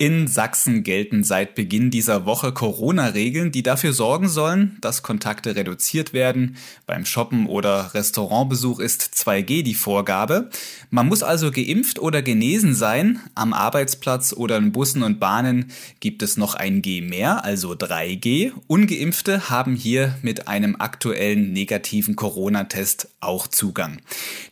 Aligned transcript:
In 0.00 0.28
Sachsen 0.28 0.84
gelten 0.84 1.24
seit 1.24 1.56
Beginn 1.56 1.90
dieser 1.90 2.24
Woche 2.24 2.52
Corona-Regeln, 2.52 3.50
die 3.50 3.64
dafür 3.64 3.92
sorgen 3.92 4.28
sollen, 4.28 4.76
dass 4.80 5.02
Kontakte 5.02 5.56
reduziert 5.56 6.12
werden. 6.12 6.56
Beim 6.86 7.04
Shoppen 7.04 7.46
oder 7.46 7.94
Restaurantbesuch 7.94 8.78
ist 8.78 9.02
2G 9.02 9.64
die 9.64 9.74
Vorgabe. 9.74 10.50
Man 10.90 11.08
muss 11.08 11.24
also 11.24 11.50
geimpft 11.50 11.98
oder 11.98 12.22
genesen 12.22 12.76
sein. 12.76 13.18
Am 13.34 13.52
Arbeitsplatz 13.52 14.32
oder 14.32 14.56
in 14.58 14.70
Bussen 14.70 15.02
und 15.02 15.18
Bahnen 15.18 15.72
gibt 15.98 16.22
es 16.22 16.36
noch 16.36 16.54
ein 16.54 16.80
G 16.80 17.00
mehr, 17.00 17.44
also 17.44 17.72
3G. 17.72 18.52
Ungeimpfte 18.68 19.50
haben 19.50 19.74
hier 19.74 20.16
mit 20.22 20.46
einem 20.46 20.76
aktuellen 20.78 21.52
negativen 21.52 22.14
Corona-Test 22.14 23.08
auch 23.18 23.48
Zugang. 23.48 23.98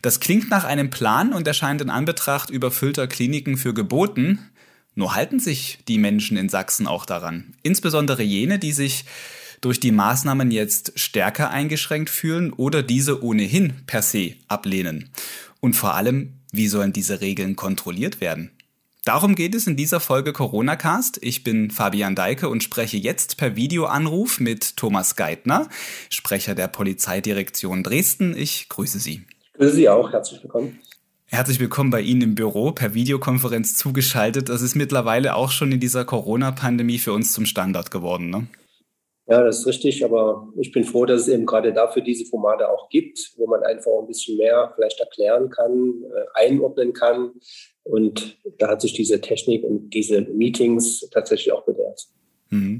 Das 0.01 0.19
klingt 0.19 0.49
nach 0.49 0.65
einem 0.65 0.89
Plan 0.89 1.31
und 1.31 1.47
erscheint 1.47 1.79
in 1.79 1.89
Anbetracht 1.89 2.49
überfüllter 2.49 3.07
Kliniken 3.07 3.55
für 3.55 3.73
geboten. 3.73 4.39
Nur 4.97 5.13
halten 5.13 5.39
sich 5.39 5.77
die 5.87 5.99
Menschen 5.99 6.37
in 6.37 6.49
Sachsen 6.49 6.87
auch 6.87 7.05
daran. 7.05 7.53
Insbesondere 7.61 8.23
jene, 8.23 8.57
die 8.57 8.71
sich 8.71 9.05
durch 9.61 9.79
die 9.79 9.91
Maßnahmen 9.91 10.49
jetzt 10.49 10.99
stärker 10.99 11.51
eingeschränkt 11.51 12.09
fühlen 12.09 12.51
oder 12.51 12.81
diese 12.81 13.23
ohnehin 13.23 13.73
per 13.85 14.01
se 14.01 14.33
ablehnen. 14.47 15.11
Und 15.59 15.75
vor 15.75 15.93
allem, 15.93 16.33
wie 16.51 16.67
sollen 16.67 16.93
diese 16.93 17.21
Regeln 17.21 17.55
kontrolliert 17.55 18.21
werden? 18.21 18.49
Darum 19.05 19.35
geht 19.35 19.53
es 19.53 19.67
in 19.67 19.75
dieser 19.75 19.99
Folge 19.99 20.33
Corona 20.33 20.75
Cast. 20.75 21.19
Ich 21.21 21.43
bin 21.43 21.69
Fabian 21.69 22.15
Deike 22.15 22.49
und 22.49 22.63
spreche 22.63 22.97
jetzt 22.97 23.37
per 23.37 23.55
Videoanruf 23.55 24.39
mit 24.39 24.77
Thomas 24.77 25.15
Geithner, 25.15 25.69
Sprecher 26.09 26.55
der 26.55 26.69
Polizeidirektion 26.69 27.83
Dresden. 27.83 28.35
Ich 28.35 28.67
grüße 28.67 28.97
Sie. 28.97 29.27
Ich 29.43 29.53
grüße 29.53 29.75
Sie 29.75 29.89
auch. 29.89 30.11
Herzlich 30.11 30.41
willkommen. 30.41 30.79
Herzlich 31.29 31.59
willkommen 31.59 31.89
bei 31.89 31.99
Ihnen 31.99 32.21
im 32.21 32.35
Büro, 32.35 32.71
per 32.71 32.93
Videokonferenz 32.93 33.75
zugeschaltet. 33.75 34.47
Das 34.47 34.61
ist 34.61 34.75
mittlerweile 34.75 35.35
auch 35.35 35.51
schon 35.51 35.73
in 35.73 35.81
dieser 35.81 36.05
Corona-Pandemie 36.05 36.99
für 36.99 37.11
uns 37.11 37.33
zum 37.33 37.45
Standard 37.45 37.91
geworden, 37.91 38.29
ne? 38.29 38.47
Ja, 39.29 39.43
das 39.43 39.59
ist 39.59 39.67
richtig, 39.67 40.05
aber 40.05 40.47
ich 40.57 40.71
bin 40.71 40.85
froh, 40.85 41.05
dass 41.05 41.23
es 41.23 41.27
eben 41.27 41.45
gerade 41.45 41.73
dafür 41.73 42.01
diese 42.01 42.25
Formate 42.25 42.69
auch 42.69 42.87
gibt, 42.87 43.33
wo 43.35 43.45
man 43.45 43.61
einfach 43.61 43.91
ein 43.99 44.07
bisschen 44.07 44.37
mehr 44.37 44.71
vielleicht 44.75 45.01
erklären 45.01 45.49
kann, 45.49 45.95
äh, 46.03 46.45
einordnen 46.45 46.93
kann. 46.93 47.31
Und 47.83 48.37
da 48.57 48.69
hat 48.69 48.79
sich 48.79 48.93
diese 48.93 49.19
Technik 49.19 49.65
und 49.65 49.89
diese 49.89 50.21
Meetings 50.21 51.09
tatsächlich 51.11 51.51
auch 51.51 51.65
bewährt. 51.65 52.07
Mhm. 52.51 52.79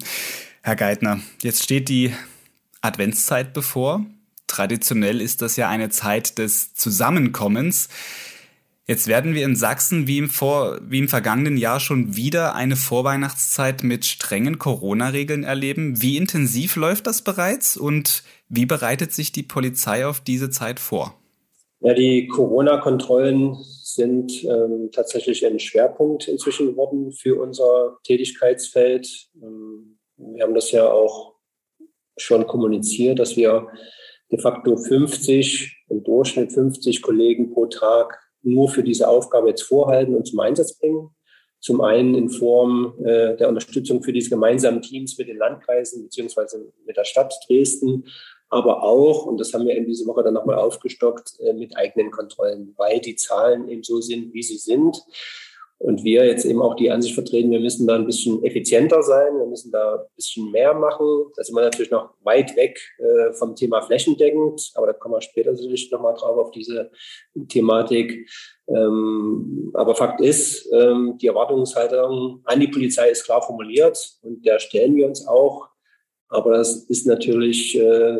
Herr 0.62 0.78
Geithner, 0.78 1.20
jetzt 1.42 1.64
steht 1.64 1.90
die 1.90 2.14
Adventszeit 2.80 3.52
bevor. 3.52 4.06
Traditionell 4.48 5.20
ist 5.20 5.42
das 5.42 5.58
ja 5.58 5.68
eine 5.68 5.90
Zeit 5.90 6.38
des 6.38 6.74
Zusammenkommens. 6.76 7.90
Jetzt 8.90 9.08
werden 9.08 9.36
wir 9.36 9.44
in 9.44 9.58
Sachsen 9.58 10.08
wie 10.08 10.18
im, 10.18 10.30
vor, 10.30 10.80
wie 10.82 11.00
im 11.00 11.10
vergangenen 11.10 11.58
Jahr 11.58 11.82
schon 11.82 12.16
wieder 12.16 12.56
eine 12.56 12.78
Vorweihnachtszeit 12.78 13.84
mit 13.84 14.06
strengen 14.06 14.60
Corona-Regeln 14.60 15.44
erleben. 15.44 16.02
Wie 16.02 16.16
intensiv 16.16 16.78
läuft 16.78 17.06
das 17.06 17.22
bereits 17.22 17.76
und 17.76 18.24
wie 18.48 18.66
bereitet 18.66 19.12
sich 19.12 19.34
die 19.34 19.44
Polizei 19.44 20.08
auf 20.08 20.22
diese 20.22 20.50
Zeit 20.50 20.80
vor? 20.80 21.20
Ja, 21.82 21.94
die 21.94 22.28
Corona-Kontrollen 22.28 23.58
sind 23.62 24.46
ähm, 24.46 24.90
tatsächlich 24.94 25.46
ein 25.46 25.60
Schwerpunkt 25.60 26.30
inzwischen 26.30 26.68
geworden 26.68 27.12
für 27.12 27.42
unser 27.42 27.98
Tätigkeitsfeld. 28.04 29.28
Ähm, 29.36 30.00
wir 30.16 30.44
haben 30.44 30.56
das 30.56 30.72
ja 30.72 30.90
auch 30.90 31.36
schon 32.16 32.48
kommuniziert, 32.48 33.20
dass 33.20 33.36
wir 33.36 33.68
de 34.32 34.40
facto 34.40 34.78
50, 34.78 35.84
im 35.90 36.04
Durchschnitt 36.06 36.54
50 36.54 37.02
Kollegen 37.02 37.54
pro 37.54 37.66
Tag 37.66 38.18
nur 38.42 38.70
für 38.70 38.84
diese 38.84 39.08
Aufgabe 39.08 39.50
jetzt 39.50 39.64
vorhalten 39.64 40.16
und 40.16 40.28
zum 40.28 40.40
Einsatz 40.40 40.78
bringen. 40.78 41.10
Zum 41.60 41.82
einen 41.82 42.16
in 42.16 42.30
Form 42.30 42.94
äh, 43.04 43.36
der 43.36 43.50
Unterstützung 43.50 44.04
für 44.04 44.14
diese 44.14 44.30
gemeinsamen 44.30 44.82
Teams 44.82 45.18
mit 45.18 45.28
den 45.28 45.38
Landkreisen 45.38 46.04
beziehungsweise 46.04 46.72
mit 46.86 46.96
der 46.96 47.04
Stadt 47.04 47.34
Dresden, 47.48 48.06
aber 48.50 48.84
auch, 48.84 49.26
und 49.26 49.40
das 49.40 49.54
haben 49.54 49.66
wir 49.66 49.76
in 49.76 49.86
dieser 49.86 50.06
Woche 50.08 50.24
dann 50.24 50.34
nochmal 50.34 50.56
aufgestockt, 50.56 51.40
äh, 51.40 51.54
mit 51.54 51.76
eigenen 51.76 52.12
Kontrollen, 52.12 52.74
weil 52.78 53.00
die 53.00 53.16
Zahlen 53.16 53.68
eben 53.68 53.84
so 53.84 54.00
sind, 54.00 54.34
wie 54.34 54.44
sie 54.44 54.58
sind. 54.58 54.98
Und 55.80 56.04
wir 56.04 56.26
jetzt 56.26 56.44
eben 56.44 56.62
auch 56.62 56.76
die 56.76 56.90
Ansicht 56.90 57.14
vertreten, 57.14 57.52
wir 57.52 57.60
müssen 57.60 57.86
da 57.86 57.96
ein 57.96 58.08
bisschen 58.08 58.44
effizienter 58.44 59.04
sein, 59.04 59.38
wir 59.38 59.46
müssen 59.46 59.72
da 59.72 59.96
ein 59.96 60.16
bisschen 60.16 60.50
mehr 60.52 60.74
machen. 60.74 61.28
Da 61.36 61.44
sind 61.44 61.56
wir 61.56 61.62
natürlich 61.62 61.92
noch 61.92 62.16
weit 62.24 62.56
weg 62.56 62.80
äh, 62.98 63.32
vom 63.34 63.56
Thema 63.56 63.82
flächendeckend, 63.82 64.72
aber 64.74 64.88
da 64.88 64.94
kommen 64.94 65.14
wir 65.14 65.22
später 65.22 65.56
sicherlich 65.56 65.92
nochmal 65.92 66.16
drauf 66.16 66.38
auf 66.38 66.52
diese 66.52 66.90
Thematik. 67.48 68.28
Ähm, 68.68 69.72
aber 69.76 69.94
Fakt 69.94 70.20
ist, 70.20 70.68
ähm, 70.74 71.18
die 71.22 71.28
Erwartungshaltung 71.28 72.42
an 72.46 72.60
die 72.60 72.70
Polizei 72.70 73.10
ist 73.10 73.26
klar 73.26 73.44
formuliert 73.44 74.18
und 74.24 74.44
der 74.46 74.58
stellen 74.58 74.96
wir 74.96 75.06
uns 75.06 75.28
auch. 75.28 75.70
Aber 76.30 76.58
das 76.58 76.86
ist 76.86 77.06
natürlich 77.06 77.80
äh, 77.80 78.20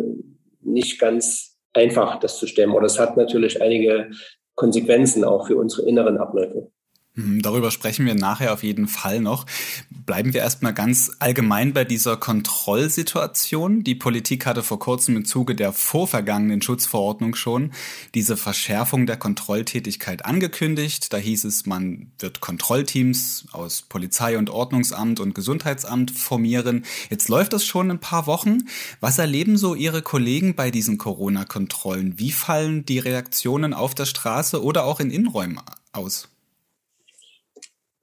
nicht 0.62 1.00
ganz 1.00 1.58
einfach, 1.74 2.20
das 2.20 2.38
zu 2.38 2.46
stemmen. 2.46 2.74
Oder 2.74 2.86
es 2.86 3.00
hat 3.00 3.18
natürlich 3.18 3.62
einige 3.62 4.12
Konsequenzen 4.56 5.24
auch 5.24 5.48
für 5.48 5.58
unsere 5.58 5.88
inneren 5.88 6.18
Abläufe. 6.18 6.72
Mhm, 7.18 7.42
darüber 7.42 7.72
sprechen 7.72 8.06
wir 8.06 8.14
nachher 8.14 8.54
auf 8.54 8.62
jeden 8.62 8.88
Fall 8.88 9.20
noch. 9.22 9.48
Bleiben 9.90 10.36
wir 10.36 10.42
erstmal 10.42 10.76
ganz 10.76 11.12
allgemein 11.18 11.74
bei 11.74 11.84
dieser 11.84 12.16
Kontrollsituation. 12.16 13.84
Die 13.84 13.96
Politik 13.96 14.46
hatte 14.46 14.62
vor 14.62 14.78
kurzem 14.78 15.18
im 15.18 15.26
Zuge 15.26 15.56
der 15.56 15.74
vorvergangenen 15.74 16.62
Schutzverordnung 16.62 17.34
schon 17.34 17.72
diese 18.14 18.38
Verschärfung 18.38 19.08
der 19.08 19.18
Kontrolltätigkeit 19.18 20.26
angekündigt. 20.26 21.12
Da 21.12 21.18
hieß 21.18 21.46
es, 21.46 21.66
man 21.66 22.12
wird 22.20 22.40
Kontrollteams 22.40 23.48
aus 23.52 23.82
Polizei 23.82 24.38
und 24.38 24.52
Ordnungsamt 24.52 25.20
und 25.20 25.34
Gesundheitsamt 25.34 26.12
formieren. 26.12 26.86
Jetzt 27.10 27.30
läuft 27.30 27.54
das 27.54 27.66
schon 27.66 27.90
ein 27.90 28.00
paar 28.00 28.28
Wochen. 28.28 28.60
Was 29.00 29.18
erleben 29.18 29.58
so 29.58 29.74
Ihre 29.74 30.04
Kollegen 30.04 30.54
bei 30.54 30.70
diesen 30.70 31.00
Corona-Kontrollen? 31.00 32.20
Wie 32.20 32.32
fallen 32.32 32.86
die 32.86 33.00
Reaktionen 33.00 33.74
auf 33.74 33.96
der 33.96 34.06
Straße 34.06 34.64
oder 34.64 34.84
auch 34.84 35.00
in 35.00 35.10
Innenräumen 35.10 35.60
aus? 35.94 36.30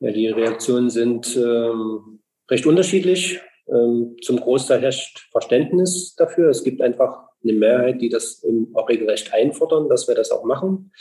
Ja, 0.04 0.12
die 0.12 0.28
Reaktionen 0.28 0.91
sind 0.91 1.34
ähm, 1.34 2.20
recht 2.50 2.66
unterschiedlich. 2.66 3.41
Ähm, 3.66 4.16
zum 4.20 4.38
Großteil 4.38 4.82
herrscht 4.82 5.31
Verständnis 5.32 6.15
dafür. 6.15 6.50
Es 6.50 6.62
gibt 6.62 6.82
einfach 6.82 7.28
eine 7.42 7.54
Mehrheit, 7.54 8.03
die 8.03 8.10
das 8.10 8.44
auch 8.75 8.87
regelrecht 8.87 9.32
einfordern, 9.32 9.88
dass 9.88 10.06
wir 10.06 10.14
das 10.14 10.31
auch 10.31 10.44
machen. 10.44 10.93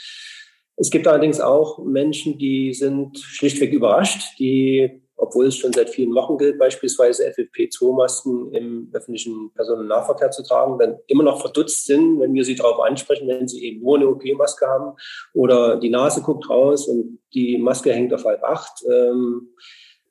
Es 0.76 0.90
gibt 0.90 1.06
allerdings 1.06 1.38
auch 1.38 1.84
Menschen, 1.84 2.38
die 2.38 2.72
sind 2.72 3.18
schlichtweg 3.18 3.74
überrascht, 3.74 4.38
die 4.38 5.02
obwohl 5.24 5.46
es 5.46 5.56
schon 5.56 5.72
seit 5.72 5.90
vielen 5.90 6.14
Wochen 6.14 6.38
gilt, 6.38 6.58
beispielsweise 6.58 7.26
FFP2-Masken 7.28 8.52
im 8.52 8.90
öffentlichen 8.92 9.50
Personennahverkehr 9.54 10.30
zu 10.30 10.42
tragen, 10.42 10.78
dann 10.78 10.98
immer 11.06 11.22
noch 11.24 11.40
verdutzt 11.40 11.86
sind, 11.86 12.20
wenn 12.20 12.34
wir 12.34 12.44
sie 12.44 12.54
darauf 12.54 12.80
ansprechen, 12.80 13.26
wenn 13.28 13.48
sie 13.48 13.64
eben 13.64 13.80
nur 13.82 13.96
eine 13.96 14.08
OP-Maske 14.08 14.66
haben 14.66 14.96
oder 15.32 15.76
die 15.76 15.90
Nase 15.90 16.22
guckt 16.22 16.48
raus 16.48 16.86
und 16.86 17.18
die 17.32 17.58
Maske 17.58 17.92
hängt 17.92 18.12
auf 18.12 18.24
halb 18.24 18.42
acht. 18.44 18.84
Ähm, 18.90 19.54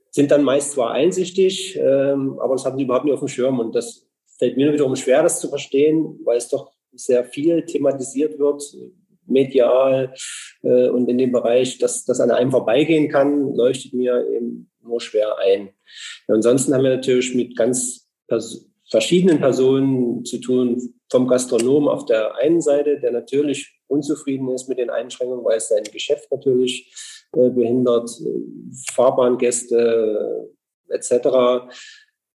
sind 0.10 0.30
dann 0.30 0.44
meist 0.44 0.74
zwar 0.74 0.92
einsichtig, 0.92 1.76
ähm, 1.76 2.40
aber 2.40 2.56
das 2.56 2.66
haben 2.66 2.78
sie 2.78 2.84
überhaupt 2.84 3.06
nicht 3.06 3.14
auf 3.14 3.20
dem 3.20 3.28
Schirm. 3.28 3.60
Und 3.60 3.74
das 3.74 4.08
fällt 4.38 4.58
mir 4.58 4.72
wiederum 4.72 4.96
schwer, 4.96 5.24
das 5.24 5.40
zu 5.40 5.50
verstehen, 5.50 6.20
weil 6.24 6.38
es 6.38 6.50
doch 6.50 6.72
sehr 6.92 7.26
viel 7.26 7.66
thematisiert 7.66 8.38
wird, 8.38 8.64
medial 9.26 10.14
äh, 10.62 10.90
und 10.90 11.10
in 11.10 11.18
dem 11.18 11.32
Bereich, 11.32 11.78
dass 11.80 12.06
das 12.06 12.20
an 12.20 12.32
einem 12.32 12.52
vorbeigehen 12.52 13.10
kann, 13.10 13.54
leuchtet 13.54 13.94
mir 13.94 14.26
eben 14.36 14.70
nur 14.84 15.02
schwer 15.02 15.38
ein. 15.38 15.70
Ja, 16.28 16.36
ansonsten 16.36 16.74
haben 16.74 16.84
wir 16.84 16.96
natürlich 16.96 17.34
mit 17.36 17.56
ganz 17.56 18.10
pers 18.28 18.70
verschiedenen 18.90 19.40
Personen 19.40 20.24
zu 20.24 20.40
tun, 20.40 20.94
vom 21.10 21.28
Gastronom 21.28 21.88
auf 21.88 22.06
der 22.06 22.36
einen 22.36 22.62
Seite, 22.62 23.00
der 23.00 23.12
natürlich 23.12 23.80
unzufrieden 23.88 24.50
ist 24.50 24.70
mit 24.70 24.78
den 24.78 24.92
Einschränkungen, 24.92 25.44
weil 25.44 25.58
es 25.58 25.70
sein 25.70 25.84
Geschäft 25.84 26.32
natürlich 26.32 26.94
äh, 27.34 27.50
behindert, 27.50 28.10
Fahrbahngäste 28.94 30.50
äh, 30.90 30.94
etc. 30.94 31.68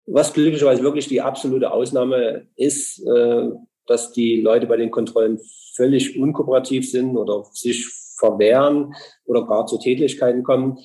Was 0.05 0.33
glücklicherweise 0.33 0.83
wirklich 0.83 1.07
die 1.07 1.21
absolute 1.21 1.71
Ausnahme 1.71 2.47
ist, 2.55 3.05
äh, 3.05 3.49
dass 3.87 4.13
die 4.13 4.41
Leute 4.41 4.67
bei 4.67 4.77
den 4.77 4.91
Kontrollen 4.91 5.39
völlig 5.75 6.17
unkooperativ 6.17 6.89
sind 6.89 7.17
oder 7.17 7.43
sich 7.51 7.85
verwehren 8.17 8.93
oder 9.25 9.45
gar 9.45 9.65
zu 9.65 9.77
Tätigkeiten 9.77 10.43
kommen. 10.43 10.79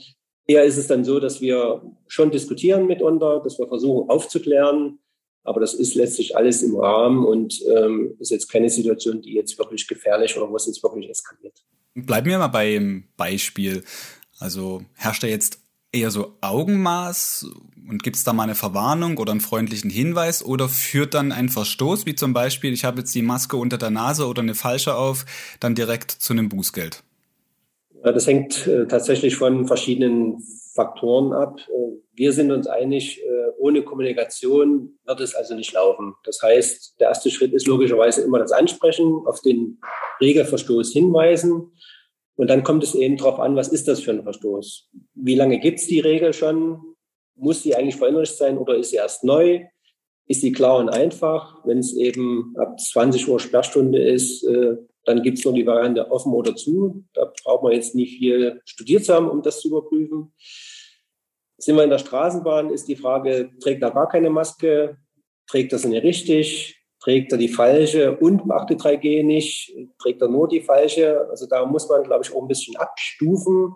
Eher 0.51 0.65
ist 0.65 0.79
es 0.79 0.89
dann 0.89 1.05
so, 1.05 1.21
dass 1.21 1.41
wir 1.41 1.81
schon 2.09 2.33
diskutieren 2.33 2.89
mitunter, 2.89 3.39
dass 3.39 3.57
wir 3.61 3.69
versuchen 3.69 4.11
aufzuklären, 4.11 4.99
aber 5.45 5.61
das 5.61 5.75
ist 5.75 5.95
letztlich 5.95 6.37
alles 6.37 6.65
im 6.65 6.75
Rahmen 6.75 7.25
und 7.25 7.63
ähm, 7.69 8.17
ist 8.19 8.33
jetzt 8.33 8.51
keine 8.51 8.69
Situation, 8.69 9.23
die 9.23 9.35
jetzt 9.35 9.57
wirklich 9.61 9.87
gefährlich 9.87 10.37
oder 10.37 10.51
wo 10.51 10.57
es 10.57 10.67
jetzt 10.67 10.83
wirklich 10.83 11.09
eskaliert. 11.09 11.55
Bleiben 11.95 12.29
wir 12.29 12.39
mal 12.39 12.49
beim 12.49 13.05
Beispiel. 13.17 13.85
Also 14.41 14.83
herrscht 14.95 15.23
da 15.23 15.29
jetzt 15.29 15.61
eher 15.93 16.11
so 16.11 16.37
Augenmaß 16.41 17.47
und 17.89 18.03
gibt 18.03 18.17
es 18.17 18.25
da 18.25 18.33
mal 18.33 18.43
eine 18.43 18.57
Verwarnung 18.57 19.19
oder 19.19 19.31
einen 19.31 19.41
freundlichen 19.41 19.89
Hinweis 19.89 20.45
oder 20.45 20.69
führt 20.69 21.15
dann 21.15 21.31
ein 21.31 21.49
Verstoß, 21.49 22.07
wie 22.07 22.17
zum 22.17 22.33
Beispiel, 22.33 22.73
ich 22.73 22.85
habe 22.85 22.99
jetzt 22.99 23.15
die 23.15 23.23
Maske 23.23 23.57
unter 23.57 23.79
der 23.79 23.91
Nase 23.91 24.27
oder 24.27 24.43
eine 24.43 24.57
falsche 24.57 24.97
auf, 24.97 25.27
dann 25.61 25.77
direkt 25.77 26.11
zu 26.11 26.33
einem 26.33 26.49
Bußgeld? 26.49 27.05
Das 28.03 28.27
hängt 28.27 28.67
äh, 28.67 28.87
tatsächlich 28.87 29.37
von 29.37 29.67
verschiedenen 29.67 30.43
Faktoren 30.75 31.33
ab. 31.33 31.61
Äh, 31.69 31.99
wir 32.15 32.33
sind 32.33 32.51
uns 32.51 32.67
einig, 32.67 33.23
äh, 33.23 33.51
ohne 33.59 33.83
Kommunikation 33.83 34.99
wird 35.05 35.21
es 35.21 35.35
also 35.35 35.55
nicht 35.55 35.73
laufen. 35.73 36.15
Das 36.25 36.41
heißt, 36.43 37.01
der 37.01 37.09
erste 37.09 37.31
Schritt 37.31 37.53
ist 37.53 37.67
logischerweise 37.67 38.23
immer 38.23 38.39
das 38.39 38.53
Ansprechen, 38.53 39.23
auf 39.27 39.41
den 39.43 39.81
Regelverstoß 40.21 40.93
hinweisen. 40.93 41.73
Und 42.37 42.49
dann 42.49 42.65
kommt 42.65 42.83
es 42.83 42.95
eben 42.95 43.19
darauf 43.19 43.39
an, 43.39 43.55
was 43.55 43.69
ist 43.69 43.87
das 43.87 44.01
für 44.01 44.13
ein 44.13 44.23
Verstoß? 44.23 44.89
Wie 45.15 45.35
lange 45.35 45.61
gibt 45.61 45.79
es 45.79 45.87
die 45.87 46.01
Regel 46.01 46.33
schon? 46.33 46.81
Muss 47.37 47.63
die 47.63 47.75
eigentlich 47.75 47.97
verinnerlicht 47.97 48.37
sein 48.37 48.57
oder 48.57 48.77
ist 48.77 48.91
sie 48.91 48.97
erst 48.97 49.25
neu? 49.25 49.65
Ist 50.27 50.41
sie 50.41 50.53
klar 50.53 50.79
und 50.79 50.89
einfach? 50.89 51.63
Wenn 51.67 51.79
es 51.79 51.95
eben 51.95 52.55
ab 52.57 52.81
20 52.81 53.29
Uhr 53.29 53.41
Sperrstunde 53.41 54.03
ist, 54.03 54.45
äh, 54.45 54.77
dann 55.05 55.23
gibt 55.23 55.39
es 55.39 55.45
noch 55.45 55.55
die 55.55 55.67
Variante 55.67 56.11
offen 56.11 56.33
oder 56.33 56.55
zu. 56.55 57.05
Da 57.15 57.33
braucht 57.43 57.63
man 57.63 57.73
jetzt 57.73 57.95
nicht 57.95 58.19
viel 58.19 58.61
studiert 58.65 59.05
zu 59.05 59.15
haben, 59.15 59.29
um 59.29 59.43
das 59.43 59.61
zu 59.61 59.69
überprüfen. 59.69 60.33
Sind 61.59 61.77
wir 61.77 61.85
in 61.85 61.91
der 61.91 61.99
Straßenbahn, 61.99 62.71
ist 62.71 62.89
die 62.89 62.97
Frage, 62.97 63.51
trägt 63.61 63.83
er 63.83 63.91
gar 63.91 64.09
keine 64.09 64.31
Maske? 64.31 64.97
Trägt 65.47 65.73
er 65.73 65.79
sie 65.79 65.89
nicht 65.89 66.05
richtig? 66.05 66.77
Trägt 67.03 67.33
er 67.33 67.39
die 67.39 67.49
falsche 67.49 68.17
und 68.17 68.47
beachtet 68.47 68.81
3G 68.81 69.23
nicht? 69.23 69.75
Trägt 69.99 70.21
er 70.23 70.29
nur 70.29 70.49
die 70.49 70.61
falsche? 70.61 71.29
Also 71.31 71.47
da 71.47 71.65
muss 71.65 71.89
man, 71.89 72.05
glaube 72.05 72.25
ich, 72.25 72.35
auch 72.35 72.43
ein 72.43 72.49
bisschen 72.49 72.77
abstufen. 72.77 73.75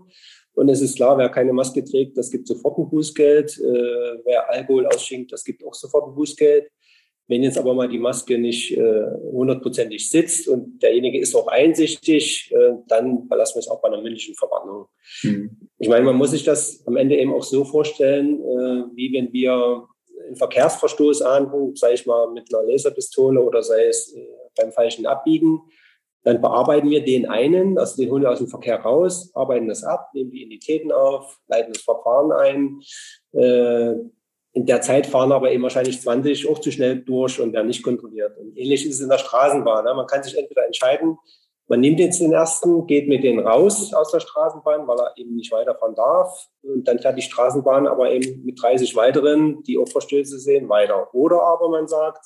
Und 0.54 0.68
es 0.68 0.80
ist 0.80 0.96
klar, 0.96 1.18
wer 1.18 1.28
keine 1.30 1.52
Maske 1.52 1.84
trägt, 1.84 2.16
das 2.16 2.30
gibt 2.30 2.46
sofort 2.46 2.78
ein 2.78 2.88
Bußgeld. 2.88 3.58
Äh, 3.58 4.20
wer 4.24 4.48
Alkohol 4.50 4.86
ausschenkt, 4.86 5.32
das 5.32 5.42
gibt 5.42 5.64
auch 5.64 5.74
sofort 5.74 6.08
ein 6.08 6.14
Bußgeld. 6.14 6.70
Wenn 7.26 7.42
jetzt 7.42 7.56
aber 7.56 7.72
mal 7.72 7.88
die 7.88 7.98
Maske 7.98 8.38
nicht 8.38 8.76
äh, 8.76 9.06
hundertprozentig 9.32 10.10
sitzt 10.10 10.46
und 10.46 10.82
derjenige 10.82 11.18
ist 11.18 11.34
auch 11.34 11.46
einsichtig, 11.46 12.52
äh, 12.52 12.74
dann 12.86 13.26
verlassen 13.28 13.56
wir 13.56 13.60
es 13.60 13.68
auch 13.68 13.80
bei 13.80 13.88
einer 13.88 14.02
mündlichen 14.02 14.34
Verwarnung. 14.34 14.86
Mhm. 15.22 15.56
Ich 15.78 15.88
meine, 15.88 16.04
man 16.04 16.16
muss 16.16 16.32
sich 16.32 16.44
das 16.44 16.86
am 16.86 16.96
Ende 16.96 17.16
eben 17.16 17.32
auch 17.32 17.42
so 17.42 17.64
vorstellen, 17.64 18.40
äh, 18.40 18.84
wie 18.94 19.12
wenn 19.14 19.32
wir 19.32 19.86
einen 20.26 20.36
Verkehrsverstoß 20.36 21.22
ahnden, 21.22 21.74
sei 21.76 21.94
ich 21.94 22.06
mal 22.06 22.30
mit 22.30 22.54
einer 22.54 22.64
Laserpistole 22.64 23.40
oder 23.40 23.62
sei 23.62 23.86
es 23.86 24.14
äh, 24.14 24.26
beim 24.56 24.72
falschen 24.72 25.06
Abbiegen, 25.06 25.60
dann 26.24 26.40
bearbeiten 26.40 26.90
wir 26.90 27.04
den 27.04 27.26
einen, 27.26 27.78
also 27.78 28.00
den 28.02 28.10
holen 28.10 28.22
wir 28.22 28.30
aus 28.30 28.38
dem 28.38 28.48
Verkehr 28.48 28.80
raus, 28.80 29.30
arbeiten 29.34 29.68
das 29.68 29.84
ab, 29.84 30.10
nehmen 30.14 30.30
die 30.30 30.42
Identitäten 30.42 30.90
auf, 30.90 31.38
leiten 31.48 31.72
das 31.72 31.82
Verfahren 31.82 32.32
ein, 32.32 32.80
äh, 33.32 33.94
in 34.54 34.66
der 34.66 34.80
Zeit 34.80 35.06
fahren 35.06 35.32
aber 35.32 35.50
eben 35.50 35.64
wahrscheinlich 35.64 36.00
20 36.00 36.48
auch 36.48 36.60
zu 36.60 36.70
schnell 36.70 37.00
durch 37.00 37.40
und 37.40 37.52
werden 37.52 37.66
nicht 37.66 37.82
kontrolliert. 37.82 38.38
Und 38.38 38.56
ähnlich 38.56 38.86
ist 38.86 38.94
es 38.94 39.00
in 39.00 39.08
der 39.08 39.18
Straßenbahn. 39.18 39.84
Ne? 39.84 39.94
Man 39.94 40.06
kann 40.06 40.22
sich 40.22 40.38
entweder 40.38 40.64
entscheiden, 40.64 41.18
man 41.66 41.80
nimmt 41.80 41.98
jetzt 41.98 42.20
den 42.20 42.32
ersten, 42.32 42.86
geht 42.86 43.08
mit 43.08 43.24
denen 43.24 43.44
raus 43.44 43.92
aus 43.94 44.12
der 44.12 44.20
Straßenbahn, 44.20 44.86
weil 44.86 44.98
er 44.98 45.12
eben 45.16 45.34
nicht 45.34 45.50
weiterfahren 45.50 45.94
darf. 45.94 46.46
Und 46.62 46.86
dann 46.86 46.98
fährt 46.98 47.18
die 47.18 47.22
Straßenbahn 47.22 47.86
aber 47.86 48.12
eben 48.12 48.44
mit 48.44 48.62
30 48.62 48.94
weiteren, 48.94 49.62
die 49.64 49.78
auch 49.78 49.88
Verstöße 49.88 50.38
sehen, 50.38 50.68
weiter. 50.68 51.12
Oder 51.14 51.42
aber 51.42 51.70
man 51.70 51.88
sagt, 51.88 52.24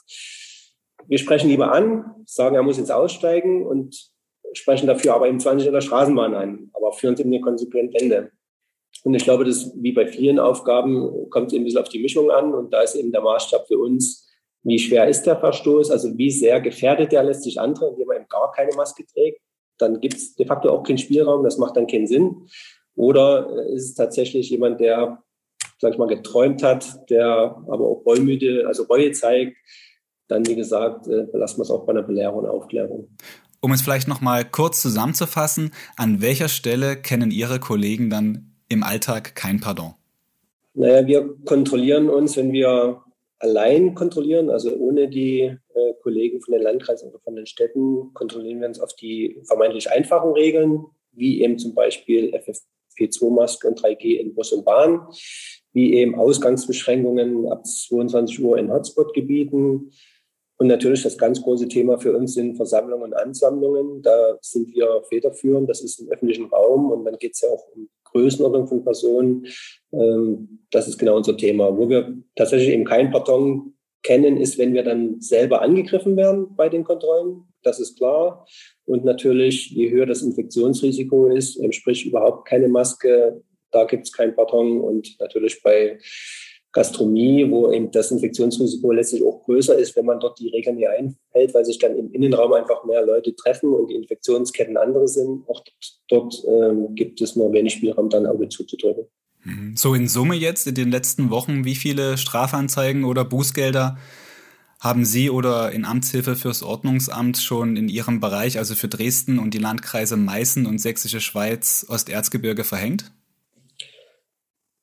wir 1.06 1.18
sprechen 1.18 1.48
lieber 1.48 1.72
an, 1.72 2.16
sagen, 2.26 2.56
er 2.56 2.62
muss 2.62 2.78
jetzt 2.78 2.92
aussteigen 2.92 3.64
und 3.64 4.10
sprechen 4.52 4.86
dafür 4.86 5.14
aber 5.14 5.28
eben 5.28 5.40
20 5.40 5.68
in 5.68 5.74
der 5.74 5.80
Straßenbahn 5.80 6.34
an, 6.34 6.70
aber 6.74 6.92
führen 6.92 7.14
es 7.14 7.20
eben 7.20 7.32
eine 7.32 7.40
konsequente 7.40 7.98
Ende. 7.98 8.32
Und 9.04 9.14
ich 9.14 9.24
glaube, 9.24 9.44
das 9.44 9.72
wie 9.76 9.92
bei 9.92 10.06
vielen 10.06 10.38
Aufgaben 10.38 11.30
kommt 11.30 11.52
es 11.52 11.58
ein 11.58 11.64
bisschen 11.64 11.80
auf 11.80 11.88
die 11.88 12.02
Mischung 12.02 12.30
an. 12.30 12.54
Und 12.54 12.72
da 12.72 12.82
ist 12.82 12.94
eben 12.94 13.12
der 13.12 13.22
Maßstab 13.22 13.66
für 13.66 13.78
uns, 13.78 14.28
wie 14.62 14.78
schwer 14.78 15.08
ist 15.08 15.22
der 15.22 15.38
Verstoß, 15.38 15.90
also 15.90 16.16
wie 16.18 16.30
sehr 16.30 16.60
gefährdet 16.60 17.12
der 17.12 17.22
letztlich 17.22 17.60
andere, 17.60 17.90
indem 17.90 18.10
er 18.10 18.16
eben 18.16 18.28
gar 18.28 18.52
keine 18.52 18.74
Maske 18.74 19.06
trägt. 19.06 19.40
Dann 19.78 20.00
gibt 20.00 20.14
es 20.14 20.34
de 20.34 20.46
facto 20.46 20.70
auch 20.70 20.82
keinen 20.82 20.98
Spielraum, 20.98 21.44
das 21.44 21.58
macht 21.58 21.76
dann 21.76 21.86
keinen 21.86 22.06
Sinn. 22.06 22.48
Oder 22.96 23.48
ist 23.68 23.84
es 23.84 23.94
tatsächlich 23.94 24.50
jemand, 24.50 24.80
der, 24.80 25.22
sag 25.80 25.92
ich 25.92 25.98
mal, 25.98 26.08
geträumt 26.08 26.64
hat, 26.64 27.08
der 27.08 27.62
aber 27.68 27.84
auch 27.86 28.02
reumüde, 28.04 28.66
also 28.66 28.82
Reue 28.84 29.12
zeigt, 29.12 29.56
dann, 30.26 30.46
wie 30.46 30.56
gesagt, 30.56 31.06
äh, 31.06 31.24
belassen 31.30 31.58
wir 31.58 31.62
es 31.62 31.70
auch 31.70 31.86
bei 31.86 31.92
einer 31.92 32.02
Belehrung 32.02 32.40
und 32.40 32.50
Aufklärung. 32.50 33.16
Um 33.60 33.72
es 33.72 33.82
vielleicht 33.82 34.08
nochmal 34.08 34.44
kurz 34.44 34.82
zusammenzufassen, 34.82 35.72
an 35.96 36.20
welcher 36.20 36.48
Stelle 36.48 36.96
kennen 36.96 37.30
Ihre 37.30 37.60
Kollegen 37.60 38.10
dann 38.10 38.47
im 38.68 38.82
Alltag 38.82 39.34
kein 39.34 39.60
Pardon? 39.60 39.94
Naja, 40.74 41.06
wir 41.06 41.34
kontrollieren 41.44 42.08
uns, 42.08 42.36
wenn 42.36 42.52
wir 42.52 43.02
allein 43.38 43.94
kontrollieren, 43.94 44.50
also 44.50 44.74
ohne 44.76 45.08
die 45.08 45.40
äh, 45.42 45.94
Kollegen 46.02 46.40
von 46.40 46.54
den 46.54 46.62
Landkreisen 46.62 47.10
oder 47.10 47.20
von 47.20 47.36
den 47.36 47.46
Städten, 47.46 48.12
kontrollieren 48.14 48.60
wir 48.60 48.68
uns 48.68 48.80
auf 48.80 48.94
die 48.94 49.40
vermeintlich 49.44 49.90
einfachen 49.90 50.32
Regeln, 50.32 50.84
wie 51.12 51.42
eben 51.42 51.58
zum 51.58 51.74
Beispiel 51.74 52.34
FFP2-Maske 52.34 53.68
und 53.68 53.80
3G 53.80 54.18
in 54.18 54.34
Bus 54.34 54.52
und 54.52 54.64
Bahn, 54.64 55.08
wie 55.72 55.94
eben 55.94 56.14
Ausgangsbeschränkungen 56.14 57.50
ab 57.50 57.66
22 57.66 58.42
Uhr 58.42 58.58
in 58.58 58.72
Hotspot-Gebieten. 58.72 59.90
Und 60.60 60.66
natürlich 60.66 61.04
das 61.04 61.16
ganz 61.16 61.40
große 61.40 61.68
Thema 61.68 61.98
für 61.98 62.16
uns 62.16 62.34
sind 62.34 62.56
Versammlungen 62.56 63.04
und 63.04 63.14
Ansammlungen. 63.14 64.02
Da 64.02 64.38
sind 64.40 64.74
wir 64.74 65.04
federführend. 65.08 65.70
Das 65.70 65.82
ist 65.82 66.00
im 66.00 66.08
öffentlichen 66.08 66.46
Raum. 66.46 66.90
Und 66.90 67.04
dann 67.04 67.16
geht 67.16 67.34
es 67.34 67.42
ja 67.42 67.48
auch 67.48 67.68
um 67.76 67.88
Größenordnung 68.18 68.66
von 68.66 68.84
Personen. 68.84 69.46
Ähm, 69.92 70.60
das 70.70 70.88
ist 70.88 70.98
genau 70.98 71.16
unser 71.16 71.36
Thema. 71.36 71.76
Wo 71.76 71.88
wir 71.88 72.16
tatsächlich 72.34 72.70
eben 72.70 72.84
kein 72.84 73.10
Pardon 73.10 73.74
kennen, 74.02 74.36
ist, 74.36 74.58
wenn 74.58 74.74
wir 74.74 74.82
dann 74.82 75.20
selber 75.20 75.62
angegriffen 75.62 76.16
werden 76.16 76.54
bei 76.56 76.68
den 76.68 76.84
Kontrollen. 76.84 77.44
Das 77.62 77.80
ist 77.80 77.96
klar. 77.96 78.46
Und 78.84 79.04
natürlich, 79.04 79.70
je 79.70 79.90
höher 79.90 80.06
das 80.06 80.22
Infektionsrisiko 80.22 81.26
ist, 81.28 81.60
sprich 81.74 82.06
überhaupt 82.06 82.46
keine 82.48 82.68
Maske, 82.68 83.42
da 83.70 83.84
gibt 83.84 84.06
es 84.06 84.12
kein 84.12 84.34
Pardon. 84.34 84.80
Und 84.80 85.16
natürlich 85.20 85.62
bei 85.62 85.98
Gastronomie, 86.72 87.50
wo 87.50 87.72
eben 87.72 87.90
das 87.90 88.10
Infektionsrisiko 88.10 88.92
letztlich 88.92 89.24
auch 89.24 89.42
größer 89.44 89.78
ist, 89.78 89.96
wenn 89.96 90.04
man 90.04 90.20
dort 90.20 90.38
die 90.38 90.48
Regeln 90.48 90.76
nicht 90.76 90.88
einhält, 90.88 91.54
weil 91.54 91.64
sich 91.64 91.78
dann 91.78 91.96
im 91.96 92.12
Innenraum 92.12 92.52
einfach 92.52 92.84
mehr 92.84 93.04
Leute 93.04 93.34
treffen 93.34 93.72
und 93.72 93.88
die 93.88 93.94
Infektionsketten 93.94 94.76
andere 94.76 95.08
sind. 95.08 95.48
Auch 95.48 95.62
dort, 96.08 96.34
ähm, 96.46 96.94
gibt 96.94 97.20
es 97.20 97.36
nur 97.36 97.52
wenig 97.52 97.74
Spielraum, 97.74 98.10
dann 98.10 98.26
Auge 98.26 98.48
zuzudrücken. 98.48 99.06
Mhm. 99.44 99.76
So 99.76 99.94
in 99.94 100.08
Summe 100.08 100.34
jetzt 100.34 100.66
in 100.66 100.74
den 100.74 100.90
letzten 100.90 101.30
Wochen, 101.30 101.64
wie 101.64 101.74
viele 101.74 102.18
Strafanzeigen 102.18 103.04
oder 103.04 103.24
Bußgelder 103.24 103.96
haben 104.80 105.04
Sie 105.04 105.30
oder 105.30 105.72
in 105.72 105.84
Amtshilfe 105.84 106.36
fürs 106.36 106.62
Ordnungsamt 106.62 107.38
schon 107.38 107.76
in 107.76 107.88
Ihrem 107.88 108.20
Bereich, 108.20 108.58
also 108.58 108.74
für 108.74 108.88
Dresden 108.88 109.38
und 109.38 109.54
die 109.54 109.58
Landkreise 109.58 110.16
Meißen 110.16 110.66
und 110.66 110.78
Sächsische 110.78 111.20
Schweiz, 111.20 111.86
Osterzgebirge 111.88 112.62
verhängt? 112.62 113.10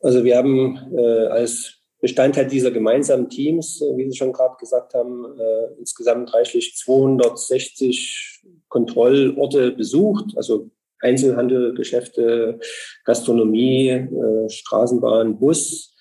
Also 0.05 0.23
wir 0.23 0.37
haben 0.37 0.77
äh, 0.95 1.25
als 1.29 1.79
Bestandteil 1.99 2.45
dieser 2.45 2.69
gemeinsamen 2.69 3.27
Teams, 3.27 3.81
äh, 3.81 3.97
wie 3.97 4.07
Sie 4.07 4.15
schon 4.15 4.33
gerade 4.33 4.55
gesagt 4.59 4.93
haben, 4.93 5.25
äh, 5.25 5.79
insgesamt 5.79 6.31
reichlich 6.31 6.75
260 6.77 8.43
Kontrollorte 8.67 9.71
besucht, 9.71 10.37
also 10.37 10.69
Einzelhandel, 10.99 11.73
Geschäfte, 11.73 12.59
Gastronomie, 13.03 13.89
äh, 13.89 14.47
Straßenbahn, 14.47 15.39
Bus. 15.39 15.95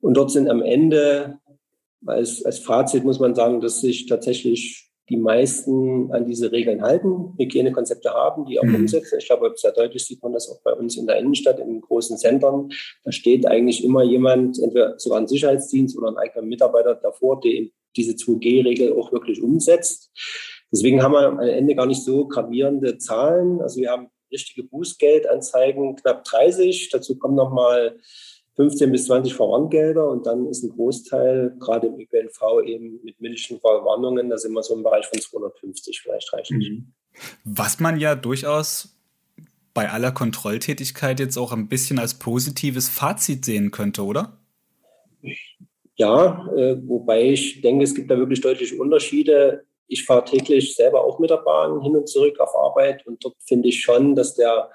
Und 0.00 0.14
dort 0.16 0.30
sind 0.30 0.48
am 0.48 0.62
Ende, 0.62 1.38
als, 2.06 2.42
als 2.46 2.60
Fazit 2.60 3.04
muss 3.04 3.20
man 3.20 3.34
sagen, 3.34 3.60
dass 3.60 3.82
sich 3.82 4.06
tatsächlich 4.06 4.90
die 5.08 5.16
meisten 5.16 6.10
an 6.12 6.24
diese 6.24 6.50
Regeln 6.50 6.82
halten, 6.82 7.34
Hygienekonzepte 7.38 8.10
haben, 8.10 8.46
die 8.46 8.58
auch 8.58 8.64
mhm. 8.64 8.76
umsetzen. 8.76 9.18
Ich 9.18 9.26
glaube, 9.26 9.52
sehr 9.56 9.72
deutlich 9.72 10.04
sieht 10.04 10.22
man 10.22 10.32
das 10.32 10.48
auch 10.48 10.60
bei 10.62 10.72
uns 10.72 10.96
in 10.96 11.06
der 11.06 11.18
Innenstadt, 11.18 11.58
in 11.58 11.80
großen 11.80 12.16
Zentren. 12.16 12.70
Da 13.04 13.12
steht 13.12 13.46
eigentlich 13.46 13.84
immer 13.84 14.02
jemand, 14.02 14.58
entweder 14.58 14.98
sogar 14.98 15.20
ein 15.20 15.28
Sicherheitsdienst 15.28 15.96
oder 15.98 16.08
ein 16.08 16.16
eigener 16.16 16.44
Mitarbeiter 16.44 16.94
davor, 16.94 17.40
der 17.40 17.66
diese 17.96 18.12
2G-Regel 18.12 18.94
auch 18.94 19.12
wirklich 19.12 19.42
umsetzt. 19.42 20.10
Deswegen 20.72 21.02
haben 21.02 21.12
wir 21.12 21.26
am 21.26 21.38
Ende 21.38 21.74
gar 21.74 21.86
nicht 21.86 22.02
so 22.02 22.26
gravierende 22.26 22.98
Zahlen. 22.98 23.60
Also 23.60 23.80
wir 23.80 23.90
haben 23.90 24.08
richtige 24.32 24.64
Bußgeldanzeigen, 24.64 25.96
knapp 25.96 26.24
30. 26.24 26.88
Dazu 26.90 27.18
kommen 27.18 27.36
nochmal 27.36 27.98
15 28.56 28.92
bis 28.92 29.06
20 29.06 29.34
Verwarngelder 29.34 30.08
und 30.08 30.26
dann 30.26 30.46
ist 30.46 30.62
ein 30.62 30.70
Großteil, 30.70 31.56
gerade 31.58 31.88
im 31.88 31.98
ÖPNV, 31.98 32.62
eben 32.64 33.00
mit 33.02 33.20
milden 33.20 33.58
Verwarnungen, 33.60 34.30
da 34.30 34.38
sind 34.38 34.52
wir 34.52 34.62
so 34.62 34.74
im 34.74 34.82
Bereich 34.82 35.06
von 35.06 35.20
250 35.20 36.00
vielleicht 36.00 36.32
reichlich. 36.32 36.70
Mhm. 36.70 36.92
Was 37.44 37.80
man 37.80 37.98
ja 37.98 38.14
durchaus 38.14 38.96
bei 39.72 39.90
aller 39.90 40.12
Kontrolltätigkeit 40.12 41.18
jetzt 41.18 41.36
auch 41.36 41.52
ein 41.52 41.68
bisschen 41.68 41.98
als 41.98 42.14
positives 42.14 42.88
Fazit 42.88 43.44
sehen 43.44 43.72
könnte, 43.72 44.04
oder? 44.04 44.38
Ja, 45.96 46.48
äh, 46.56 46.76
wobei 46.86 47.30
ich 47.30 47.60
denke, 47.60 47.84
es 47.84 47.94
gibt 47.94 48.10
da 48.10 48.16
wirklich 48.16 48.40
deutliche 48.40 48.76
Unterschiede. 48.76 49.64
Ich 49.88 50.04
fahre 50.04 50.24
täglich 50.24 50.74
selber 50.74 51.04
auch 51.04 51.18
mit 51.18 51.30
der 51.30 51.38
Bahn 51.38 51.80
hin 51.82 51.96
und 51.96 52.08
zurück 52.08 52.38
auf 52.38 52.54
Arbeit 52.54 53.04
und 53.06 53.24
dort 53.24 53.36
finde 53.46 53.68
ich 53.68 53.80
schon, 53.80 54.14
dass 54.14 54.34
der 54.34 54.70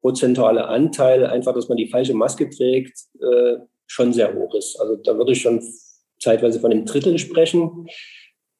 prozentuale 0.00 0.66
Anteil, 0.66 1.26
einfach, 1.26 1.54
dass 1.54 1.68
man 1.68 1.78
die 1.78 1.88
falsche 1.88 2.14
Maske 2.14 2.48
trägt, 2.48 2.98
äh, 3.20 3.56
schon 3.86 4.12
sehr 4.12 4.34
hoch 4.34 4.54
ist. 4.54 4.80
Also 4.80 4.96
da 4.96 5.16
würde 5.16 5.32
ich 5.32 5.40
schon 5.40 5.62
zeitweise 6.20 6.60
von 6.60 6.70
einem 6.70 6.84
Drittel 6.84 7.18
sprechen. 7.18 7.86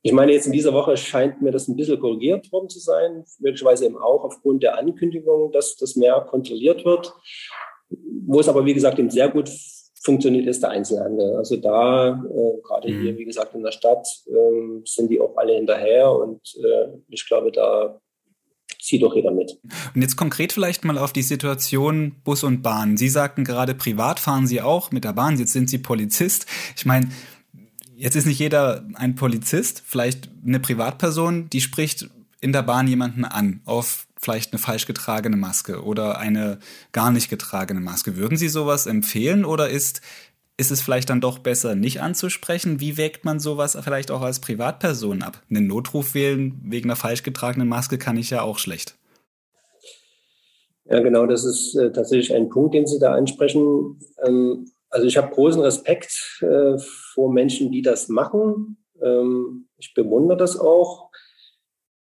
Ich 0.03 0.13
meine, 0.13 0.33
jetzt 0.33 0.47
in 0.47 0.53
dieser 0.53 0.73
Woche 0.73 0.97
scheint 0.97 1.43
mir 1.43 1.51
das 1.51 1.69
ein 1.69 1.77
bisschen 1.77 2.01
korrigiert 2.01 2.51
worden 2.53 2.69
zu 2.69 2.79
sein, 2.79 3.25
möglicherweise 3.41 3.87
eben 3.87 3.99
auch 3.99 4.25
aufgrund 4.25 4.63
der 4.63 4.79
Ankündigung, 4.79 5.53
dass 5.53 5.77
das 5.77 5.97
mehr 5.97 6.21
kontrolliert 6.29 6.85
wird. 6.85 7.13
Wo 8.27 8.41
es 8.41 8.49
aber, 8.49 8.65
wie 8.65 8.75
gesagt, 8.75 8.99
eben 8.99 9.11
sehr 9.11 9.29
gut 9.29 9.51
funktioniert, 10.03 10.47
ist 10.47 10.63
der 10.63 10.71
Einzelhandel. 10.71 11.37
Also 11.37 11.57
da, 11.57 12.11
äh, 12.11 12.61
gerade 12.63 12.91
mhm. 12.91 13.03
hier, 13.03 13.19
wie 13.19 13.25
gesagt, 13.25 13.55
in 13.55 13.63
der 13.63 13.73
Stadt, 13.73 14.07
äh, 14.27 14.81
sind 14.85 15.11
die 15.11 15.21
auch 15.21 15.37
alle 15.37 15.55
hinterher 15.55 16.13
und 16.13 16.41
äh, 16.63 16.89
ich 17.09 17.27
glaube, 17.27 17.51
da 17.51 18.01
zieht 18.81 19.03
doch 19.03 19.15
jeder 19.15 19.31
mit. 19.31 19.59
Und 19.95 20.03
jetzt 20.03 20.17
konkret 20.17 20.53
vielleicht 20.53 20.85
mal 20.85 20.99
auf 20.99 21.13
die 21.13 21.23
Situation 21.23 22.17
Bus 22.25 22.45
und 22.45 22.63
Bahn. 22.63 22.97
Sie 22.97 23.09
sagten 23.09 23.45
gerade, 23.45 23.75
privat 23.75 24.21
fahren 24.21 24.47
Sie 24.47 24.61
auch 24.61 24.91
mit 24.93 25.05
der 25.05 25.13
Bahn, 25.13 25.39
jetzt 25.39 25.53
sind 25.53 25.69
Sie 25.69 25.79
Polizist. 25.79 26.47
Ich 26.77 26.87
meine, 26.87 27.09
jetzt 27.97 28.15
ist 28.15 28.27
nicht 28.27 28.39
jeder 28.39 28.85
ein 28.95 29.15
Polizist, 29.15 29.83
vielleicht 29.85 30.31
eine 30.47 30.61
Privatperson, 30.61 31.51
die 31.51 31.61
spricht 31.61 32.09
in 32.41 32.53
der 32.53 32.63
Bahn 32.63 32.87
jemanden 32.87 33.25
an 33.25 33.61
auf 33.65 34.07
vielleicht 34.21 34.53
eine 34.53 34.59
falsch 34.59 34.87
getragene 34.87 35.37
Maske 35.37 35.83
oder 35.83 36.19
eine 36.19 36.59
gar 36.93 37.11
nicht 37.11 37.31
getragene 37.31 37.81
Maske. 37.81 38.17
Würden 38.17 38.39
Sie 38.39 38.49
sowas 38.49 38.87
empfehlen 38.87 39.45
oder 39.45 39.69
ist, 39.69 40.01
ist 40.59 40.73
es 40.73 40.83
vielleicht 40.83 41.09
dann 41.09 41.21
doch 41.21 41.39
besser, 41.39 41.75
nicht 41.77 42.03
anzusprechen? 42.03 42.81
Wie 42.81 42.97
wägt 42.99 43.25
man 43.25 43.39
sowas 43.39 43.79
vielleicht 43.81 44.11
auch 44.11 44.23
als 44.23 44.41
Privatperson 44.41 45.23
ab? 45.23 45.41
Einen 45.49 45.69
Notruf 45.69 46.15
wählen 46.15 46.61
wegen 46.65 46.91
einer 46.91 46.97
falsch 46.97 47.23
getragenen 47.23 47.69
Maske 47.69 47.97
kann 47.97 48.17
ich 48.17 48.31
ja 48.31 48.43
auch 48.43 48.59
schlecht. 48.59 48.97
Ja, 50.85 51.01
genau, 51.01 51.27
das 51.27 51.45
ist 51.45 51.77
äh, 51.77 51.93
tatsächlich 51.93 52.35
ein 52.35 52.49
Punkt, 52.49 52.75
den 52.75 52.87
Sie 52.87 52.99
da 52.99 53.13
ansprechen. 53.13 54.01
Ähm, 54.25 54.71
also 54.91 55.07
ich 55.07 55.17
habe 55.17 55.33
großen 55.33 55.63
Respekt 55.63 56.41
äh, 56.41 56.77
vor 57.15 57.33
Menschen, 57.33 57.71
die 57.71 57.83
das 57.83 58.09
machen. 58.09 58.79
Ähm, 59.01 59.69
ich 59.77 59.95
bewundere 59.95 60.39
das 60.39 60.59
auch. 60.59 61.08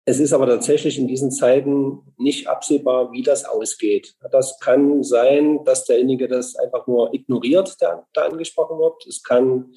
Es 0.10 0.22
ist 0.22 0.32
aber 0.32 0.48
tatsächlich 0.48 0.98
in 0.98 1.06
diesen 1.10 1.32
Zeiten 1.32 2.00
nicht 2.18 2.48
absehbar, 2.48 3.12
wie 3.12 3.24
das 3.24 3.44
ausgeht. 3.44 4.16
Das 4.32 4.58
kann 4.62 5.04
sein, 5.04 5.66
dass 5.66 5.84
derjenige 5.84 6.30
das 6.30 6.56
einfach 6.56 6.88
nur 6.88 7.14
ignoriert, 7.14 7.76
der 7.82 8.08
da 8.14 8.22
angesprochen 8.22 8.80
wird. 8.80 9.06
Es 9.06 9.22
kann 9.22 9.74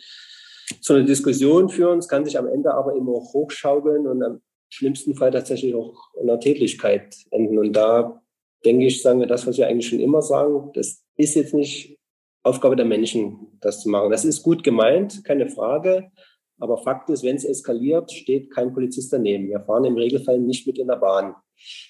zu 0.83 0.95
einer 0.95 1.05
Diskussion 1.05 1.69
führen, 1.69 1.99
es 1.99 2.07
kann 2.07 2.25
sich 2.25 2.39
am 2.39 2.47
Ende 2.47 2.73
aber 2.73 2.95
immer 2.95 3.15
hochschaukeln 3.15 4.07
und 4.07 4.23
am 4.23 4.41
schlimmsten 4.69 5.17
Fall 5.17 5.33
tatsächlich 5.33 5.75
auch 5.75 6.15
in 6.15 6.31
einer 6.31 6.39
Tätigkeit 6.39 7.17
enden. 7.33 7.59
Und 7.59 7.73
da 7.73 8.23
denke 8.65 8.87
ich, 8.87 9.03
sagen 9.03 9.19
wir 9.19 9.27
das, 9.27 9.49
was 9.49 9.59
wir 9.59 9.67
eigentlich 9.67 9.89
schon 9.89 9.99
immer 9.99 10.23
sagen, 10.23 10.71
das 10.75 11.03
ist 11.17 11.35
jetzt 11.35 11.55
nicht 11.55 11.99
Aufgabe 12.45 12.77
der 12.77 12.87
Menschen, 12.87 13.59
das 13.61 13.83
zu 13.83 13.89
machen. 13.89 14.13
Das 14.13 14.25
ist 14.25 14.45
gut 14.45 14.63
gemeint, 14.63 15.25
keine 15.25 15.49
Frage. 15.49 16.13
Aber 16.61 16.79
Fakt 16.79 17.11
ist, 17.11 17.25
wenn 17.25 17.37
es 17.37 17.45
eskaliert, 17.45 18.13
steht 18.13 18.51
kein 18.51 18.73
Polizist 18.73 19.13
daneben. 19.13 19.49
Wir 19.49 19.61
fahren 19.61 19.85
im 19.85 19.97
Regelfall 19.97 20.39
nicht 20.39 20.67
mit 20.67 20.79
in 20.79 20.89
der 20.89 20.97
Bahn. 20.97 21.35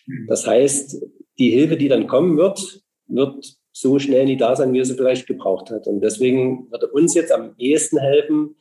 Mhm. 0.07 0.27
Das 0.29 0.47
heißt, 0.47 1.05
die 1.39 1.51
Hilfe, 1.51 1.77
die 1.77 1.89
dann 1.89 2.07
kommen 2.07 2.37
wird, 2.37 2.83
wird 3.09 3.57
so 3.73 3.99
schnell 3.99 4.27
nie 4.27 4.37
da 4.37 4.57
sein, 4.57 4.73
wie 4.73 4.79
er 4.79 4.85
sie 4.85 4.95
vielleicht 4.95 5.27
gebraucht 5.27 5.71
hat. 5.71 5.87
Und 5.87 6.01
deswegen 6.01 6.71
wird 6.71 6.85
uns 6.93 7.15
jetzt 7.15 7.33
am 7.33 7.55
ehesten 7.59 7.99
helfen, 7.99 8.57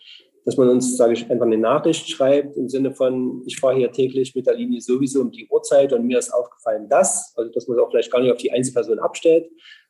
dass 0.46 0.58
man 0.58 0.70
uns, 0.70 0.98
sage 0.98 1.14
ich, 1.14 1.30
einfach 1.30 1.46
eine 1.46 1.58
Nachricht 1.58 2.10
schreibt 2.10 2.58
im 2.58 2.70
Sinne 2.70 2.94
von, 2.94 3.44
ich 3.46 3.60
fahre 3.60 3.76
hier 3.76 3.92
täglich 3.92 4.34
mit 4.34 4.48
der 4.48 4.56
Linie 4.56 4.82
sowieso 4.82 5.22
um 5.22 5.32
die 5.32 5.48
Uhrzeit 5.48 5.94
und 5.94 6.06
mir 6.06 6.18
ist 6.18 6.34
aufgefallen 6.34 6.88
das, 6.90 7.34
also 7.36 7.52
dass 7.52 7.68
man 7.68 7.78
es 7.78 7.84
auch 7.84 7.90
vielleicht 7.90 8.12
gar 8.12 8.22
nicht 8.22 8.32
auf 8.32 8.38
die 8.38 8.52
Einzelperson 8.52 9.00
abstellt, 9.00 9.50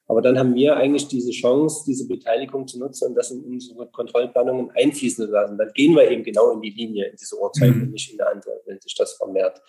aber 0.09 0.23
dann 0.23 0.39
haben 0.39 0.55
wir 0.55 0.75
eigentlich 0.75 1.07
diese 1.07 1.29
Chance, 1.29 1.83
diese 1.85 2.07
Beteiligung 2.07 2.67
zu 2.67 2.79
nutzen 2.79 3.09
und 3.09 3.15
das 3.15 3.29
in 3.29 3.43
unsere 3.43 3.85
Kontrollplanungen 3.91 4.71
einfließen 4.71 5.27
zu 5.27 5.31
lassen. 5.31 5.55
Dann 5.55 5.71
gehen 5.75 5.95
wir 5.95 6.09
eben 6.09 6.23
genau 6.23 6.51
in 6.51 6.61
die 6.61 6.71
Linie, 6.71 7.05
in 7.05 7.15
diese 7.15 7.39
Uhrzeit 7.39 7.75
mhm. 7.75 7.83
und 7.83 7.91
nicht 7.91 8.11
in 8.11 8.19
eine 8.19 8.31
andere, 8.31 8.59
wenn 8.65 8.81
sich 8.81 8.95
das 8.95 9.13
vermehrt 9.13 9.61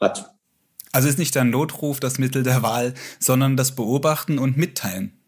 hat. 0.00 0.30
Also 0.90 1.06
ist 1.06 1.18
nicht 1.18 1.34
der 1.34 1.44
Notruf 1.44 2.00
das 2.00 2.18
Mittel 2.18 2.44
der 2.44 2.62
Wahl, 2.62 2.94
sondern 3.20 3.58
das 3.58 3.76
Beobachten 3.76 4.38
und 4.38 4.56
Mitteilen. 4.56 5.20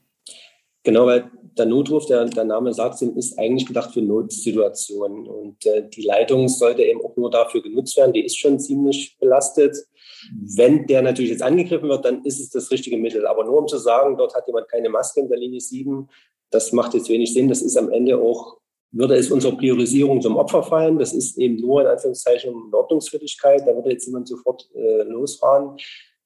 Genau, 0.84 1.04
weil 1.04 1.30
der 1.60 1.66
Notruf, 1.66 2.06
der, 2.06 2.24
der 2.24 2.44
Name 2.44 2.72
sagt, 2.72 3.02
ist 3.02 3.38
eigentlich 3.38 3.66
gedacht 3.66 3.92
für 3.92 4.00
Notsituationen. 4.00 5.26
Und 5.26 5.66
äh, 5.66 5.86
die 5.88 6.02
Leitung 6.02 6.48
sollte 6.48 6.82
eben 6.82 7.04
auch 7.04 7.14
nur 7.16 7.30
dafür 7.30 7.62
genutzt 7.62 7.98
werden. 7.98 8.14
Die 8.14 8.24
ist 8.24 8.38
schon 8.38 8.58
ziemlich 8.58 9.18
belastet. 9.20 9.76
Wenn 10.56 10.86
der 10.86 11.02
natürlich 11.02 11.30
jetzt 11.30 11.42
angegriffen 11.42 11.90
wird, 11.90 12.06
dann 12.06 12.24
ist 12.24 12.40
es 12.40 12.48
das 12.48 12.70
richtige 12.70 12.96
Mittel. 12.96 13.26
Aber 13.26 13.44
nur 13.44 13.58
um 13.58 13.68
zu 13.68 13.76
sagen, 13.76 14.16
dort 14.16 14.34
hat 14.34 14.46
jemand 14.46 14.68
keine 14.68 14.88
Maske 14.88 15.20
in 15.20 15.28
der 15.28 15.38
Linie 15.38 15.60
7, 15.60 16.08
das 16.50 16.72
macht 16.72 16.94
jetzt 16.94 17.10
wenig 17.10 17.32
Sinn. 17.34 17.48
Das 17.48 17.60
ist 17.60 17.76
am 17.76 17.90
Ende 17.90 18.18
auch, 18.18 18.56
würde 18.90 19.16
es 19.16 19.30
unserer 19.30 19.56
Priorisierung 19.56 20.22
zum 20.22 20.36
Opfer 20.36 20.62
fallen. 20.62 20.98
Das 20.98 21.12
ist 21.12 21.36
eben 21.38 21.56
nur 21.56 21.82
in 21.82 21.88
Anführungszeichen 21.88 22.54
Ordnungswürdigkeit. 22.72 23.60
Da 23.66 23.74
würde 23.74 23.90
jetzt 23.90 24.06
jemand 24.06 24.28
sofort 24.28 24.68
äh, 24.74 25.02
losfahren. 25.02 25.76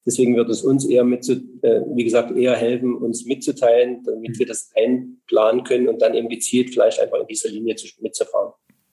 Deswegen 0.06 0.36
wird 0.36 0.50
es 0.50 0.62
uns 0.62 0.84
eher 0.84 1.04
mit, 1.04 1.26
äh, 1.28 1.80
wie 1.94 2.04
gesagt, 2.04 2.36
eher 2.36 2.56
helfen, 2.56 2.94
uns 2.94 3.24
mitzuteilen, 3.24 4.02
damit 4.04 4.38
wir 4.38 4.46
das 4.46 4.70
einplanen 4.76 5.64
können 5.64 5.88
und 5.88 6.02
dann 6.02 6.14
eben 6.14 6.28
gezielt 6.28 6.70
vielleicht 6.70 7.00
einfach 7.00 7.20
in 7.20 7.26
dieser 7.26 7.48
Linie 7.48 7.76
zu, 7.76 7.86
mitzufahren. 8.00 8.52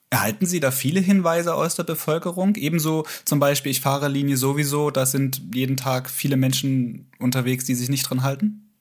Erhalten 0.10 0.46
Sie 0.46 0.60
da 0.60 0.72
viele 0.72 1.00
Hinweise 1.00 1.56
aus 1.56 1.76
der 1.76 1.84
Bevölkerung? 1.84 2.56
Ebenso 2.56 3.06
zum 3.26 3.40
Beispiel, 3.40 3.72
ich 3.72 3.82
fahre 3.82 4.10
Linie 4.10 4.38
sowieso, 4.38 4.92
da 4.92 5.06
sind 5.06 5.42
jeden 5.54 5.78
Tag 5.78 6.10
viele 6.10 6.38
Menschen 6.38 7.10
unterwegs, 7.20 7.66
die 7.66 7.76
sich 7.76 7.90
nicht 7.90 8.10
dran 8.10 8.24
halten? 8.24 8.72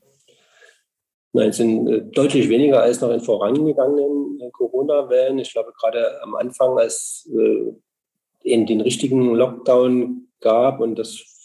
Nein, 1.33 1.51
es 1.51 1.57
sind 1.59 1.89
äh, 1.89 2.03
deutlich 2.13 2.49
weniger 2.49 2.83
als 2.83 3.01
noch 3.01 3.11
in 3.11 3.21
vorangegangenen 3.21 4.41
äh, 4.41 4.51
Corona-Wellen. 4.51 5.39
Ich 5.39 5.53
glaube, 5.53 5.73
gerade 5.79 6.21
am 6.23 6.35
Anfang, 6.35 6.77
als 6.77 7.29
äh, 7.33 7.73
in 8.43 8.67
den 8.67 8.81
richtigen 8.81 9.35
Lockdown 9.35 10.29
gab 10.41 10.81
und 10.81 10.99
das 10.99 11.40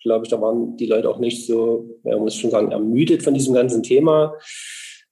glaube 0.00 0.24
ich, 0.24 0.30
da 0.30 0.40
waren 0.40 0.76
die 0.76 0.86
Leute 0.86 1.08
auch 1.08 1.18
nicht 1.18 1.46
so, 1.46 1.98
man 2.02 2.20
muss 2.20 2.34
schon 2.34 2.50
sagen, 2.50 2.72
ermüdet 2.72 3.22
von 3.22 3.34
diesem 3.34 3.54
ganzen 3.54 3.82
Thema. 3.82 4.34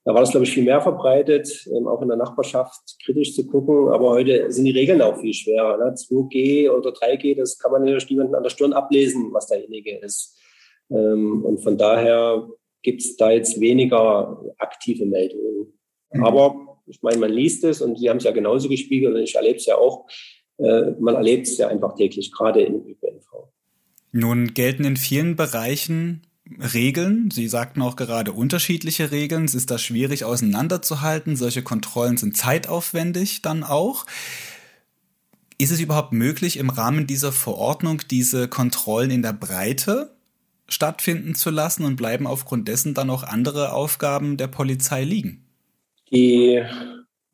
Da 0.05 0.15
war 0.15 0.23
das, 0.23 0.31
glaube 0.31 0.47
ich, 0.47 0.53
viel 0.53 0.65
mehr 0.65 0.81
verbreitet, 0.81 1.69
ähm, 1.75 1.87
auch 1.87 2.01
in 2.01 2.09
der 2.09 2.17
Nachbarschaft 2.17 2.97
kritisch 3.05 3.35
zu 3.35 3.47
gucken. 3.47 3.89
Aber 3.89 4.11
heute 4.11 4.51
sind 4.51 4.65
die 4.65 4.71
Regeln 4.71 5.03
auch 5.03 5.19
viel 5.19 5.35
schwerer. 5.35 5.77
Ne? 5.77 5.95
2G 5.95 6.71
oder 6.71 6.91
3G, 6.91 7.37
das 7.37 7.59
kann 7.59 7.73
man 7.73 7.83
natürlich 7.83 8.09
niemanden 8.09 8.35
an 8.35 8.43
der 8.43 8.51
Stirn 8.51 8.73
ablesen, 8.73 9.29
was 9.33 9.49
derjenige 9.49 9.99
ist. 9.99 10.39
Ähm, 10.91 11.45
und 11.45 11.59
von 11.59 11.77
daher 11.77 12.49
gibt 12.83 13.03
es 13.03 13.17
da 13.17 13.31
jetzt 13.31 13.61
weniger 13.61 14.43
aktive 14.57 15.05
Meldungen. 15.05 15.79
Mhm. 16.13 16.25
Aber 16.25 16.81
ich 16.87 17.03
meine, 17.03 17.19
man 17.19 17.31
liest 17.31 17.65
es 17.65 17.83
und 17.83 17.99
Sie 17.99 18.09
haben 18.09 18.17
es 18.17 18.25
ja 18.25 18.31
genauso 18.31 18.69
gespiegelt 18.69 19.15
und 19.15 19.21
ich 19.21 19.35
erlebe 19.35 19.57
es 19.57 19.67
ja 19.67 19.77
auch. 19.77 20.07
Äh, 20.57 20.93
man 20.99 21.17
erlebt 21.17 21.47
es 21.47 21.59
ja 21.59 21.69
einfach 21.69 21.95
täglich, 21.95 22.33
gerade 22.33 22.63
im 22.63 22.77
ÖPNV. 22.77 23.49
Nun 24.13 24.55
gelten 24.55 24.85
in 24.85 24.97
vielen 24.97 25.37
Bereichen 25.37 26.23
Regeln. 26.75 27.31
Sie 27.31 27.49
sagten 27.49 27.83
auch 27.83 27.97
gerade 27.97 28.33
unterschiedliche 28.33 29.11
Regeln. 29.11 29.45
Es 29.45 29.55
ist 29.55 29.71
da 29.71 29.79
schwierig 29.79 30.25
auseinanderzuhalten. 30.25 31.37
Solche 31.37 31.63
Kontrollen 31.63 32.17
sind 32.17 32.37
zeitaufwendig 32.37 33.43
dann 33.43 33.65
auch. 33.65 34.07
Ist 35.59 35.73
es 35.73 35.81
überhaupt 35.81 36.13
möglich, 36.13 36.57
im 36.57 36.71
Rahmen 36.71 37.07
dieser 37.07 37.33
Verordnung 37.33 38.03
diese 38.11 38.49
Kontrollen 38.49 39.11
in 39.11 39.23
der 39.23 39.33
Breite 39.33 40.15
stattfinden 40.69 41.35
zu 41.35 41.51
lassen 41.51 41.85
und 41.85 41.97
bleiben 41.97 42.27
aufgrund 42.27 42.69
dessen 42.69 42.95
dann 42.95 43.11
auch 43.11 43.25
andere 43.25 43.73
Aufgaben 43.73 44.37
der 44.37 44.49
Polizei 44.49 45.03
liegen? 45.03 45.45
Die 46.11 46.63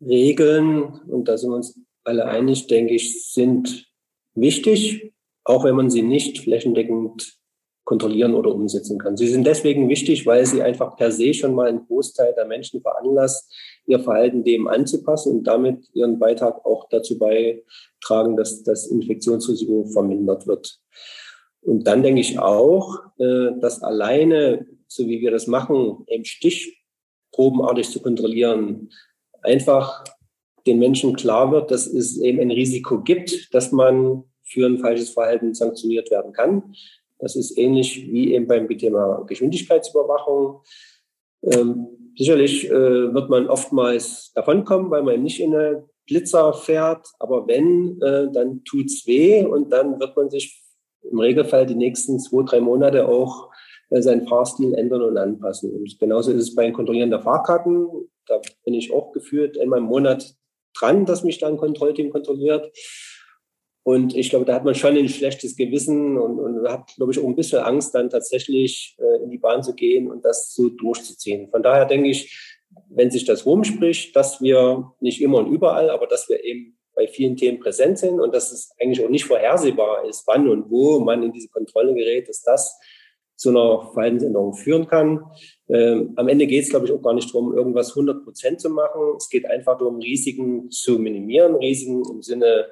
Regeln, 0.00 0.82
und 0.82 1.28
da 1.28 1.36
sind 1.36 1.50
wir 1.50 1.56
uns 1.56 1.78
alle 2.04 2.26
einig, 2.26 2.66
denke 2.66 2.94
ich, 2.94 3.30
sind 3.32 3.86
wichtig, 4.34 5.13
auch 5.44 5.64
wenn 5.64 5.76
man 5.76 5.90
sie 5.90 6.02
nicht 6.02 6.40
flächendeckend 6.40 7.38
kontrollieren 7.84 8.34
oder 8.34 8.54
umsetzen 8.54 8.98
kann. 8.98 9.16
Sie 9.16 9.28
sind 9.28 9.46
deswegen 9.46 9.88
wichtig, 9.88 10.26
weil 10.26 10.46
sie 10.46 10.62
einfach 10.62 10.96
per 10.96 11.12
se 11.12 11.34
schon 11.34 11.54
mal 11.54 11.68
einen 11.68 11.86
Großteil 11.86 12.34
der 12.34 12.46
Menschen 12.46 12.80
veranlasst, 12.80 13.54
ihr 13.86 14.00
Verhalten 14.00 14.42
dem 14.42 14.66
anzupassen 14.66 15.36
und 15.36 15.44
damit 15.44 15.86
ihren 15.92 16.18
Beitrag 16.18 16.64
auch 16.64 16.88
dazu 16.88 17.18
beitragen, 17.18 18.36
dass 18.36 18.62
das 18.62 18.86
Infektionsrisiko 18.86 19.84
vermindert 19.84 20.46
wird. 20.46 20.80
Und 21.60 21.86
dann 21.86 22.02
denke 22.02 22.20
ich 22.20 22.38
auch, 22.38 23.00
äh, 23.18 23.50
dass 23.60 23.82
alleine, 23.82 24.66
so 24.86 25.06
wie 25.06 25.20
wir 25.20 25.30
das 25.30 25.46
machen, 25.46 26.04
eben 26.06 26.24
stichprobenartig 26.24 27.90
zu 27.90 28.00
kontrollieren, 28.00 28.90
einfach 29.42 30.04
den 30.66 30.78
Menschen 30.78 31.14
klar 31.16 31.52
wird, 31.52 31.70
dass 31.70 31.86
es 31.86 32.18
eben 32.18 32.40
ein 32.40 32.50
Risiko 32.50 33.02
gibt, 33.02 33.52
dass 33.52 33.72
man 33.72 34.24
für 34.54 34.66
ein 34.66 34.78
falsches 34.78 35.10
Verhalten 35.10 35.52
sanktioniert 35.52 36.10
werden 36.10 36.32
kann. 36.32 36.74
Das 37.18 37.36
ist 37.36 37.58
ähnlich 37.58 38.06
wie 38.10 38.34
eben 38.34 38.46
beim 38.46 38.68
Thema 38.68 39.24
Geschwindigkeitsüberwachung. 39.26 40.60
Ähm, 41.42 41.88
sicherlich 42.16 42.70
äh, 42.70 43.12
wird 43.14 43.28
man 43.28 43.48
oftmals 43.48 44.32
davonkommen, 44.34 44.90
weil 44.90 45.02
man 45.02 45.22
nicht 45.22 45.40
in 45.40 45.54
eine 45.54 45.84
Blitzer 46.06 46.52
fährt. 46.52 47.06
Aber 47.18 47.46
wenn, 47.46 48.00
äh, 48.00 48.30
dann 48.32 48.62
tut's 48.64 49.06
weh 49.06 49.44
und 49.44 49.70
dann 49.70 49.98
wird 50.00 50.16
man 50.16 50.30
sich 50.30 50.62
im 51.02 51.18
Regelfall 51.18 51.66
die 51.66 51.74
nächsten 51.74 52.18
zwei, 52.20 52.44
drei 52.44 52.60
Monate 52.60 53.08
auch 53.08 53.50
äh, 53.90 54.00
seinen 54.00 54.26
Fahrstil 54.26 54.74
ändern 54.74 55.02
und 55.02 55.18
anpassen. 55.18 55.70
Und 55.72 55.98
genauso 55.98 56.30
ist 56.30 56.42
es 56.42 56.54
bei 56.54 56.64
den 56.64 56.72
Kontrollieren 56.72 57.10
der 57.10 57.20
Fahrkarten. 57.20 57.88
Da 58.26 58.40
bin 58.64 58.74
ich 58.74 58.92
auch 58.92 59.12
geführt 59.12 59.58
einmal 59.58 59.80
im 59.80 59.86
Monat 59.86 60.34
dran, 60.76 61.06
dass 61.06 61.24
mich 61.24 61.38
dann 61.38 61.54
ein 61.54 61.58
Kontrollteam 61.58 62.10
kontrolliert. 62.10 62.72
Und 63.84 64.16
ich 64.16 64.30
glaube, 64.30 64.46
da 64.46 64.54
hat 64.54 64.64
man 64.64 64.74
schon 64.74 64.96
ein 64.96 65.08
schlechtes 65.10 65.56
Gewissen 65.56 66.16
und, 66.16 66.40
und 66.40 66.66
hat, 66.66 66.94
glaube 66.96 67.12
ich, 67.12 67.18
auch 67.18 67.26
ein 67.26 67.36
bisschen 67.36 67.60
Angst, 67.60 67.94
dann 67.94 68.08
tatsächlich 68.08 68.96
äh, 68.98 69.22
in 69.22 69.30
die 69.30 69.38
Bahn 69.38 69.62
zu 69.62 69.74
gehen 69.74 70.10
und 70.10 70.24
das 70.24 70.54
so 70.54 70.70
durchzuziehen. 70.70 71.50
Von 71.50 71.62
daher 71.62 71.84
denke 71.84 72.08
ich, 72.08 72.56
wenn 72.88 73.10
sich 73.10 73.26
das 73.26 73.44
rumspricht, 73.44 74.16
dass 74.16 74.40
wir 74.40 74.92
nicht 75.00 75.20
immer 75.20 75.38
und 75.38 75.52
überall, 75.52 75.90
aber 75.90 76.06
dass 76.06 76.30
wir 76.30 76.42
eben 76.42 76.78
bei 76.94 77.06
vielen 77.06 77.36
Themen 77.36 77.60
präsent 77.60 77.98
sind 77.98 78.20
und 78.20 78.34
dass 78.34 78.52
es 78.52 78.72
eigentlich 78.80 79.04
auch 79.04 79.10
nicht 79.10 79.26
vorhersehbar 79.26 80.08
ist, 80.08 80.24
wann 80.26 80.48
und 80.48 80.70
wo 80.70 81.00
man 81.00 81.22
in 81.22 81.32
diese 81.32 81.48
Kontrolle 81.48 81.94
gerät, 81.94 82.28
dass 82.28 82.42
das 82.42 82.78
zu 83.36 83.50
einer 83.50 83.90
Verhaltensänderung 83.92 84.54
führen 84.54 84.86
kann. 84.86 85.24
Ähm, 85.68 86.12
am 86.16 86.28
Ende 86.28 86.46
geht 86.46 86.64
es, 86.64 86.70
glaube 86.70 86.86
ich, 86.86 86.92
auch 86.92 87.02
gar 87.02 87.14
nicht 87.14 87.32
darum, 87.34 87.54
irgendwas 87.54 87.90
100 87.90 88.24
Prozent 88.24 88.60
zu 88.60 88.70
machen. 88.70 89.00
Es 89.16 89.28
geht 89.28 89.46
einfach 89.46 89.78
darum, 89.78 89.98
Risiken 89.98 90.70
zu 90.70 90.98
minimieren, 90.98 91.56
Risiken 91.56 92.02
im 92.10 92.22
Sinne 92.22 92.66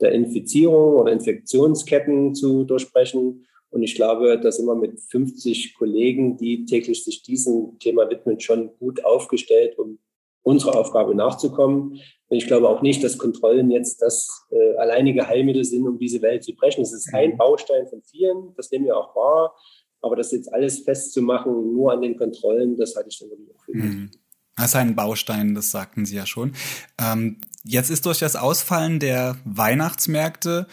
der 0.00 0.12
Infizierung 0.12 0.96
oder 0.96 1.12
Infektionsketten 1.12 2.34
zu 2.34 2.64
durchbrechen. 2.64 3.46
Und 3.70 3.82
ich 3.82 3.94
glaube, 3.94 4.40
da 4.40 4.50
sind 4.50 4.66
wir 4.66 4.74
mit 4.74 4.98
50 5.00 5.74
Kollegen, 5.76 6.36
die 6.36 6.64
täglich 6.64 7.04
sich 7.04 7.22
diesem 7.22 7.78
Thema 7.78 8.08
widmen, 8.08 8.40
schon 8.40 8.70
gut 8.78 9.04
aufgestellt, 9.04 9.78
um 9.78 9.98
unserer 10.42 10.78
Aufgabe 10.78 11.14
nachzukommen. 11.14 12.00
Und 12.28 12.36
ich 12.36 12.46
glaube 12.46 12.68
auch 12.68 12.80
nicht, 12.80 13.04
dass 13.04 13.18
Kontrollen 13.18 13.70
jetzt 13.70 14.00
das 14.00 14.46
äh, 14.50 14.76
alleinige 14.76 15.26
Heilmittel 15.26 15.64
sind, 15.64 15.86
um 15.86 15.98
diese 15.98 16.22
Welt 16.22 16.44
zu 16.44 16.54
brechen. 16.54 16.82
Es 16.82 16.92
ist 16.92 17.12
ein 17.12 17.36
Baustein 17.36 17.86
von 17.86 18.02
vielen, 18.02 18.54
das 18.56 18.70
nehmen 18.70 18.86
wir 18.86 18.96
auch 18.96 19.14
wahr. 19.14 19.54
Aber 20.00 20.16
das 20.16 20.32
jetzt 20.32 20.52
alles 20.52 20.80
festzumachen, 20.80 21.72
nur 21.72 21.92
an 21.92 22.02
den 22.02 22.16
Kontrollen, 22.16 22.76
das 22.76 22.94
halte 22.94 23.08
ich 23.10 23.18
dann 23.18 23.30
wirklich 23.30 23.48
auch 23.54 23.64
für 23.64 23.76
mhm. 23.76 24.10
Das 24.56 24.66
ist 24.66 24.76
ein 24.76 24.96
Baustein, 24.96 25.54
das 25.54 25.70
sagten 25.70 26.04
Sie 26.04 26.16
ja 26.16 26.26
schon. 26.26 26.52
Ähm, 27.00 27.36
jetzt 27.62 27.90
ist 27.90 28.06
durch 28.06 28.18
das 28.18 28.34
Ausfallen 28.34 28.98
der 28.98 29.36
Weihnachtsmärkte 29.44 30.66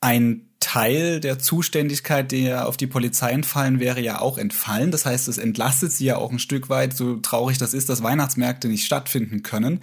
ein 0.00 0.48
Teil 0.60 1.20
der 1.20 1.38
Zuständigkeit, 1.38 2.32
der 2.32 2.66
auf 2.66 2.76
die 2.76 2.88
Polizei 2.88 3.30
entfallen 3.30 3.78
wäre, 3.78 4.00
ja 4.00 4.20
auch 4.20 4.38
entfallen. 4.38 4.90
Das 4.90 5.06
heißt, 5.06 5.28
es 5.28 5.38
entlastet 5.38 5.92
sie 5.92 6.06
ja 6.06 6.16
auch 6.16 6.32
ein 6.32 6.40
Stück 6.40 6.68
weit, 6.68 6.96
so 6.96 7.16
traurig 7.16 7.58
das 7.58 7.74
ist, 7.74 7.88
dass 7.88 8.02
Weihnachtsmärkte 8.02 8.68
nicht 8.68 8.84
stattfinden 8.84 9.42
können. 9.42 9.80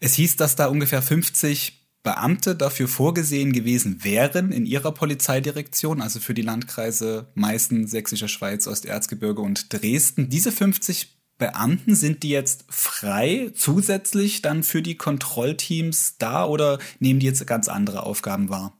Es 0.00 0.14
hieß, 0.14 0.36
dass 0.36 0.56
da 0.56 0.66
ungefähr 0.66 1.02
50 1.02 1.77
Beamte 2.02 2.54
dafür 2.54 2.88
vorgesehen 2.88 3.52
gewesen 3.52 4.04
wären 4.04 4.52
in 4.52 4.66
ihrer 4.66 4.92
Polizeidirektion, 4.92 6.00
also 6.00 6.20
für 6.20 6.34
die 6.34 6.42
Landkreise 6.42 7.28
Meißen, 7.34 7.86
Sächsische 7.86 8.28
Schweiz, 8.28 8.66
Osterzgebirge 8.66 9.42
und 9.42 9.72
Dresden. 9.72 10.28
Diese 10.28 10.52
50 10.52 11.18
Beamten, 11.38 11.94
sind 11.94 12.24
die 12.24 12.30
jetzt 12.30 12.64
frei 12.68 13.52
zusätzlich 13.54 14.42
dann 14.42 14.64
für 14.64 14.82
die 14.82 14.96
Kontrollteams 14.96 16.16
da 16.18 16.44
oder 16.44 16.78
nehmen 16.98 17.20
die 17.20 17.26
jetzt 17.26 17.46
ganz 17.46 17.68
andere 17.68 18.02
Aufgaben 18.02 18.48
wahr? 18.48 18.76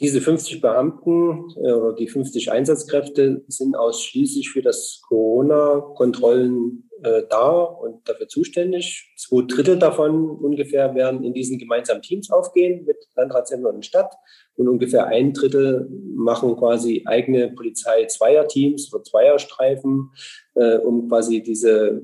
Diese 0.00 0.20
50 0.20 0.60
Beamten 0.60 1.50
äh, 1.56 1.72
oder 1.72 1.94
die 1.94 2.08
50 2.08 2.50
Einsatzkräfte 2.50 3.44
sind 3.48 3.76
ausschließlich 3.76 4.50
für 4.50 4.62
das 4.62 5.00
Corona-Kontrollen 5.06 6.90
äh, 7.04 7.22
da 7.28 7.50
und 7.62 8.08
dafür 8.08 8.28
zuständig. 8.28 9.12
Zwei 9.16 9.44
Drittel 9.46 9.78
davon 9.78 10.30
ungefähr 10.30 10.94
werden 10.94 11.22
in 11.22 11.34
diesen 11.34 11.58
gemeinsamen 11.58 12.02
Teams 12.02 12.30
aufgehen 12.30 12.84
mit 12.86 12.96
Landratsämtern 13.14 13.76
und 13.76 13.86
Stadt 13.86 14.14
und 14.56 14.68
ungefähr 14.68 15.06
ein 15.06 15.32
Drittel 15.32 15.88
machen 16.16 16.56
quasi 16.56 17.02
eigene 17.06 17.50
Polizei-Zweierteams 17.50 18.92
oder 18.92 19.04
Zweierstreifen, 19.04 20.10
äh, 20.54 20.78
um 20.78 21.08
quasi 21.08 21.42
diese 21.42 22.02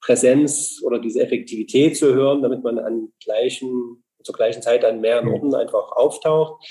Präsenz 0.00 0.80
oder 0.82 0.98
diese 0.98 1.22
Effektivität 1.22 1.96
zu 1.96 2.12
hören, 2.12 2.42
damit 2.42 2.64
man 2.64 2.78
an 2.78 3.12
gleichen, 3.22 4.02
zur 4.24 4.34
gleichen 4.34 4.62
Zeit 4.62 4.84
an 4.84 5.00
mehreren 5.00 5.28
Orten 5.28 5.54
einfach 5.54 5.92
auftaucht. 5.92 6.64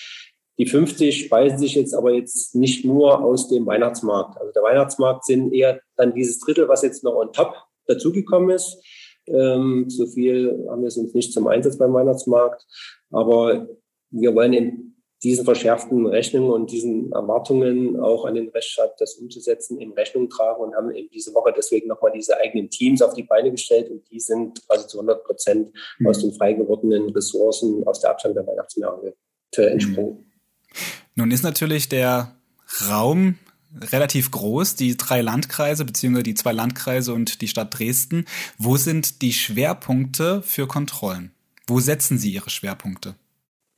Die 0.62 0.68
50 0.68 1.26
speisen 1.26 1.58
sich 1.58 1.74
jetzt 1.74 1.96
aber 1.96 2.14
jetzt 2.14 2.54
nicht 2.54 2.86
nur 2.86 3.24
aus 3.24 3.50
dem 3.50 3.66
Weihnachtsmarkt. 3.66 4.40
Also 4.40 4.52
der 4.54 4.62
Weihnachtsmarkt 4.62 5.26
sind 5.26 5.52
eher 5.52 5.82
dann 5.96 6.14
dieses 6.14 6.40
Drittel, 6.40 6.68
was 6.68 6.84
jetzt 6.84 7.04
noch 7.04 7.16
on 7.16 7.34
top 7.34 7.56
dazugekommen 7.88 8.52
ist. 8.52 8.78
Ähm, 9.26 9.90
so 9.90 10.06
viel 10.06 10.68
haben 10.70 10.82
wir 10.82 10.90
es 10.90 10.98
uns 10.98 11.16
nicht 11.16 11.34
zum 11.34 11.48
Einsatz 11.48 11.80
beim 11.80 11.92
Weihnachtsmarkt. 11.96 12.64
Aber 13.10 13.70
wir 14.12 14.36
wollen 14.36 14.54
in 14.54 14.96
diesen 15.24 15.46
verschärften 15.46 16.06
Rechnungen 16.06 16.52
und 16.52 16.72
diesen 16.72 17.12
Erwartungen 17.12 18.00
auch 18.00 18.26
an 18.26 18.36
den 18.36 18.50
Rechtsstaat, 18.50 19.02
das 19.02 19.16
umzusetzen, 19.16 19.80
in 19.80 19.94
Rechnung 19.94 20.30
tragen 20.30 20.62
und 20.62 20.76
haben 20.76 20.92
eben 20.92 21.10
diese 21.10 21.34
Woche 21.34 21.56
deswegen 21.58 21.88
nochmal 21.88 22.12
diese 22.12 22.38
eigenen 22.38 22.70
Teams 22.70 23.02
auf 23.02 23.16
die 23.16 23.24
Beine 23.24 23.50
gestellt 23.50 23.90
und 23.90 24.08
die 24.12 24.20
sind 24.20 24.64
quasi 24.68 24.86
zu 24.86 25.00
100 25.00 25.24
Prozent 25.24 25.72
aus 26.06 26.20
den 26.20 26.34
frei 26.34 26.54
gewordenen 26.54 27.10
Ressourcen 27.10 27.84
aus 27.88 28.00
der 28.00 28.12
Abstand 28.12 28.36
der 28.36 28.46
Weihnachtsmärkte 28.46 29.16
entsprungen. 29.58 30.31
Nun 31.16 31.32
ist 31.32 31.44
natürlich 31.44 31.90
der 31.90 32.36
Raum 32.90 33.36
relativ 33.80 34.32
groß, 34.32 34.76
die 34.76 34.98
drei 34.98 35.22
Landkreise 35.22 35.86
beziehungsweise 35.86 36.24
die 36.24 36.34
zwei 36.34 36.52
Landkreise 36.52 37.14
und 37.14 37.42
die 37.42 37.48
Stadt 37.48 37.78
Dresden. 37.78 38.26
Wo 38.58 38.78
sind 38.78 39.22
die 39.22 39.34
Schwerpunkte 39.34 40.42
für 40.42 40.68
Kontrollen? 40.68 41.32
Wo 41.68 41.80
setzen 41.80 42.18
Sie 42.18 42.32
Ihre 42.32 42.50
Schwerpunkte? 42.50 43.16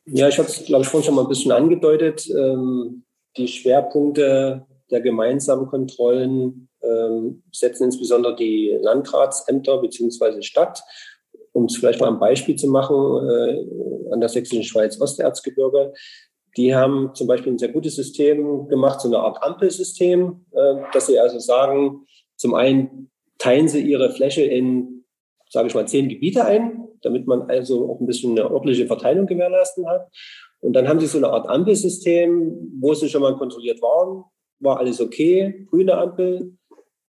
Ja, 0.05 0.27
ich 0.27 0.37
habe 0.37 0.49
es, 0.49 0.65
glaube 0.65 0.83
ich, 0.83 0.89
vorhin 0.89 1.05
schon 1.05 1.15
mal 1.15 1.21
ein 1.23 1.29
bisschen 1.29 1.51
angedeutet. 1.51 2.27
Ähm, 2.29 3.03
die 3.37 3.47
Schwerpunkte 3.47 4.65
der 4.91 5.01
gemeinsamen 5.01 5.67
Kontrollen 5.67 6.69
ähm, 6.81 7.43
setzen 7.51 7.85
insbesondere 7.85 8.35
die 8.35 8.77
Landratsämter 8.81 9.79
beziehungsweise 9.79 10.43
Stadt. 10.43 10.83
Um 11.51 11.65
es 11.65 11.77
vielleicht 11.77 12.01
mal 12.01 12.09
ein 12.09 12.19
Beispiel 12.19 12.55
zu 12.55 12.67
machen, 12.67 12.95
äh, 12.95 14.11
an 14.11 14.19
der 14.19 14.29
sächsischen 14.29 14.63
Schweiz 14.63 14.99
Osterzgebirge 14.99 15.93
die 16.57 16.75
haben 16.75 17.11
zum 17.15 17.27
Beispiel 17.27 17.53
ein 17.53 17.57
sehr 17.57 17.69
gutes 17.69 17.95
System 17.95 18.67
gemacht, 18.67 19.01
so 19.01 19.07
eine 19.07 19.19
Art 19.19 19.41
Ampelsystem, 19.41 20.45
äh, 20.51 20.75
dass 20.93 21.07
sie 21.07 21.19
also 21.19 21.39
sagen, 21.39 22.05
zum 22.35 22.53
einen 22.53 23.09
teilen 23.37 23.67
sie 23.67 23.81
ihre 23.81 24.11
Fläche 24.11 24.43
in, 24.43 25.05
sage 25.49 25.67
ich 25.67 25.75
mal, 25.75 25.87
zehn 25.87 26.09
Gebiete 26.09 26.45
ein, 26.45 26.87
damit 27.01 27.27
man 27.27 27.43
also 27.49 27.89
auch 27.89 27.99
ein 27.99 28.07
bisschen 28.07 28.31
eine 28.31 28.49
ordentliche 28.49 28.87
Verteilung 28.87 29.25
gewährleisten 29.25 29.87
hat. 29.87 30.07
Und 30.61 30.73
dann 30.73 30.87
haben 30.87 30.99
sie 30.99 31.07
so 31.07 31.17
eine 31.17 31.29
Art 31.29 31.49
Ampelsystem, 31.49 32.77
wo 32.79 32.93
sie 32.93 33.09
schon 33.09 33.21
mal 33.21 33.35
kontrolliert 33.35 33.81
waren, 33.81 34.23
war 34.59 34.77
alles 34.77 35.01
okay, 35.01 35.67
grüne 35.69 35.97
Ampel, 35.97 36.57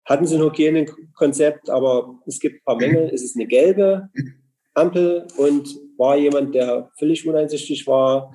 hatten 0.07 0.27
sie 0.27 0.37
ein 0.37 0.43
Hygienekonzept, 0.43 1.69
aber 1.69 2.19
es 2.27 2.41
gibt 2.41 2.57
ein 2.57 2.65
paar 2.65 2.77
Mängel, 2.77 3.11
es 3.13 3.23
ist 3.23 3.37
eine 3.37 3.47
gelbe 3.47 4.09
Ampel 4.75 5.27
und 5.37 5.69
war 5.99 6.17
jemand, 6.17 6.55
der 6.55 6.91
völlig 6.99 7.27
uneinsichtig 7.29 7.87
war, 7.87 8.33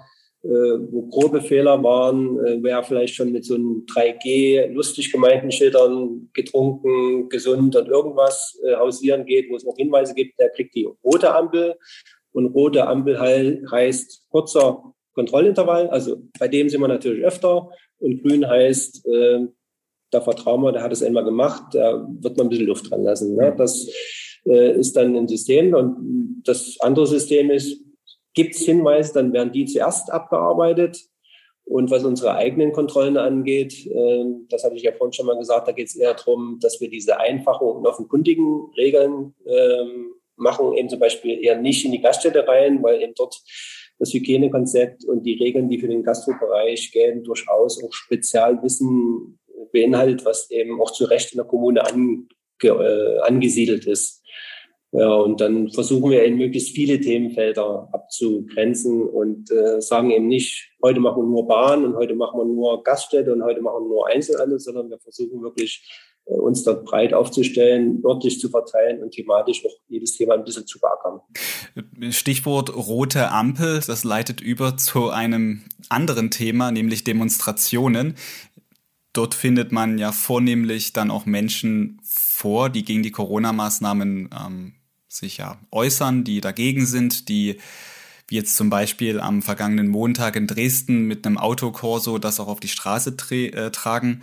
wo 0.49 1.07
grobe 1.07 1.41
Fehler 1.41 1.83
waren, 1.83 2.39
äh, 2.45 2.57
wer 2.61 2.83
vielleicht 2.83 3.15
schon 3.15 3.31
mit 3.31 3.43
so 3.43 3.55
einem 3.55 3.85
3G 3.85 4.67
lustig 4.71 5.11
gemeinten 5.11 5.51
Schildern 5.51 6.29
getrunken, 6.33 7.27
gesund 7.29 7.75
und 7.75 7.87
irgendwas 7.87 8.57
äh, 8.65 8.75
hausieren 8.75 9.25
geht, 9.25 9.49
wo 9.49 9.55
es 9.55 9.65
noch 9.65 9.75
Hinweise 9.75 10.13
gibt, 10.13 10.39
der 10.39 10.49
kriegt 10.49 10.73
die 10.75 10.87
rote 11.03 11.33
Ampel. 11.35 11.75
Und 12.31 12.47
rote 12.47 12.87
Ampel 12.87 13.19
heißt 13.19 14.27
kurzer 14.29 14.93
Kontrollintervall. 15.13 15.89
Also 15.89 16.17
bei 16.39 16.47
dem 16.47 16.69
sind 16.69 16.81
wir 16.81 16.87
natürlich 16.87 17.25
öfter. 17.25 17.69
Und 17.99 18.21
grün 18.21 18.47
heißt, 18.47 19.07
äh, 19.07 19.47
da 20.11 20.21
vertrauen 20.21 20.61
wir, 20.61 20.71
der 20.71 20.83
hat 20.83 20.93
es 20.93 21.03
einmal 21.03 21.23
gemacht, 21.23 21.73
da 21.73 22.07
wird 22.21 22.37
man 22.37 22.45
ein 22.45 22.49
bisschen 22.49 22.67
Luft 22.67 22.89
dran 22.89 23.03
lassen. 23.03 23.35
Ne? 23.35 23.53
Das 23.57 23.87
äh, 24.45 24.79
ist 24.79 24.95
dann 24.95 25.15
ein 25.15 25.27
System. 25.27 25.73
Und 25.73 26.43
das 26.45 26.77
andere 26.79 27.07
System 27.07 27.49
ist, 27.49 27.81
Gibt 28.37 28.53
es 28.53 28.65
Hinweise, 28.65 29.13
dann 29.13 29.33
werden 29.33 29.51
die 29.51 29.65
zuerst 29.65 30.13
abgearbeitet. 30.13 30.99
Und 31.63 31.89
was 31.89 32.03
unsere 32.03 32.35
eigenen 32.35 32.71
Kontrollen 32.71 33.17
angeht, 33.17 33.87
äh, 33.87 34.25
das 34.47 34.63
hatte 34.63 34.75
ich 34.75 34.83
ja 34.83 34.91
vorhin 34.91 35.11
schon 35.11 35.25
mal 35.25 35.39
gesagt, 35.39 35.67
da 35.67 35.71
geht 35.71 35.87
es 35.87 35.95
eher 35.95 36.13
darum, 36.13 36.59
dass 36.61 36.79
wir 36.79 36.87
diese 36.87 37.19
einfachen 37.19 37.67
und 37.67 37.87
offenkundigen 37.87 38.69
Regeln 38.77 39.33
ähm, 39.47 40.11
machen, 40.35 40.75
eben 40.75 40.87
zum 40.87 40.99
Beispiel 40.99 41.43
eher 41.43 41.59
nicht 41.59 41.83
in 41.83 41.91
die 41.91 41.99
Gaststätte 41.99 42.47
rein, 42.47 42.83
weil 42.83 43.01
eben 43.01 43.13
dort 43.15 43.41
das 43.97 44.13
Hygienekonzept 44.13 45.03
und 45.05 45.23
die 45.23 45.33
Regeln, 45.33 45.67
die 45.67 45.79
für 45.79 45.87
den 45.87 46.03
Gastrobereich 46.03 46.91
gelten, 46.91 47.23
durchaus 47.23 47.83
auch 47.83 47.91
Spezialwissen 47.91 49.39
beinhaltet, 49.73 50.25
was 50.25 50.51
eben 50.51 50.79
auch 50.79 50.91
zu 50.91 51.05
Recht 51.05 51.31
in 51.31 51.37
der 51.37 51.47
Kommune 51.47 51.83
ange, 51.83 52.27
äh, 52.61 53.17
angesiedelt 53.21 53.87
ist. 53.87 54.16
Ja, 54.91 55.13
und 55.13 55.41
dann 55.41 55.69
versuchen 55.69 56.11
wir 56.11 56.23
eben 56.23 56.37
möglichst 56.37 56.73
viele 56.73 56.99
Themenfelder 57.01 57.89
abzugrenzen 57.91 59.01
und 59.01 59.51
äh, 59.51 59.81
sagen 59.81 60.11
eben 60.11 60.27
nicht, 60.27 60.71
heute 60.81 61.01
machen 61.01 61.23
wir 61.23 61.27
nur 61.27 61.47
Bahn 61.47 61.83
und 61.83 61.95
heute 61.95 62.15
machen 62.15 62.39
wir 62.39 62.45
nur 62.45 62.83
Gaststätte 62.83 63.33
und 63.33 63.43
heute 63.43 63.61
machen 63.61 63.83
wir 63.83 63.89
nur 63.89 64.07
Einzelhandel, 64.07 64.59
sondern 64.59 64.89
wir 64.89 64.97
versuchen 64.99 65.41
wirklich 65.41 65.85
äh, 66.25 66.35
uns 66.35 66.63
dort 66.63 66.85
breit 66.85 67.13
aufzustellen, 67.13 68.01
örtlich 68.05 68.39
zu 68.39 68.47
verteilen 68.47 69.03
und 69.03 69.11
thematisch 69.11 69.65
auch 69.65 69.75
jedes 69.89 70.15
Thema 70.15 70.35
ein 70.35 70.45
bisschen 70.45 70.65
zu 70.65 70.79
beackern. 70.79 71.19
Stichwort 72.11 72.73
rote 72.73 73.29
Ampel, 73.29 73.81
das 73.85 74.05
leitet 74.05 74.39
über 74.39 74.77
zu 74.77 75.09
einem 75.09 75.63
anderen 75.89 76.31
Thema, 76.31 76.71
nämlich 76.71 77.03
Demonstrationen. 77.03 78.15
dort 79.11 79.33
findet 79.33 79.73
man 79.73 79.97
ja 79.97 80.13
vornehmlich 80.13 80.93
dann 80.93 81.11
auch 81.11 81.25
Menschen 81.25 81.99
vor, 82.37 82.69
die 82.69 82.85
gegen 82.85 83.01
die 83.01 83.09
Corona-Maßnahmen 83.09 84.29
ähm, 84.31 84.73
sich 85.07 85.37
ja 85.37 85.57
äußern, 85.71 86.23
die 86.23 86.39
dagegen 86.39 86.85
sind, 86.85 87.29
die 87.29 87.57
wie 88.27 88.35
jetzt 88.35 88.55
zum 88.55 88.69
Beispiel 88.69 89.19
am 89.19 89.41
vergangenen 89.41 89.87
Montag 89.87 90.35
in 90.35 90.45
Dresden 90.45 91.07
mit 91.07 91.25
einem 91.25 91.39
Autokorso 91.39 92.19
das 92.19 92.39
auch 92.39 92.47
auf 92.47 92.59
die 92.59 92.67
Straße 92.67 93.15
äh, 93.31 93.71
tragen, 93.71 94.21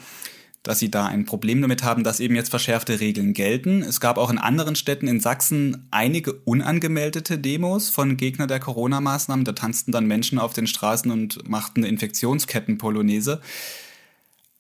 dass 0.62 0.79
sie 0.79 0.92
da 0.92 1.07
ein 1.07 1.24
Problem 1.24 1.61
damit 1.61 1.83
haben, 1.83 2.05
dass 2.05 2.20
eben 2.20 2.37
jetzt 2.37 2.50
verschärfte 2.50 3.00
Regeln 3.00 3.33
gelten. 3.33 3.83
Es 3.83 3.98
gab 3.98 4.16
auch 4.16 4.31
in 4.31 4.38
anderen 4.38 4.77
Städten 4.77 5.09
in 5.09 5.18
Sachsen 5.18 5.88
einige 5.90 6.35
unangemeldete 6.35 7.38
Demos 7.38 7.90
von 7.90 8.16
Gegner 8.16 8.46
der 8.46 8.61
Corona-Maßnahmen. 8.61 9.44
Da 9.44 9.53
tanzten 9.53 9.90
dann 9.90 10.07
Menschen 10.07 10.38
auf 10.38 10.53
den 10.53 10.68
Straßen 10.68 11.11
und 11.11 11.48
machten 11.48 11.83
Infektionsketten-Polonaise. 11.83 13.40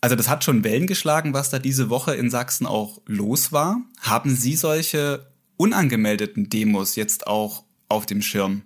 Also 0.04 0.16
das 0.16 0.28
hat 0.28 0.44
schon 0.44 0.64
Wellen 0.64 0.86
geschlagen, 0.86 1.32
was 1.32 1.48
da 1.48 1.58
diese 1.58 1.88
Woche 1.88 2.14
in 2.14 2.28
Sachsen 2.28 2.66
auch 2.66 3.00
los 3.06 3.52
war. 3.52 3.80
Haben 4.02 4.36
Sie 4.36 4.54
solche 4.54 5.20
unangemeldeten 5.56 6.50
Demos 6.50 6.94
jetzt 6.94 7.26
auch 7.26 7.62
auf 7.88 8.04
dem 8.04 8.20
Schirm? 8.20 8.64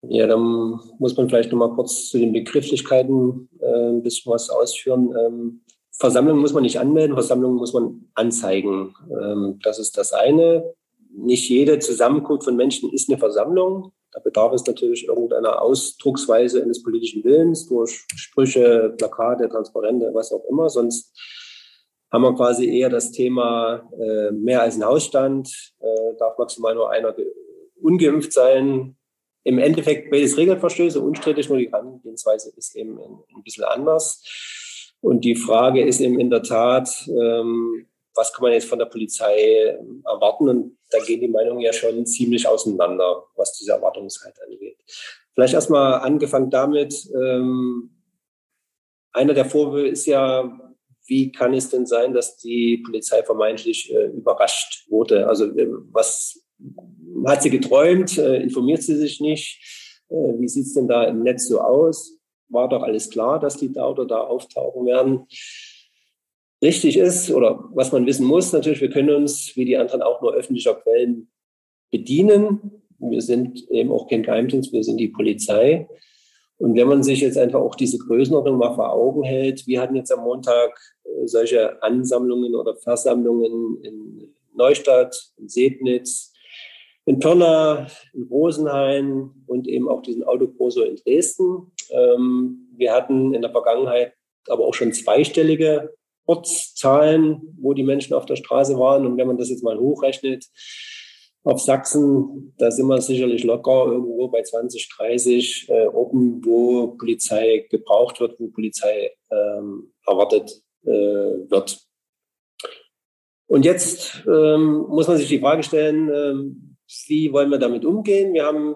Ja, 0.00 0.26
dann 0.26 0.80
muss 0.98 1.14
man 1.14 1.28
vielleicht 1.28 1.52
noch 1.52 1.58
mal 1.58 1.74
kurz 1.74 2.08
zu 2.08 2.16
den 2.16 2.32
Begrifflichkeiten 2.32 3.50
äh, 3.60 3.88
ein 3.90 4.02
bisschen 4.02 4.32
was 4.32 4.48
ausführen. 4.48 5.14
Ähm, 5.26 5.60
Versammlungen 5.92 6.40
muss 6.40 6.54
man 6.54 6.62
nicht 6.62 6.80
anmelden, 6.80 7.16
Versammlungen 7.16 7.58
muss 7.58 7.74
man 7.74 8.06
anzeigen. 8.14 8.94
Ähm, 9.10 9.58
das 9.62 9.78
ist 9.78 9.98
das 9.98 10.14
eine. 10.14 10.64
Nicht 11.10 11.50
jede 11.50 11.80
Zusammenkunft 11.80 12.44
von 12.44 12.56
Menschen 12.56 12.90
ist 12.94 13.10
eine 13.10 13.18
Versammlung. 13.18 13.92
Da 14.16 14.22
bedarf 14.22 14.54
es 14.54 14.64
natürlich 14.64 15.06
irgendeiner 15.06 15.60
Ausdrucksweise 15.60 16.62
eines 16.62 16.82
politischen 16.82 17.22
Willens 17.22 17.66
durch 17.66 18.06
Sprüche, 18.14 18.94
Plakate, 18.96 19.46
Transparente, 19.46 20.10
was 20.14 20.32
auch 20.32 20.42
immer. 20.48 20.70
Sonst 20.70 21.14
haben 22.10 22.22
wir 22.22 22.34
quasi 22.34 22.66
eher 22.66 22.88
das 22.88 23.12
Thema 23.12 23.86
äh, 24.00 24.30
mehr 24.30 24.62
als 24.62 24.76
ein 24.76 24.86
Hausstand, 24.86 25.74
äh, 25.80 26.16
darf 26.18 26.38
maximal 26.38 26.74
nur 26.74 26.90
einer 26.90 27.14
ungeimpft 27.78 28.32
sein, 28.32 28.96
im 29.44 29.58
Endeffekt 29.58 30.10
beides 30.10 30.38
Regelverstöße, 30.38 30.98
unstrittig, 30.98 31.50
nur 31.50 31.58
die 31.58 31.70
Herangehensweise 31.70 32.50
ist 32.56 32.74
eben 32.74 32.98
ein, 32.98 33.18
ein 33.36 33.42
bisschen 33.42 33.64
anders. 33.64 34.24
Und 35.02 35.26
die 35.26 35.36
Frage 35.36 35.84
ist 35.84 36.00
eben 36.00 36.18
in 36.18 36.30
der 36.30 36.42
Tat, 36.42 36.88
ähm, 37.06 37.86
was 38.16 38.32
kann 38.32 38.42
man 38.42 38.52
jetzt 38.52 38.68
von 38.68 38.78
der 38.78 38.86
Polizei 38.86 39.76
erwarten? 40.04 40.48
Und 40.48 40.78
da 40.90 40.98
gehen 41.04 41.20
die 41.20 41.28
Meinungen 41.28 41.60
ja 41.60 41.72
schon 41.72 42.06
ziemlich 42.06 42.48
auseinander, 42.48 43.24
was 43.36 43.52
diese 43.58 43.72
Erwartungshaltung 43.72 44.44
angeht. 44.44 44.78
Vielleicht 45.34 45.54
erstmal 45.54 46.00
angefangen 46.00 46.50
damit, 46.50 46.94
ähm, 47.14 47.90
einer 49.12 49.34
der 49.34 49.44
Vorwürfe 49.44 49.88
ist 49.88 50.06
ja, 50.06 50.60
wie 51.06 51.32
kann 51.32 51.54
es 51.54 51.70
denn 51.70 51.86
sein, 51.86 52.12
dass 52.12 52.36
die 52.36 52.78
Polizei 52.78 53.22
vermeintlich 53.22 53.92
äh, 53.94 54.06
überrascht 54.06 54.86
wurde? 54.90 55.28
Also 55.28 55.46
äh, 55.56 55.68
was 55.92 56.42
hat 57.26 57.42
sie 57.42 57.50
geträumt? 57.50 58.18
Äh, 58.18 58.42
informiert 58.42 58.82
sie 58.82 58.96
sich 58.96 59.20
nicht? 59.20 60.04
Äh, 60.08 60.38
wie 60.38 60.48
sieht 60.48 60.66
es 60.66 60.74
denn 60.74 60.88
da 60.88 61.04
im 61.04 61.22
Netz 61.22 61.48
so 61.48 61.60
aus? 61.60 62.18
War 62.48 62.68
doch 62.68 62.82
alles 62.82 63.10
klar, 63.10 63.40
dass 63.40 63.56
die 63.56 63.72
da 63.72 63.88
oder 63.88 64.06
da 64.06 64.20
auftauchen 64.20 64.86
werden. 64.86 65.26
Richtig 66.62 66.96
ist 66.96 67.30
oder 67.30 67.68
was 67.74 67.92
man 67.92 68.06
wissen 68.06 68.26
muss, 68.26 68.52
natürlich, 68.52 68.80
wir 68.80 68.90
können 68.90 69.10
uns 69.10 69.54
wie 69.56 69.66
die 69.66 69.76
anderen 69.76 70.02
auch 70.02 70.22
nur 70.22 70.32
öffentlicher 70.32 70.74
Quellen 70.74 71.28
bedienen. 71.90 72.82
Wir 72.98 73.20
sind 73.20 73.70
eben 73.70 73.92
auch 73.92 74.08
kein 74.08 74.22
Geheimdienst, 74.22 74.72
wir 74.72 74.82
sind 74.82 74.96
die 74.98 75.08
Polizei. 75.08 75.86
Und 76.58 76.74
wenn 76.74 76.88
man 76.88 77.02
sich 77.02 77.20
jetzt 77.20 77.36
einfach 77.36 77.60
auch 77.60 77.74
diese 77.74 77.98
Größenordnung 77.98 78.56
mal 78.56 78.74
vor 78.74 78.90
Augen 78.90 79.22
hält, 79.22 79.66
wir 79.66 79.80
hatten 79.80 79.96
jetzt 79.96 80.10
am 80.10 80.24
Montag 80.24 80.78
äh, 81.04 81.26
solche 81.26 81.82
Ansammlungen 81.82 82.54
oder 82.54 82.74
Versammlungen 82.76 83.82
in 83.82 84.34
Neustadt, 84.54 85.14
in 85.36 85.48
Sebnitz, 85.48 86.32
in 87.04 87.18
Pirna, 87.18 87.86
in 88.14 88.22
Rosenheim 88.24 89.44
und 89.46 89.68
eben 89.68 89.88
auch 89.88 90.00
diesen 90.00 90.24
Autokurso 90.24 90.82
in 90.82 90.96
Dresden. 90.96 91.72
Ähm, 91.90 92.68
wir 92.76 92.92
hatten 92.94 93.34
in 93.34 93.42
der 93.42 93.52
Vergangenheit 93.52 94.14
aber 94.48 94.64
auch 94.64 94.74
schon 94.74 94.92
zweistellige 94.92 95.94
Ortszahlen, 96.26 97.56
wo 97.60 97.72
die 97.74 97.84
Menschen 97.84 98.14
auf 98.14 98.26
der 98.26 98.36
Straße 98.36 98.78
waren. 98.78 99.06
Und 99.06 99.16
wenn 99.16 99.26
man 99.26 99.38
das 99.38 99.50
jetzt 99.50 99.64
mal 99.64 99.78
hochrechnet, 99.78 100.44
auf 101.46 101.60
Sachsen, 101.60 102.54
da 102.58 102.72
sind 102.72 102.88
wir 102.88 103.00
sicherlich 103.00 103.44
locker 103.44 103.86
irgendwo 103.86 104.26
bei 104.26 104.42
20, 104.42 104.88
30 104.96 105.68
äh, 105.68 105.86
Orten, 105.86 106.44
wo 106.44 106.88
Polizei 106.98 107.64
gebraucht 107.70 108.18
wird, 108.18 108.40
wo 108.40 108.48
Polizei 108.48 109.12
ähm, 109.30 109.92
erwartet 110.04 110.60
äh, 110.82 110.90
wird. 110.90 111.78
Und 113.46 113.64
jetzt 113.64 114.24
ähm, 114.26 114.86
muss 114.88 115.06
man 115.06 115.18
sich 115.18 115.28
die 115.28 115.38
Frage 115.38 115.62
stellen, 115.62 116.10
ähm, 116.12 116.76
wie 117.06 117.32
wollen 117.32 117.50
wir 117.50 117.58
damit 117.58 117.84
umgehen? 117.84 118.34
Wir 118.34 118.44
haben 118.44 118.74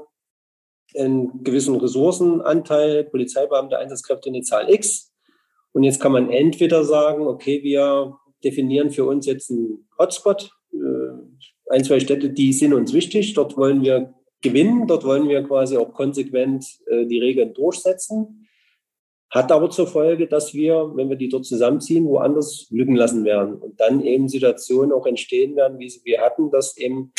einen 0.97 1.43
gewissen 1.43 1.75
Ressourcenanteil, 1.75 3.03
Polizeibeamte, 3.05 3.79
Einsatzkräfte 3.79 4.29
in 4.29 4.35
die 4.35 4.43
Zahl 4.43 4.73
X. 4.73 5.10
Und 5.73 5.85
jetzt 5.85 6.01
kann 6.01 6.13
man 6.13 6.31
entweder 6.31 6.85
sagen, 6.85 7.27
okay, 7.27 7.63
wir 7.63 8.17
definieren 8.43 8.91
für 8.91 9.05
uns 9.05 9.27
jetzt 9.27 9.51
einen 9.51 9.89
Hotspot, 9.99 10.51
äh, 10.73 11.69
ein, 11.71 11.85
zwei 11.85 12.01
Städte, 12.01 12.31
die 12.31 12.53
sind 12.53 12.73
uns 12.73 12.93
wichtig, 12.93 13.35
dort 13.35 13.57
wollen 13.57 13.83
wir 13.83 14.15
gewinnen, 14.41 14.87
dort 14.87 15.05
wollen 15.05 15.29
wir 15.29 15.43
quasi 15.43 15.77
auch 15.77 15.93
konsequent 15.93 16.67
äh, 16.87 17.07
die 17.07 17.19
Regeln 17.19 17.55
durchsetzen. 17.55 18.49
Hat 19.31 19.53
aber 19.53 19.71
zur 19.71 19.87
Folge, 19.87 20.27
dass 20.27 20.55
wir, 20.55 20.91
wenn 20.97 21.09
wir 21.09 21.17
die 21.17 21.29
dort 21.29 21.45
zusammenziehen, 21.45 22.07
woanders 22.07 22.67
Lücken 22.71 22.97
lassen 22.97 23.25
werden 23.25 23.55
und 23.55 23.79
dann 23.79 24.03
eben 24.03 24.29
Situationen 24.29 24.93
auch 24.93 25.07
entstehen 25.07 25.55
werden, 25.55 25.79
wie 25.79 25.89
sie 25.89 26.01
wir 26.05 26.21
hatten, 26.21 26.51
dass 26.51 26.77
eben 26.77 27.13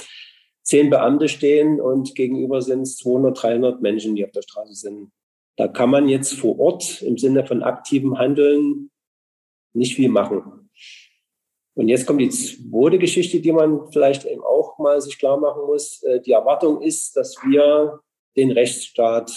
zehn 0.61 0.89
Beamte 0.89 1.29
stehen 1.29 1.79
und 1.79 2.13
gegenüber 2.15 2.61
sind 2.61 2.81
es 2.81 2.97
200, 2.97 3.41
300 3.41 3.81
Menschen, 3.81 4.15
die 4.15 4.25
auf 4.25 4.31
der 4.31 4.41
Straße 4.41 4.73
sind. 4.73 5.11
Da 5.57 5.67
kann 5.67 5.89
man 5.89 6.07
jetzt 6.07 6.33
vor 6.33 6.59
Ort 6.59 7.01
im 7.01 7.17
Sinne 7.17 7.45
von 7.45 7.63
aktivem 7.63 8.17
Handeln 8.17 8.89
nicht 9.73 9.95
viel 9.95 10.09
machen. 10.09 10.69
Und 11.73 11.87
jetzt 11.87 12.05
kommt 12.05 12.21
die 12.21 12.29
zweite 12.29 12.99
Geschichte, 12.99 13.39
die 13.39 13.51
man 13.51 13.91
vielleicht 13.91 14.25
eben 14.25 14.43
auch 14.43 14.77
mal 14.77 14.99
sich 14.99 15.17
klar 15.17 15.37
machen 15.37 15.63
muss. 15.65 16.03
Äh, 16.03 16.21
die 16.21 16.31
Erwartung 16.31 16.81
ist, 16.81 17.15
dass 17.15 17.35
wir 17.43 17.99
den 18.35 18.51
Rechtsstaat 18.51 19.31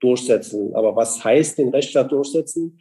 durchsetzen. 0.00 0.74
Aber 0.74 0.94
was 0.94 1.24
heißt 1.24 1.58
den 1.58 1.70
Rechtsstaat 1.70 2.12
durchsetzen? 2.12 2.78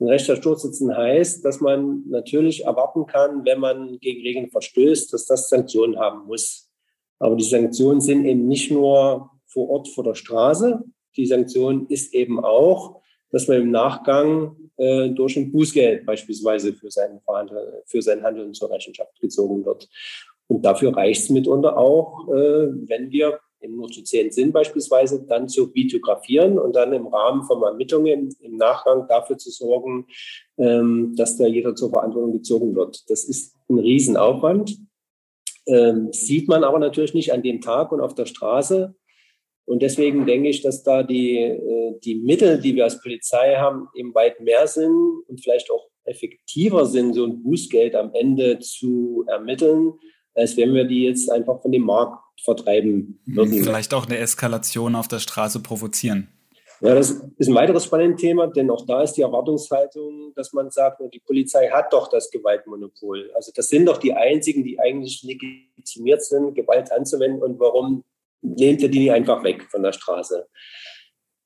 Den 0.00 0.08
Rechtsstaat 0.08 0.44
durchsetzen 0.44 0.96
heißt, 0.96 1.44
dass 1.44 1.60
man 1.60 2.04
natürlich 2.08 2.64
erwarten 2.64 3.06
kann, 3.06 3.44
wenn 3.44 3.60
man 3.60 3.98
gegen 4.00 4.22
Regeln 4.22 4.50
verstößt, 4.50 5.12
dass 5.12 5.26
das 5.26 5.48
Sanktionen 5.48 5.98
haben 5.98 6.26
muss. 6.26 6.70
Aber 7.18 7.36
die 7.36 7.44
Sanktionen 7.44 8.00
sind 8.00 8.24
eben 8.24 8.46
nicht 8.46 8.70
nur 8.70 9.30
vor 9.46 9.70
Ort 9.70 9.88
vor 9.88 10.04
der 10.04 10.14
Straße. 10.14 10.84
Die 11.16 11.26
Sanktion 11.26 11.86
ist 11.88 12.14
eben 12.14 12.42
auch, 12.42 13.00
dass 13.30 13.48
man 13.48 13.62
im 13.62 13.70
Nachgang 13.70 14.56
äh, 14.76 15.10
durch 15.10 15.36
ein 15.36 15.52
Bußgeld 15.52 16.06
beispielsweise 16.06 16.72
für 16.72 16.90
sein, 16.90 17.20
für 17.86 18.02
sein 18.02 18.22
Handeln 18.22 18.54
zur 18.54 18.70
Rechenschaft 18.70 19.20
gezogen 19.20 19.64
wird. 19.64 19.88
Und 20.46 20.64
dafür 20.64 20.96
reicht 20.96 21.24
es 21.24 21.30
mitunter 21.30 21.76
auch, 21.76 22.28
äh, 22.28 22.68
wenn 22.88 23.10
wir 23.10 23.38
eben 23.60 23.76
nur 23.76 23.88
zu 23.88 24.02
zehn 24.02 24.30
sind 24.30 24.52
beispielsweise, 24.52 25.24
dann 25.26 25.48
zu 25.48 25.74
videografieren 25.74 26.58
und 26.58 26.76
dann 26.76 26.92
im 26.92 27.06
Rahmen 27.06 27.42
von 27.42 27.62
Ermittlungen 27.62 28.34
im 28.40 28.56
Nachgang 28.56 29.06
dafür 29.08 29.36
zu 29.36 29.50
sorgen, 29.50 30.06
ähm, 30.56 31.14
dass 31.16 31.36
da 31.36 31.46
jeder 31.46 31.74
zur 31.74 31.90
Verantwortung 31.90 32.32
gezogen 32.32 32.74
wird. 32.74 33.10
Das 33.10 33.24
ist 33.24 33.56
ein 33.68 33.78
Riesenaufwand. 33.78 34.78
Ähm, 35.66 36.12
sieht 36.12 36.48
man 36.48 36.64
aber 36.64 36.78
natürlich 36.78 37.14
nicht 37.14 37.32
an 37.32 37.42
dem 37.42 37.60
Tag 37.60 37.92
und 37.92 38.00
auf 38.00 38.14
der 38.14 38.26
Straße. 38.26 38.94
Und 39.68 39.82
deswegen 39.82 40.24
denke 40.24 40.48
ich, 40.48 40.62
dass 40.62 40.82
da 40.82 41.02
die, 41.02 41.36
äh, 41.36 42.00
die 42.02 42.14
Mittel, 42.14 42.58
die 42.58 42.74
wir 42.74 42.84
als 42.84 43.02
Polizei 43.02 43.56
haben, 43.56 43.88
eben 43.94 44.14
weit 44.14 44.40
mehr 44.40 44.66
sind 44.66 45.22
und 45.28 45.42
vielleicht 45.42 45.70
auch 45.70 45.88
effektiver 46.04 46.86
sind, 46.86 47.12
so 47.12 47.24
ein 47.24 47.42
Bußgeld 47.42 47.94
am 47.94 48.10
Ende 48.14 48.60
zu 48.60 49.26
ermitteln, 49.26 49.92
als 50.34 50.56
wenn 50.56 50.72
wir 50.72 50.84
die 50.84 51.04
jetzt 51.04 51.30
einfach 51.30 51.60
von 51.60 51.70
dem 51.70 51.82
Markt 51.82 52.18
vertreiben 52.42 53.20
würden. 53.26 53.62
Vielleicht 53.62 53.92
auch 53.92 54.06
eine 54.06 54.16
Eskalation 54.16 54.94
auf 54.94 55.06
der 55.06 55.18
Straße 55.18 55.60
provozieren. 55.60 56.28
Ja, 56.80 56.94
das 56.94 57.10
ist 57.36 57.48
ein 57.48 57.54
weiteres 57.54 57.84
spannendes 57.84 58.22
Thema, 58.22 58.46
denn 58.46 58.70
auch 58.70 58.86
da 58.86 59.02
ist 59.02 59.14
die 59.14 59.22
Erwartungshaltung, 59.22 60.32
dass 60.34 60.54
man 60.54 60.70
sagt, 60.70 61.02
die 61.12 61.18
Polizei 61.18 61.68
hat 61.68 61.92
doch 61.92 62.08
das 62.08 62.30
Gewaltmonopol. 62.30 63.32
Also 63.34 63.52
das 63.54 63.68
sind 63.68 63.84
doch 63.84 63.98
die 63.98 64.14
einzigen, 64.14 64.64
die 64.64 64.80
eigentlich 64.80 65.22
legitimiert 65.24 66.24
sind, 66.24 66.54
Gewalt 66.54 66.90
anzuwenden. 66.90 67.42
Und 67.42 67.60
warum 67.60 68.04
nehmt 68.42 68.82
ihr 68.82 68.88
die 68.88 69.00
nicht 69.00 69.12
einfach 69.12 69.42
weg 69.44 69.64
von 69.70 69.82
der 69.82 69.92
Straße? 69.92 70.46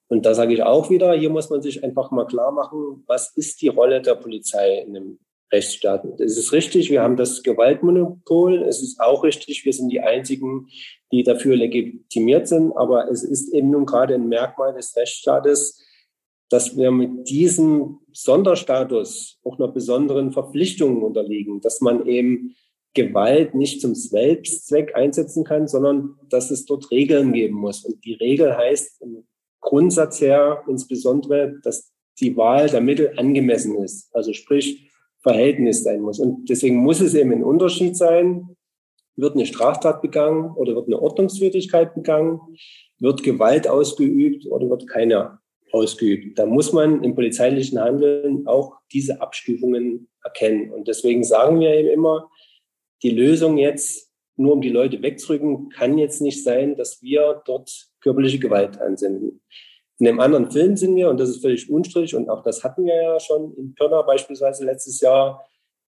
Und 0.09 0.27
da 0.27 0.35
sage 0.35 0.53
ich 0.53 0.63
auch 0.63 0.91
wieder, 0.91 1.15
hier 1.15 1.31
muss 1.31 1.49
man 1.49 1.63
sich 1.63 1.83
einfach 1.83 2.11
mal 2.11 2.27
klar 2.27 2.53
machen, 2.53 3.03
was 3.07 3.35
ist 3.37 3.63
die 3.63 3.69
Rolle 3.69 4.03
der 4.03 4.15
Polizei 4.15 4.81
in 4.81 4.97
einem 4.97 5.19
Rechtsstaat. 5.53 6.05
Es 6.19 6.39
ist 6.39 6.53
richtig, 6.53 6.91
wir 6.91 7.03
haben 7.03 7.17
das 7.17 7.43
Gewaltmonopol. 7.43 8.63
Es 8.63 8.83
ist 8.83 9.01
auch 9.01 9.23
richtig, 9.23 9.65
wir 9.65 9.73
sind 9.73 9.91
die 9.91 10.01
Einzigen, 10.01 10.69
die 11.13 11.23
dafür 11.23 11.57
legitimiert 11.57 12.49
sind. 12.49 12.73
Aber 12.77 13.11
es 13.11 13.23
ist 13.23 13.53
eben 13.53 13.71
nun 13.71 13.85
gerade 13.85 14.15
ein 14.15 14.29
Merkmal 14.29 14.73
des 14.73 14.97
Rechtsstaates, 14.97 15.79
dass 16.49 16.77
wir 16.77 16.91
mit 16.91 17.29
diesem 17.29 18.01
Sonderstatus 18.13 19.39
auch 19.45 19.59
noch 19.59 19.73
besonderen 19.73 20.33
Verpflichtungen 20.33 21.03
unterliegen, 21.03 21.61
dass 21.61 21.81
man 21.81 22.07
eben 22.07 22.55
Gewalt 22.95 23.55
nicht 23.55 23.81
zum 23.81 23.95
Selbstzweck 23.95 24.95
einsetzen 24.95 25.45
kann, 25.45 25.67
sondern 25.67 26.17
dass 26.29 26.51
es 26.51 26.67
dort 26.67 26.91
Regeln 26.91 27.33
geben 27.33 27.57
muss. 27.57 27.85
Und 27.85 28.05
die 28.05 28.15
Regel 28.15 28.57
heißt 28.57 29.01
im 29.03 29.25
Grundsatz 29.61 30.21
her 30.21 30.63
insbesondere, 30.69 31.55
dass 31.63 31.93
die 32.21 32.37
Wahl 32.37 32.69
der 32.69 32.81
Mittel 32.81 33.15
angemessen 33.17 33.77
ist. 33.83 34.15
Also 34.15 34.33
sprich, 34.33 34.91
Verhältnis 35.23 35.85
sein 35.85 36.01
muss. 36.01 36.19
Und 36.19 36.51
deswegen 36.51 36.77
muss 36.77 37.01
es 37.01 37.15
eben 37.15 37.33
ein 37.33 37.45
Unterschied 37.45 37.97
sein, 37.97 38.57
wird 39.17 39.35
eine 39.35 39.47
Straftat 39.47 40.03
begangen 40.03 40.51
oder 40.57 40.75
wird 40.75 40.89
eine 40.89 41.01
Ordnungswidrigkeit 41.01 41.95
begangen, 41.95 42.41
wird 42.99 43.23
Gewalt 43.23 43.69
ausgeübt 43.69 44.47
oder 44.47 44.69
wird 44.69 44.89
keine 44.89 45.39
ausgeübt. 45.71 46.39
Da 46.39 46.47
muss 46.47 46.73
man 46.73 47.03
im 47.03 47.15
polizeilichen 47.15 47.81
Handeln 47.81 48.47
auch 48.47 48.77
diese 48.93 49.21
Abstufungen 49.21 50.09
erkennen. 50.23 50.71
Und 50.71 50.89
deswegen 50.89 51.25
sagen 51.25 51.61
wir 51.61 51.71
eben 51.75 51.89
immer, 51.89 52.29
die 53.03 53.11
Lösung 53.11 53.59
jetzt, 53.59 54.11
nur 54.37 54.55
um 54.55 54.61
die 54.61 54.71
Leute 54.71 55.03
wegzurücken, 55.03 55.69
kann 55.69 55.99
jetzt 55.99 56.21
nicht 56.21 56.43
sein, 56.43 56.77
dass 56.77 57.03
wir 57.03 57.43
dort 57.45 57.89
körperliche 58.01 58.39
Gewalt 58.39 58.81
ansenden. 58.81 59.43
In 59.99 60.09
einem 60.09 60.21
anderen 60.21 60.51
Film 60.51 60.77
sind 60.77 60.97
wir, 60.97 61.11
und 61.11 61.21
das 61.21 61.29
ist 61.29 61.43
völlig 61.43 61.71
unstrittig, 61.71 62.15
und 62.17 62.29
auch 62.29 62.43
das 62.43 62.65
hatten 62.65 62.85
wir 62.85 63.01
ja 63.01 63.21
schon 63.21 63.55
in 63.57 63.75
Pirna 63.75 64.03
beispielsweise 64.03 64.65
letztes 64.65 65.01
Jahr, 65.01 65.47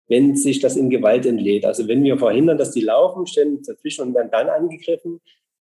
wenn 0.09 0.37
sich 0.37 0.61
das 0.61 0.77
in 0.77 0.91
Gewalt 0.91 1.27
entlädt. 1.27 1.65
Also 1.65 1.89
wenn 1.89 2.05
wir 2.05 2.19
verhindern, 2.19 2.59
dass 2.59 2.73
die 2.73 2.83
laufen, 2.83 3.27
stellen 3.27 3.63
dazwischen 3.63 4.03
und 4.03 4.15
werden 4.15 4.31
dann 4.31 4.49
angegriffen, 4.49 5.21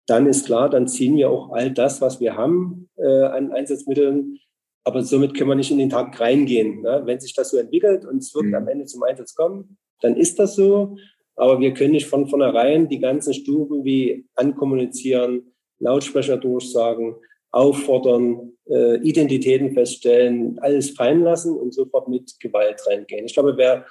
dann 0.06 0.26
ist 0.26 0.46
klar, 0.46 0.70
dann 0.70 0.88
ziehen 0.88 1.16
wir 1.16 1.30
auch 1.30 1.50
all 1.50 1.70
das, 1.70 2.00
was 2.00 2.20
wir 2.20 2.36
haben 2.36 2.88
äh, 2.96 3.24
an 3.24 3.52
Einsatzmitteln. 3.52 4.38
Aber 4.84 5.02
somit 5.02 5.34
können 5.34 5.50
wir 5.50 5.56
nicht 5.56 5.70
in 5.70 5.78
den 5.78 5.90
Tag 5.90 6.18
reingehen. 6.18 6.82
Ne? 6.82 7.02
Wenn 7.04 7.20
sich 7.20 7.34
das 7.34 7.50
so 7.50 7.58
entwickelt 7.58 8.04
und 8.04 8.18
es 8.18 8.34
wird 8.34 8.46
mhm. 8.46 8.54
am 8.54 8.68
Ende 8.68 8.86
zum 8.86 9.02
Einsatz 9.02 9.34
kommen, 9.34 9.76
dann 10.00 10.16
ist 10.16 10.38
das 10.38 10.54
so. 10.56 10.96
Aber 11.36 11.60
wir 11.60 11.72
können 11.72 11.92
nicht 11.92 12.06
von 12.06 12.26
vornherein 12.26 12.88
die 12.88 12.98
ganzen 12.98 13.34
Stufen 13.34 13.84
wie 13.84 14.26
ankommunizieren, 14.34 15.54
Lautsprecher 15.78 16.36
durchsagen, 16.36 17.14
auffordern, 17.50 18.52
äh, 18.68 18.96
Identitäten 18.98 19.72
feststellen, 19.72 20.58
alles 20.60 20.90
fallen 20.90 21.22
lassen 21.22 21.56
und 21.56 21.74
sofort 21.74 22.08
mit 22.08 22.38
Gewalt 22.38 22.80
reingehen. 22.86 23.24
Ich 23.24 23.34
glaube, 23.34 23.56
wer 23.56 23.86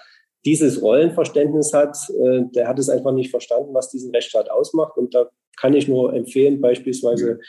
dieses 0.46 0.82
Rollenverständnis 0.82 1.74
hat, 1.74 1.98
äh, 2.10 2.44
der 2.56 2.68
hat 2.68 2.80
es 2.80 2.90
einfach 2.90 3.12
nicht 3.12 3.32
verstanden, 3.32 3.74
was 3.74 3.90
diesen 3.90 4.12
Rechtsstaat 4.12 4.50
ausmacht. 4.50 4.98
Und 4.98 5.14
da 5.14 5.30
kann 5.60 5.74
ich 5.74 5.88
nur 5.88 6.14
empfehlen, 6.14 6.62
beispielsweise 6.62 7.40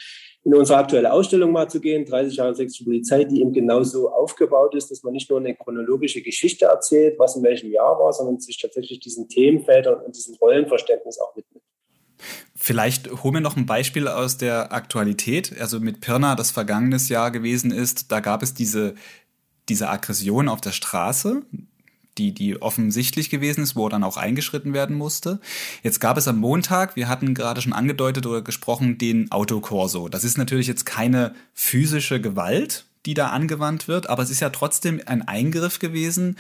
in 0.42 0.54
unsere 0.54 0.78
aktuelle 0.78 1.12
Ausstellung 1.12 1.52
mal 1.52 1.68
zu 1.68 1.80
gehen, 1.80 2.06
30 2.06 2.36
Jahre 2.36 2.54
sächsische 2.54 2.84
Polizei, 2.84 3.24
die 3.24 3.42
eben 3.42 3.52
genauso 3.52 4.10
aufgebaut 4.10 4.74
ist, 4.74 4.90
dass 4.90 5.02
man 5.02 5.12
nicht 5.12 5.28
nur 5.28 5.38
eine 5.38 5.54
chronologische 5.54 6.22
Geschichte 6.22 6.64
erzählt, 6.64 7.18
was 7.18 7.36
in 7.36 7.42
welchem 7.42 7.70
Jahr 7.70 7.98
war, 7.98 8.12
sondern 8.12 8.40
sich 8.40 8.58
tatsächlich 8.58 9.00
diesen 9.00 9.28
Themenfeldern 9.28 10.00
und 10.02 10.16
diesem 10.16 10.34
Rollenverständnis 10.36 11.18
auch 11.20 11.36
widmet. 11.36 11.62
Vielleicht 12.54 13.22
hol 13.22 13.32
mir 13.32 13.40
noch 13.40 13.56
ein 13.56 13.66
Beispiel 13.66 14.08
aus 14.08 14.38
der 14.38 14.72
Aktualität. 14.72 15.58
Also 15.60 15.80
mit 15.80 16.00
Pirna, 16.00 16.34
das 16.34 16.50
vergangenes 16.50 17.08
Jahr 17.08 17.30
gewesen 17.30 17.70
ist, 17.70 18.10
da 18.12 18.20
gab 18.20 18.42
es 18.42 18.54
diese, 18.54 18.94
diese 19.68 19.88
Aggression 19.88 20.48
auf 20.48 20.60
der 20.60 20.72
Straße 20.72 21.42
die, 22.20 22.32
die 22.32 22.60
offensichtlich 22.60 23.30
gewesen 23.30 23.62
ist, 23.62 23.76
wo 23.76 23.88
dann 23.88 24.04
auch 24.04 24.18
eingeschritten 24.18 24.74
werden 24.74 24.96
musste. 24.96 25.40
Jetzt 25.82 26.00
gab 26.00 26.18
es 26.18 26.28
am 26.28 26.38
Montag, 26.38 26.94
wir 26.94 27.08
hatten 27.08 27.32
gerade 27.32 27.62
schon 27.62 27.72
angedeutet 27.72 28.26
oder 28.26 28.42
gesprochen, 28.42 28.98
den 28.98 29.32
Autokorso. 29.32 30.08
Das 30.08 30.24
ist 30.24 30.36
natürlich 30.36 30.66
jetzt 30.66 30.84
keine 30.84 31.34
physische 31.54 32.20
Gewalt, 32.20 32.84
die 33.06 33.14
da 33.14 33.28
angewandt 33.28 33.88
wird, 33.88 34.10
aber 34.10 34.22
es 34.22 34.30
ist 34.30 34.40
ja 34.40 34.50
trotzdem 34.50 35.00
ein 35.06 35.26
Eingriff 35.26 35.78
gewesen, 35.78 36.36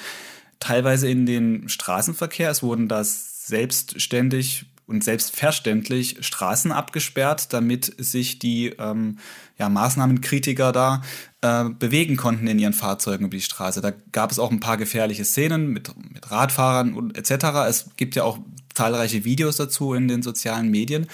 teilweise 0.58 1.08
in 1.08 1.24
den 1.24 1.68
Straßenverkehr. 1.70 2.50
Es 2.50 2.62
wurden 2.62 2.86
da 2.86 3.02
selbstständig 3.02 4.66
und 4.90 5.04
selbstverständlich 5.04 6.16
Straßen 6.20 6.72
abgesperrt, 6.72 7.52
damit 7.52 7.94
sich 7.96 8.40
die 8.40 8.66
ähm, 8.78 9.18
ja, 9.56 9.68
Maßnahmenkritiker 9.68 10.72
da 10.72 11.02
äh, 11.40 11.70
bewegen 11.70 12.16
konnten 12.16 12.48
in 12.48 12.58
ihren 12.58 12.72
Fahrzeugen 12.72 13.26
über 13.26 13.36
die 13.36 13.42
Straße. 13.42 13.80
Da 13.80 13.92
gab 14.12 14.32
es 14.32 14.38
auch 14.38 14.50
ein 14.50 14.60
paar 14.60 14.76
gefährliche 14.76 15.24
Szenen 15.24 15.68
mit, 15.68 15.90
mit 16.12 16.30
Radfahrern 16.30 16.94
und 16.94 17.16
etc. 17.16 17.44
Es 17.68 17.90
gibt 17.96 18.16
ja 18.16 18.24
auch 18.24 18.38
zahlreiche 18.74 19.24
Videos 19.24 19.56
dazu 19.56 19.94
in 19.94 20.08
den 20.08 20.22
sozialen 20.22 20.70
Medien. 20.70 21.06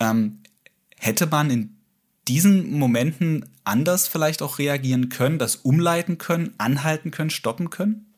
Ähm, 0.00 0.38
hätte 0.98 1.26
man 1.26 1.50
in 1.50 1.76
diesen 2.28 2.78
Momenten 2.78 3.44
anders 3.64 4.08
vielleicht 4.08 4.42
auch 4.42 4.58
reagieren 4.58 5.10
können, 5.10 5.38
das 5.38 5.56
umleiten 5.56 6.16
können, 6.18 6.54
anhalten 6.58 7.10
können, 7.10 7.30
stoppen 7.30 7.68
können? 7.68 8.11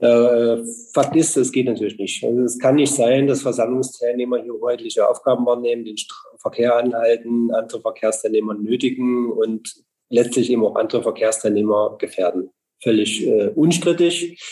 Äh, 0.00 0.64
Fakt 0.94 1.14
ist, 1.14 1.36
es 1.36 1.52
geht 1.52 1.66
natürlich 1.66 1.98
nicht. 1.98 2.24
Also 2.24 2.40
es 2.42 2.58
kann 2.58 2.76
nicht 2.76 2.94
sein, 2.94 3.26
dass 3.26 3.42
Versammlungsteilnehmer 3.42 4.42
hier 4.42 4.54
hoheitliche 4.54 5.06
Aufgaben 5.08 5.44
wahrnehmen, 5.44 5.84
den 5.84 5.96
Verkehr 6.38 6.76
anhalten, 6.76 7.52
andere 7.52 7.80
Verkehrsteilnehmer 7.80 8.54
nötigen 8.54 9.30
und 9.30 9.74
letztlich 10.08 10.50
eben 10.50 10.64
auch 10.64 10.76
andere 10.76 11.02
Verkehrsteilnehmer 11.02 11.96
gefährden. 11.98 12.50
Völlig 12.82 13.26
äh, 13.26 13.48
unstrittig. 13.48 14.42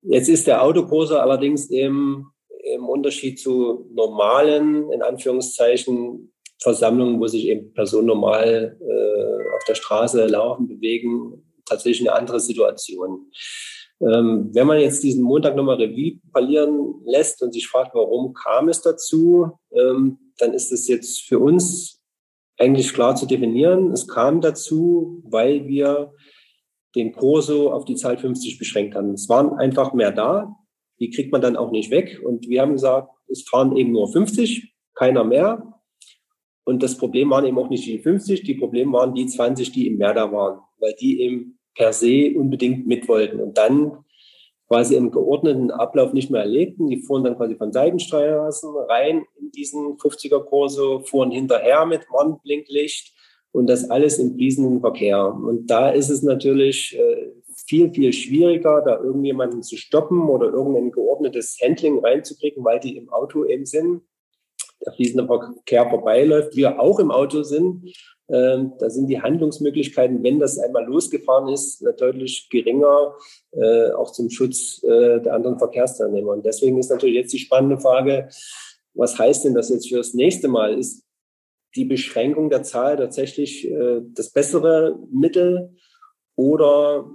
Jetzt 0.00 0.28
ist 0.28 0.46
der 0.46 0.62
Autokurser 0.62 1.22
allerdings 1.22 1.70
eben 1.70 2.32
im 2.74 2.88
Unterschied 2.88 3.38
zu 3.38 3.90
normalen, 3.92 4.90
in 4.92 5.02
Anführungszeichen, 5.02 6.32
Versammlungen, 6.58 7.20
wo 7.20 7.26
sich 7.26 7.46
eben 7.48 7.74
Personen 7.74 8.06
normal 8.06 8.78
äh, 8.80 9.56
auf 9.56 9.64
der 9.68 9.74
Straße 9.74 10.26
laufen, 10.26 10.66
bewegen, 10.66 11.42
tatsächlich 11.66 12.08
eine 12.08 12.18
andere 12.18 12.40
Situation. 12.40 13.30
Ähm, 14.00 14.50
wenn 14.52 14.66
man 14.66 14.80
jetzt 14.80 15.02
diesen 15.02 15.22
Montag 15.22 15.56
nochmal 15.56 15.76
Revue 15.76 16.20
verlieren 16.32 16.94
lässt 17.04 17.42
und 17.42 17.52
sich 17.52 17.68
fragt, 17.68 17.94
warum 17.94 18.34
kam 18.34 18.68
es 18.68 18.82
dazu, 18.82 19.52
ähm, 19.72 20.18
dann 20.38 20.52
ist 20.52 20.72
es 20.72 20.88
jetzt 20.88 21.20
für 21.20 21.38
uns 21.38 22.00
eigentlich 22.58 22.92
klar 22.92 23.14
zu 23.16 23.26
definieren. 23.26 23.92
Es 23.92 24.06
kam 24.08 24.40
dazu, 24.40 25.22
weil 25.24 25.66
wir 25.66 26.12
den 26.94 27.12
Kurso 27.12 27.72
auf 27.72 27.84
die 27.84 27.96
Zahl 27.96 28.18
50 28.18 28.58
beschränkt 28.58 28.94
haben. 28.94 29.12
Es 29.12 29.28
waren 29.28 29.54
einfach 29.54 29.92
mehr 29.94 30.12
da. 30.12 30.56
Die 31.00 31.10
kriegt 31.10 31.32
man 31.32 31.40
dann 31.40 31.56
auch 31.56 31.72
nicht 31.72 31.90
weg. 31.90 32.20
Und 32.24 32.48
wir 32.48 32.62
haben 32.62 32.72
gesagt, 32.72 33.08
es 33.28 33.42
fahren 33.48 33.76
eben 33.76 33.92
nur 33.92 34.10
50, 34.12 34.74
keiner 34.94 35.24
mehr. 35.24 35.74
Und 36.64 36.82
das 36.82 36.96
Problem 36.96 37.30
waren 37.30 37.44
eben 37.44 37.58
auch 37.58 37.68
nicht 37.68 37.86
die 37.86 37.98
50, 37.98 38.42
die 38.42 38.54
Problem 38.54 38.92
waren 38.92 39.14
die 39.14 39.26
20, 39.26 39.72
die 39.72 39.86
im 39.86 39.98
Meer 39.98 40.14
da 40.14 40.32
waren, 40.32 40.60
weil 40.78 40.94
die 40.98 41.20
eben 41.20 41.58
per 41.74 41.92
se 41.92 42.32
unbedingt 42.36 42.86
mit 42.86 43.08
wollten 43.08 43.40
und 43.40 43.58
dann 43.58 44.04
quasi 44.68 44.96
im 44.96 45.10
geordneten 45.10 45.70
Ablauf 45.70 46.12
nicht 46.12 46.30
mehr 46.30 46.42
erlebten. 46.42 46.88
Die 46.88 47.02
fuhren 47.02 47.24
dann 47.24 47.36
quasi 47.36 47.54
von 47.56 47.72
Seitenstraßen 47.72 48.70
rein 48.88 49.24
in 49.38 49.50
diesen 49.50 49.96
50er-Kurso, 49.98 51.00
fuhren 51.00 51.30
hinterher 51.30 51.84
mit 51.86 52.06
Warnblinklicht 52.10 53.12
und 53.52 53.68
das 53.68 53.90
alles 53.90 54.18
im 54.18 54.34
fließenden 54.34 54.80
Verkehr. 54.80 55.32
Und 55.32 55.66
da 55.66 55.90
ist 55.90 56.10
es 56.10 56.22
natürlich 56.22 56.98
äh, 56.98 57.30
viel, 57.66 57.92
viel 57.92 58.12
schwieriger, 58.12 58.82
da 58.84 58.98
irgendjemanden 58.98 59.62
zu 59.62 59.76
stoppen 59.76 60.28
oder 60.28 60.46
irgendein 60.46 60.90
geordnetes 60.90 61.58
Handling 61.62 61.98
reinzukriegen, 61.98 62.64
weil 62.64 62.80
die 62.80 62.96
im 62.96 63.10
Auto 63.10 63.44
eben 63.44 63.66
sind 63.66 64.02
der 64.84 64.92
fließende 64.92 65.26
Verkehr 65.26 65.88
vorbeiläuft, 65.88 66.56
wir 66.56 66.80
auch 66.80 66.98
im 66.98 67.10
Auto 67.10 67.42
sind 67.42 67.90
ähm, 68.28 68.72
da 68.78 68.88
sind 68.88 69.08
die 69.08 69.20
Handlungsmöglichkeiten, 69.20 70.22
wenn 70.22 70.38
das 70.38 70.58
einmal 70.58 70.84
losgefahren 70.86 71.48
ist, 71.52 71.84
deutlich 71.98 72.48
geringer, 72.50 73.14
äh, 73.52 73.90
auch 73.90 74.12
zum 74.12 74.30
Schutz 74.30 74.82
äh, 74.82 75.20
der 75.20 75.34
anderen 75.34 75.58
Verkehrsteilnehmer. 75.58 76.32
Und 76.32 76.46
deswegen 76.46 76.78
ist 76.78 76.90
natürlich 76.90 77.16
jetzt 77.16 77.32
die 77.34 77.38
spannende 77.38 77.78
Frage, 77.78 78.28
was 78.94 79.18
heißt 79.18 79.44
denn 79.44 79.54
das 79.54 79.68
jetzt 79.68 79.88
für 79.88 79.98
das 79.98 80.14
nächste 80.14 80.48
Mal? 80.48 80.78
Ist 80.78 81.04
die 81.76 81.84
Beschränkung 81.84 82.50
der 82.50 82.62
Zahl 82.62 82.96
tatsächlich 82.96 83.70
äh, 83.70 84.00
das 84.14 84.30
bessere 84.30 84.98
Mittel 85.10 85.76
oder 86.36 87.10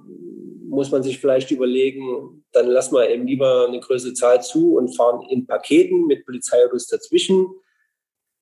muss 0.68 0.92
man 0.92 1.02
sich 1.02 1.20
vielleicht 1.20 1.50
überlegen, 1.50 2.44
dann 2.52 2.68
lassen 2.68 2.94
wir 2.94 3.10
eben 3.10 3.26
lieber 3.26 3.68
eine 3.68 3.80
größere 3.80 4.14
Zahl 4.14 4.44
zu 4.44 4.76
und 4.76 4.96
fahren 4.96 5.28
in 5.30 5.48
Paketen 5.48 6.06
mit 6.06 6.26
Polizeiautos 6.26 6.88
dazwischen 6.88 7.48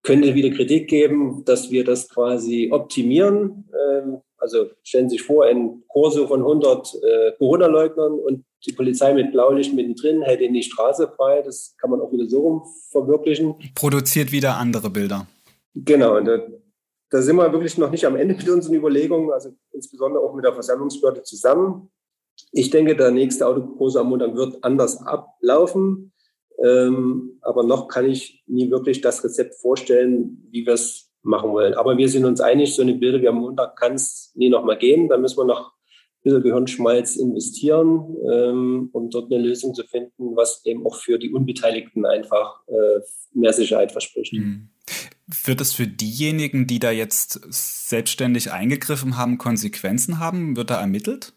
könnte 0.07 0.33
wieder 0.33 0.55
Kritik 0.55 0.87
geben, 0.87 1.43
dass 1.43 1.69
wir 1.69 1.83
das 1.83 2.07
quasi 2.07 2.69
optimieren. 2.71 3.69
Ähm, 3.77 4.21
also 4.37 4.67
stellen 4.81 5.09
Sie 5.09 5.17
sich 5.17 5.25
vor, 5.25 5.45
ein 5.45 5.83
Kurso 5.89 6.27
von 6.27 6.39
100 6.39 6.95
äh, 6.95 7.31
Corona-Leugnern 7.37 8.13
und 8.13 8.45
die 8.65 8.71
Polizei 8.71 9.13
mit 9.13 9.33
Blaulicht 9.33 9.73
mittendrin 9.73 10.21
hält 10.21 10.39
ihnen 10.39 10.53
die 10.53 10.63
Straße 10.63 11.11
frei. 11.15 11.41
Das 11.41 11.75
kann 11.77 11.89
man 11.89 11.99
auch 11.99 12.11
wieder 12.13 12.25
so 12.27 12.39
rum 12.39 12.63
verwirklichen. 12.89 13.55
Produziert 13.75 14.31
wieder 14.31 14.55
andere 14.55 14.89
Bilder. 14.89 15.27
Genau, 15.75 16.15
und 16.15 16.25
da, 16.25 16.39
da 17.09 17.21
sind 17.21 17.35
wir 17.35 17.51
wirklich 17.51 17.77
noch 17.77 17.91
nicht 17.91 18.05
am 18.05 18.15
Ende 18.15 18.33
mit 18.35 18.49
unseren 18.49 18.75
Überlegungen, 18.75 19.31
also 19.31 19.49
insbesondere 19.73 20.23
auch 20.23 20.33
mit 20.33 20.45
der 20.45 20.53
Versammlungsbehörde 20.53 21.23
zusammen. 21.23 21.91
Ich 22.53 22.69
denke, 22.69 22.95
der 22.95 23.11
nächste 23.11 23.45
Autokurse 23.45 23.99
am 23.99 24.07
Montag 24.07 24.35
wird 24.35 24.63
anders 24.63 25.05
ablaufen. 25.05 26.13
Ähm, 26.63 27.37
aber 27.41 27.63
noch 27.63 27.87
kann 27.87 28.09
ich 28.09 28.43
nie 28.47 28.71
wirklich 28.71 29.01
das 29.01 29.23
Rezept 29.23 29.55
vorstellen, 29.55 30.47
wie 30.51 30.65
wir 30.65 30.73
es 30.73 31.11
machen 31.21 31.51
wollen. 31.51 31.73
Aber 31.75 31.97
wir 31.97 32.09
sind 32.09 32.25
uns 32.25 32.41
einig, 32.41 32.75
so 32.75 32.81
eine 32.81 32.95
Bilder 32.95 33.21
wie 33.21 33.27
am 33.27 33.35
Montag 33.35 33.75
kann 33.75 33.93
es 33.93 34.31
nie 34.35 34.49
nochmal 34.49 34.77
geben. 34.77 35.09
Da 35.09 35.17
müssen 35.17 35.37
wir 35.37 35.45
noch 35.45 35.71
ein 35.71 36.23
bisschen 36.23 36.43
Gehirnschmalz 36.43 37.15
investieren, 37.17 38.15
ähm, 38.31 38.89
um 38.93 39.09
dort 39.09 39.31
eine 39.31 39.43
Lösung 39.43 39.75
zu 39.75 39.83
finden, 39.83 40.35
was 40.35 40.61
eben 40.65 40.85
auch 40.85 40.95
für 40.95 41.19
die 41.19 41.31
Unbeteiligten 41.31 42.05
einfach 42.05 42.61
äh, 42.67 43.01
mehr 43.33 43.53
Sicherheit 43.53 43.91
verspricht. 43.91 44.33
Mhm. 44.33 44.69
Wird 45.43 45.59
es 45.59 45.73
für 45.73 45.87
diejenigen, 45.87 46.67
die 46.67 46.79
da 46.79 46.89
jetzt 46.89 47.41
selbstständig 47.49 48.51
eingegriffen 48.51 49.17
haben, 49.17 49.37
Konsequenzen 49.37 50.19
haben? 50.19 50.55
Wird 50.55 50.69
da 50.69 50.79
ermittelt? 50.79 51.33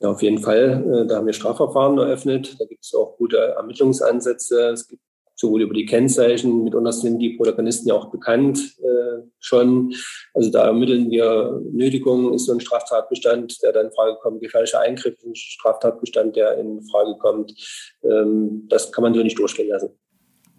Ja, 0.00 0.10
auf 0.10 0.22
jeden 0.22 0.38
Fall. 0.38 0.84
Äh, 0.84 1.06
da 1.06 1.16
haben 1.16 1.26
wir 1.26 1.32
Strafverfahren 1.32 1.98
eröffnet. 1.98 2.56
Da 2.58 2.66
gibt 2.66 2.84
es 2.84 2.94
auch 2.94 3.16
gute 3.16 3.38
Ermittlungsansätze. 3.38 4.70
Es 4.70 4.86
gibt 4.86 5.02
sowohl 5.38 5.62
über 5.62 5.74
die 5.74 5.86
Kennzeichen, 5.86 6.64
mitunter 6.64 6.92
sind 6.92 7.20
die 7.20 7.36
Protagonisten 7.36 7.88
ja 7.88 7.94
auch 7.94 8.10
bekannt 8.10 8.58
äh, 8.80 9.22
schon. 9.38 9.94
Also 10.34 10.50
da 10.50 10.66
ermitteln 10.66 11.10
wir 11.10 11.62
Nötigung, 11.72 12.34
ist 12.34 12.46
so 12.46 12.52
ein 12.52 12.60
Straftatbestand, 12.60 13.62
der 13.62 13.72
dann 13.72 13.86
in 13.86 13.92
Frage 13.92 14.16
kommt, 14.20 14.40
gefährlicher 14.40 14.80
Eingriff 14.80 15.14
ein 15.24 15.36
Straftatbestand, 15.36 16.34
der 16.34 16.58
in 16.58 16.82
Frage 16.90 17.16
kommt. 17.18 17.54
Ähm, 18.02 18.66
das 18.68 18.90
kann 18.90 19.02
man 19.02 19.14
so 19.14 19.22
nicht 19.22 19.38
durchgehen 19.38 19.68
lassen. 19.68 19.90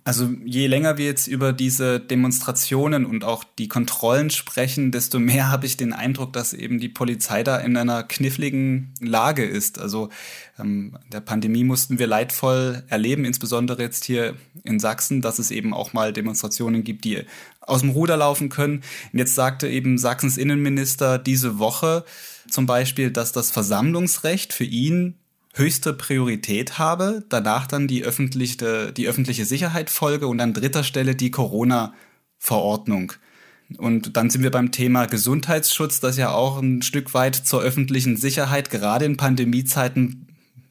Also 0.09 0.27
je 0.43 0.65
länger 0.65 0.97
wir 0.97 1.05
jetzt 1.05 1.27
über 1.27 1.53
diese 1.53 1.99
Demonstrationen 1.99 3.05
und 3.05 3.23
auch 3.23 3.43
die 3.43 3.67
Kontrollen 3.67 4.31
sprechen, 4.31 4.91
desto 4.91 5.19
mehr 5.19 5.51
habe 5.51 5.67
ich 5.67 5.77
den 5.77 5.93
Eindruck, 5.93 6.33
dass 6.33 6.53
eben 6.53 6.79
die 6.79 6.89
Polizei 6.89 7.43
da 7.43 7.57
in 7.57 7.77
einer 7.77 8.01
kniffligen 8.01 8.95
Lage 8.99 9.45
ist. 9.45 9.77
Also 9.77 10.09
ähm, 10.57 10.97
der 11.11 11.21
Pandemie 11.21 11.63
mussten 11.63 11.99
wir 11.99 12.07
leidvoll 12.07 12.81
erleben, 12.87 13.23
insbesondere 13.23 13.83
jetzt 13.83 14.03
hier 14.03 14.33
in 14.63 14.79
Sachsen, 14.79 15.21
dass 15.21 15.37
es 15.37 15.51
eben 15.51 15.75
auch 15.75 15.93
mal 15.93 16.11
Demonstrationen 16.11 16.83
gibt, 16.83 17.05
die 17.05 17.21
aus 17.61 17.81
dem 17.81 17.91
Ruder 17.91 18.17
laufen 18.17 18.49
können. 18.49 18.81
Jetzt 19.13 19.35
sagte 19.35 19.69
eben 19.69 19.99
Sachsens 19.99 20.37
Innenminister 20.37 21.19
diese 21.19 21.59
Woche 21.59 22.03
zum 22.49 22.65
Beispiel, 22.65 23.11
dass 23.11 23.31
das 23.31 23.51
Versammlungsrecht 23.51 24.53
für 24.53 24.63
ihn 24.63 25.18
höchste 25.53 25.93
Priorität 25.93 26.77
habe, 26.77 27.25
danach 27.29 27.67
dann 27.67 27.88
die 27.88 28.03
öffentliche, 28.03 28.91
die 28.93 29.07
öffentliche 29.07 29.45
Sicherheit 29.45 29.89
folge 29.89 30.27
und 30.27 30.39
an 30.39 30.53
dritter 30.53 30.83
Stelle 30.83 31.15
die 31.15 31.31
Corona-Verordnung. 31.31 33.13
Und 33.77 34.17
dann 34.17 34.29
sind 34.29 34.41
wir 34.41 34.51
beim 34.51 34.71
Thema 34.71 35.05
Gesundheitsschutz, 35.05 35.99
das 35.99 36.17
ja 36.17 36.31
auch 36.31 36.59
ein 36.59 36.81
Stück 36.81 37.13
weit 37.13 37.35
zur 37.35 37.62
öffentlichen 37.62 38.17
Sicherheit 38.17 38.69
gerade 38.69 39.05
in 39.05 39.17
Pandemiezeiten 39.17 40.27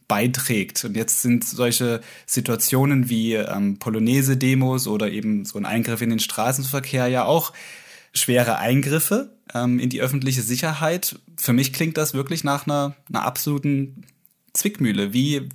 beiträgt. 0.08 0.84
Und 0.84 0.96
jetzt 0.96 1.22
sind 1.22 1.44
solche 1.44 2.00
Situationen 2.26 3.08
wie 3.08 3.34
ähm, 3.34 3.78
Polonaise-Demos 3.78 4.88
oder 4.88 5.10
eben 5.10 5.44
so 5.44 5.58
ein 5.58 5.66
Eingriff 5.66 6.00
in 6.00 6.10
den 6.10 6.18
Straßenverkehr 6.18 7.06
ja 7.08 7.24
auch 7.24 7.52
schwere 8.14 8.58
Eingriffe 8.58 9.36
ähm, 9.54 9.78
in 9.78 9.90
die 9.90 10.00
öffentliche 10.00 10.42
Sicherheit. 10.42 11.20
Für 11.36 11.52
mich 11.52 11.72
klingt 11.72 11.98
das 11.98 12.14
wirklich 12.14 12.42
nach 12.42 12.66
einer, 12.66 12.96
einer 13.08 13.22
absoluten 13.22 14.06
Zwickmühle. 14.58 15.12
Wie, 15.12 15.48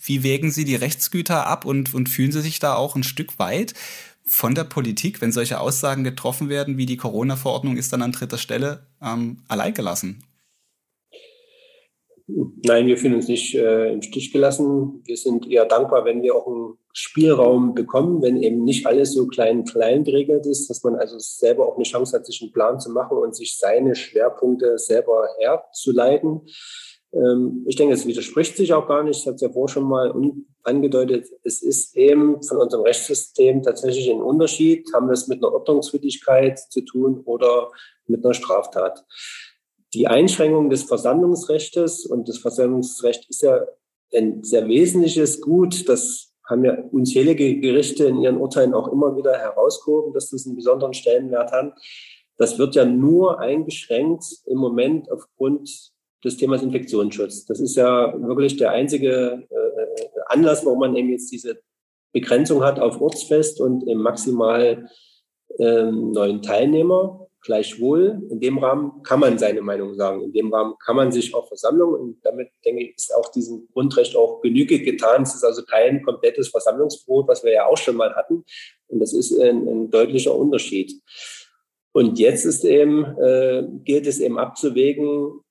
wie 0.00 0.22
wägen 0.22 0.50
Sie 0.50 0.64
die 0.64 0.76
Rechtsgüter 0.76 1.46
ab 1.46 1.64
und, 1.64 1.94
und 1.94 2.08
fühlen 2.08 2.32
Sie 2.32 2.40
sich 2.40 2.58
da 2.58 2.74
auch 2.74 2.96
ein 2.96 3.04
Stück 3.04 3.38
weit 3.38 3.74
von 4.26 4.54
der 4.54 4.64
Politik, 4.64 5.20
wenn 5.20 5.32
solche 5.32 5.60
Aussagen 5.60 6.04
getroffen 6.04 6.48
werden, 6.48 6.78
wie 6.78 6.86
die 6.86 6.96
Corona-Verordnung 6.96 7.76
ist 7.76 7.92
dann 7.92 8.02
an 8.02 8.12
dritter 8.12 8.38
Stelle 8.38 8.86
ähm, 9.02 9.38
alleingelassen? 9.48 10.22
Nein, 12.26 12.86
wir 12.86 12.96
fühlen 12.96 13.16
uns 13.16 13.28
nicht 13.28 13.54
äh, 13.54 13.92
im 13.92 14.00
Stich 14.00 14.32
gelassen. 14.32 15.02
Wir 15.04 15.18
sind 15.18 15.50
eher 15.50 15.66
dankbar, 15.66 16.06
wenn 16.06 16.22
wir 16.22 16.34
auch 16.34 16.46
einen 16.46 16.78
Spielraum 16.94 17.74
bekommen, 17.74 18.22
wenn 18.22 18.42
eben 18.42 18.64
nicht 18.64 18.86
alles 18.86 19.12
so 19.12 19.26
klein 19.26 19.64
klein 19.64 20.04
geregelt 20.04 20.46
ist, 20.46 20.70
dass 20.70 20.82
man 20.82 20.94
also 20.94 21.18
selber 21.18 21.68
auch 21.68 21.74
eine 21.74 21.84
Chance 21.84 22.16
hat, 22.16 22.24
sich 22.24 22.40
einen 22.40 22.52
Plan 22.52 22.80
zu 22.80 22.90
machen 22.92 23.18
und 23.18 23.36
sich 23.36 23.58
seine 23.58 23.94
Schwerpunkte 23.94 24.78
selber 24.78 25.28
herzuleiten. 25.38 26.40
Ähm, 27.14 27.64
ich 27.66 27.76
denke, 27.76 27.94
es 27.94 28.06
widerspricht 28.06 28.56
sich 28.56 28.72
auch 28.72 28.88
gar 28.88 29.02
nicht. 29.02 29.20
Ich 29.20 29.26
hatte 29.26 29.36
es 29.36 29.40
ja 29.42 29.50
vorher 29.50 29.72
schon 29.72 29.88
mal 29.88 30.12
angedeutet. 30.62 31.28
Es 31.42 31.62
ist 31.62 31.96
eben 31.96 32.42
von 32.42 32.58
unserem 32.58 32.82
Rechtssystem 32.82 33.62
tatsächlich 33.62 34.10
ein 34.10 34.22
Unterschied. 34.22 34.92
Haben 34.92 35.06
wir 35.06 35.12
es 35.12 35.28
mit 35.28 35.38
einer 35.38 35.52
Ordnungswidrigkeit 35.52 36.58
zu 36.58 36.80
tun 36.80 37.22
oder 37.24 37.70
mit 38.06 38.24
einer 38.24 38.34
Straftat? 38.34 39.04
Die 39.94 40.08
Einschränkung 40.08 40.70
des 40.70 40.82
Versammlungsrechts 40.82 42.04
und 42.06 42.28
das 42.28 42.38
Versammlungsrecht 42.38 43.30
ist 43.30 43.42
ja 43.42 43.64
ein 44.12 44.42
sehr 44.42 44.66
wesentliches 44.66 45.40
Gut. 45.40 45.88
Das 45.88 46.32
haben 46.48 46.64
ja 46.64 46.76
unzählige 46.90 47.60
Gerichte 47.60 48.06
in 48.06 48.20
ihren 48.20 48.38
Urteilen 48.38 48.74
auch 48.74 48.88
immer 48.88 49.16
wieder 49.16 49.38
herausgehoben, 49.38 50.12
dass 50.12 50.30
das 50.30 50.46
einen 50.46 50.56
besonderen 50.56 50.94
Stellenwert 50.94 51.52
hat. 51.52 51.74
Das 52.36 52.58
wird 52.58 52.74
ja 52.74 52.84
nur 52.84 53.38
eingeschränkt 53.38 54.24
im 54.46 54.58
Moment 54.58 55.10
aufgrund 55.10 55.93
des 56.24 56.36
Themas 56.36 56.62
Infektionsschutz. 56.62 57.44
Das 57.44 57.60
ist 57.60 57.76
ja 57.76 58.14
wirklich 58.26 58.56
der 58.56 58.70
einzige 58.70 59.46
äh, 59.50 60.08
Anlass, 60.26 60.64
warum 60.64 60.80
man 60.80 60.96
eben 60.96 61.10
jetzt 61.10 61.30
diese 61.30 61.60
Begrenzung 62.12 62.62
hat 62.62 62.80
auf 62.80 63.00
Ortsfest 63.00 63.60
und 63.60 63.86
eben 63.86 64.00
maximal 64.00 64.88
ähm, 65.58 66.12
neun 66.12 66.42
Teilnehmer. 66.42 67.20
Gleichwohl, 67.42 68.22
in 68.30 68.40
dem 68.40 68.56
Rahmen 68.56 69.02
kann 69.02 69.20
man 69.20 69.36
seine 69.36 69.60
Meinung 69.60 69.94
sagen. 69.96 70.22
In 70.22 70.32
dem 70.32 70.54
Rahmen 70.54 70.76
kann 70.82 70.96
man 70.96 71.12
sich 71.12 71.34
auch 71.34 71.46
Versammlung 71.46 71.92
und 71.92 72.16
damit 72.22 72.48
denke 72.64 72.84
ich, 72.84 72.96
ist 72.96 73.14
auch 73.14 73.30
diesem 73.32 73.68
Grundrecht 73.74 74.16
auch 74.16 74.40
Genüge 74.40 74.80
getan. 74.80 75.24
Es 75.24 75.34
ist 75.34 75.44
also 75.44 75.62
kein 75.62 76.02
komplettes 76.02 76.48
Versammlungsverbot, 76.48 77.28
was 77.28 77.44
wir 77.44 77.52
ja 77.52 77.66
auch 77.66 77.76
schon 77.76 77.96
mal 77.96 78.14
hatten. 78.14 78.44
Und 78.86 78.98
das 78.98 79.12
ist 79.12 79.38
ein, 79.38 79.68
ein 79.68 79.90
deutlicher 79.90 80.34
Unterschied. 80.34 80.94
Und 81.92 82.18
jetzt 82.18 82.46
ist 82.46 82.64
eben, 82.64 83.04
äh, 83.18 83.68
gilt 83.84 84.06
es 84.06 84.20
eben 84.20 84.38
abzuwägen, 84.38 85.43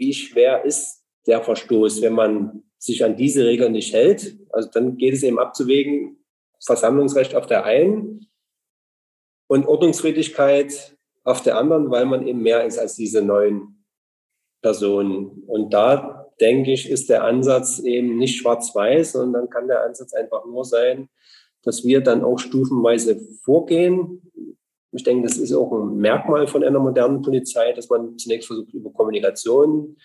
wie 0.00 0.14
schwer 0.14 0.64
ist 0.64 1.04
der 1.26 1.42
Verstoß, 1.42 2.02
wenn 2.02 2.14
man 2.14 2.64
sich 2.78 3.04
an 3.04 3.14
diese 3.14 3.46
Regeln 3.46 3.72
nicht 3.72 3.92
hält. 3.92 4.38
Also 4.50 4.68
dann 4.72 4.96
geht 4.96 5.14
es 5.14 5.22
eben 5.22 5.38
abzuwägen, 5.38 6.16
Versammlungsrecht 6.64 7.34
auf 7.34 7.46
der 7.46 7.64
einen 7.64 8.26
und 9.46 9.66
Ordnungsfriedlichkeit 9.66 10.96
auf 11.22 11.42
der 11.42 11.58
anderen, 11.58 11.90
weil 11.90 12.06
man 12.06 12.26
eben 12.26 12.42
mehr 12.42 12.64
ist 12.64 12.78
als 12.78 12.96
diese 12.96 13.22
neun 13.22 13.84
Personen. 14.62 15.42
Und 15.46 15.72
da 15.72 16.30
denke 16.40 16.72
ich, 16.72 16.88
ist 16.88 17.10
der 17.10 17.24
Ansatz 17.24 17.78
eben 17.80 18.16
nicht 18.16 18.38
schwarz-weiß, 18.38 19.12
sondern 19.12 19.42
dann 19.42 19.50
kann 19.50 19.68
der 19.68 19.84
Ansatz 19.84 20.14
einfach 20.14 20.46
nur 20.46 20.64
sein, 20.64 21.08
dass 21.62 21.84
wir 21.84 22.00
dann 22.00 22.24
auch 22.24 22.38
stufenweise 22.38 23.20
vorgehen. 23.42 24.29
Ich 24.92 25.04
denke, 25.04 25.28
das 25.28 25.38
ist 25.38 25.52
auch 25.52 25.72
ein 25.72 25.96
Merkmal 25.96 26.46
von 26.46 26.64
einer 26.64 26.80
modernen 26.80 27.22
Polizei, 27.22 27.72
dass 27.72 27.88
man 27.88 28.18
zunächst 28.18 28.48
versucht, 28.48 28.72
über 28.72 28.90
Kommunikation 28.92 29.96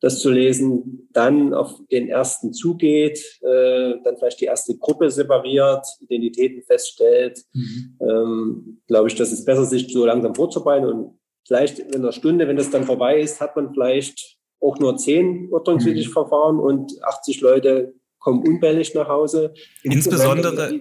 das 0.00 0.20
zu 0.20 0.30
lesen, 0.30 1.08
dann 1.12 1.54
auf 1.54 1.80
den 1.90 2.08
ersten 2.08 2.52
zugeht, 2.52 3.18
äh, 3.40 3.94
dann 4.04 4.16
vielleicht 4.18 4.40
die 4.40 4.44
erste 4.44 4.76
Gruppe 4.76 5.10
separiert, 5.10 5.86
Identitäten 6.00 6.62
feststellt. 6.62 7.42
Mhm. 7.52 7.98
Ähm, 8.00 8.82
Glaube 8.86 9.08
ich, 9.08 9.14
das 9.14 9.32
ist 9.32 9.46
besser, 9.46 9.64
sich 9.64 9.90
so 9.92 10.04
langsam 10.04 10.34
vorzubereiten 10.34 10.86
und 10.86 11.18
vielleicht 11.46 11.78
in 11.78 11.94
einer 11.94 12.12
Stunde, 12.12 12.46
wenn 12.46 12.56
das 12.56 12.70
dann 12.70 12.84
vorbei 12.84 13.20
ist, 13.20 13.40
hat 13.40 13.56
man 13.56 13.72
vielleicht 13.72 14.36
auch 14.60 14.78
nur 14.78 14.96
zehn 14.96 15.48
ordnungswidrige 15.50 16.08
mhm. 16.08 16.12
Verfahren 16.12 16.58
und 16.60 16.92
80 17.02 17.40
Leute 17.40 17.94
kommen 18.18 18.46
unbällig 18.46 18.94
nach 18.94 19.08
Hause. 19.08 19.54
Insbesondere, 19.82 20.80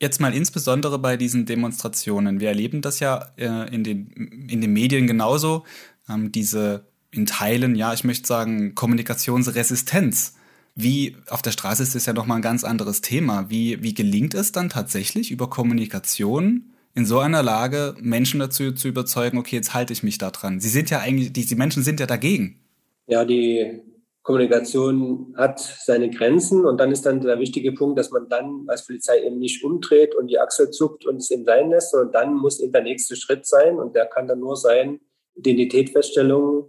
Jetzt 0.00 0.18
mal 0.18 0.34
insbesondere 0.34 0.98
bei 0.98 1.18
diesen 1.18 1.44
Demonstrationen. 1.44 2.40
Wir 2.40 2.48
erleben 2.48 2.80
das 2.80 3.00
ja 3.00 3.32
äh, 3.36 3.74
in, 3.74 3.84
den, 3.84 4.10
in 4.48 4.62
den 4.62 4.72
Medien 4.72 5.06
genauso. 5.06 5.64
Ähm, 6.08 6.32
diese 6.32 6.86
in 7.10 7.26
Teilen, 7.26 7.74
ja, 7.74 7.92
ich 7.92 8.04
möchte 8.04 8.26
sagen, 8.26 8.74
Kommunikationsresistenz. 8.74 10.36
Wie 10.74 11.16
auf 11.28 11.42
der 11.42 11.50
Straße 11.50 11.82
ist 11.82 11.94
das 11.94 12.06
ja 12.06 12.14
nochmal 12.14 12.38
ein 12.38 12.42
ganz 12.42 12.64
anderes 12.64 13.02
Thema. 13.02 13.50
Wie, 13.50 13.82
wie 13.82 13.92
gelingt 13.92 14.32
es 14.32 14.52
dann 14.52 14.70
tatsächlich 14.70 15.30
über 15.30 15.50
Kommunikation 15.50 16.70
in 16.94 17.04
so 17.04 17.18
einer 17.18 17.42
Lage, 17.42 17.94
Menschen 18.00 18.40
dazu 18.40 18.72
zu 18.72 18.88
überzeugen, 18.88 19.36
okay, 19.36 19.56
jetzt 19.56 19.74
halte 19.74 19.92
ich 19.92 20.02
mich 20.02 20.16
da 20.16 20.30
dran? 20.30 20.60
Sie 20.60 20.70
sind 20.70 20.88
ja 20.88 21.00
eigentlich, 21.00 21.32
die, 21.32 21.44
die 21.44 21.54
Menschen 21.56 21.82
sind 21.82 22.00
ja 22.00 22.06
dagegen. 22.06 22.58
Ja, 23.06 23.24
die 23.24 23.82
Kommunikation 24.22 25.34
hat 25.36 25.60
seine 25.60 26.10
Grenzen 26.10 26.66
und 26.66 26.78
dann 26.78 26.92
ist 26.92 27.06
dann 27.06 27.20
der 27.20 27.38
wichtige 27.38 27.72
Punkt, 27.72 27.98
dass 27.98 28.10
man 28.10 28.28
dann 28.28 28.64
als 28.68 28.86
Polizei 28.86 29.24
eben 29.24 29.38
nicht 29.38 29.64
umdreht 29.64 30.14
und 30.14 30.26
die 30.26 30.38
Achsel 30.38 30.70
zuckt 30.70 31.06
und 31.06 31.16
es 31.16 31.30
eben 31.30 31.44
sein 31.44 31.70
lässt, 31.70 31.92
sondern 31.92 32.12
dann 32.12 32.34
muss 32.34 32.60
eben 32.60 32.72
der 32.72 32.82
nächste 32.82 33.16
Schritt 33.16 33.46
sein 33.46 33.78
und 33.78 33.96
der 33.96 34.06
kann 34.06 34.28
dann 34.28 34.40
nur 34.40 34.56
sein, 34.56 35.00
Identitätsfeststellung, 35.36 36.68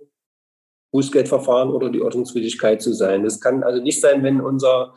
Bußgeldverfahren 0.91 1.72
oder 1.72 1.89
die 1.89 2.02
Ordnungswidrigkeit 2.02 2.82
zu 2.82 2.93
sein. 2.93 3.24
Das 3.24 3.39
kann 3.39 3.64
also 3.64 3.82
nicht 3.82 3.99
sein, 3.99 4.24
wenn 4.24 4.39
unser 4.39 4.95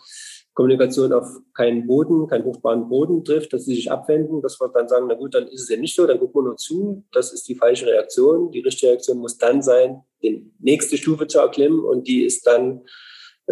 Kommunikation 0.54 1.12
auf 1.12 1.26
keinen 1.52 1.86
Boden, 1.86 2.28
keinen 2.28 2.44
fruchtbaren 2.44 2.88
Boden 2.88 3.24
trifft, 3.24 3.52
dass 3.52 3.64
sie 3.64 3.74
sich 3.74 3.90
abwenden, 3.90 4.40
dass 4.40 4.60
wir 4.60 4.68
dann 4.68 4.88
sagen, 4.88 5.06
na 5.08 5.14
gut, 5.14 5.34
dann 5.34 5.48
ist 5.48 5.62
es 5.62 5.68
ja 5.68 5.76
nicht 5.76 5.96
so, 5.96 6.06
dann 6.06 6.18
gucken 6.20 6.42
wir 6.42 6.48
nur 6.48 6.56
zu. 6.56 7.04
Das 7.12 7.32
ist 7.32 7.48
die 7.48 7.56
falsche 7.56 7.86
Reaktion. 7.86 8.52
Die 8.52 8.60
richtige 8.60 8.92
Reaktion 8.92 9.18
muss 9.18 9.36
dann 9.36 9.62
sein, 9.62 10.02
die 10.22 10.48
nächste 10.60 10.96
Stufe 10.96 11.26
zu 11.26 11.40
erklimmen 11.40 11.80
und 11.80 12.06
die 12.06 12.24
ist 12.24 12.46
dann 12.46 12.82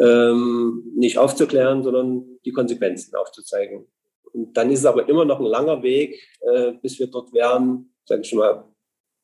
ähm, 0.01 0.93
nicht 0.97 1.19
aufzuklären, 1.19 1.83
sondern 1.83 2.25
die 2.45 2.53
Konsequenzen 2.53 3.17
aufzuzeigen. 3.17 3.87
Und 4.33 4.57
dann 4.57 4.71
ist 4.71 4.81
es 4.81 4.87
aber 4.87 5.09
immer 5.09 5.25
noch 5.25 5.41
ein 5.41 5.47
langer 5.47 5.83
Weg, 5.83 6.21
äh, 6.41 6.73
bis 6.81 6.99
wir 7.01 7.09
dort 7.09 7.33
wären, 7.33 7.93
sage 8.07 8.23
ich 8.23 8.33
mal, 8.33 8.65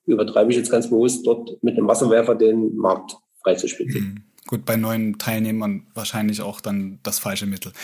übertreibe 0.05 0.51
ich 0.51 0.57
jetzt 0.57 0.71
ganz 0.71 0.91
bewusst, 0.91 1.27
dort 1.27 1.63
mit 1.63 1.77
einem 1.77 1.87
Wasserwerfer 1.87 2.35
den 2.35 2.75
Markt 2.77 3.17
freizuspielen. 3.43 3.93
Mhm. 3.93 4.28
Gut, 4.49 4.65
bei 4.65 4.77
neuen 4.77 5.19
Teilnehmern 5.19 5.83
wahrscheinlich 5.93 6.41
auch 6.41 6.63
dann 6.63 7.01
das 7.03 7.19
falsche 7.19 7.45
Mittel. 7.45 7.75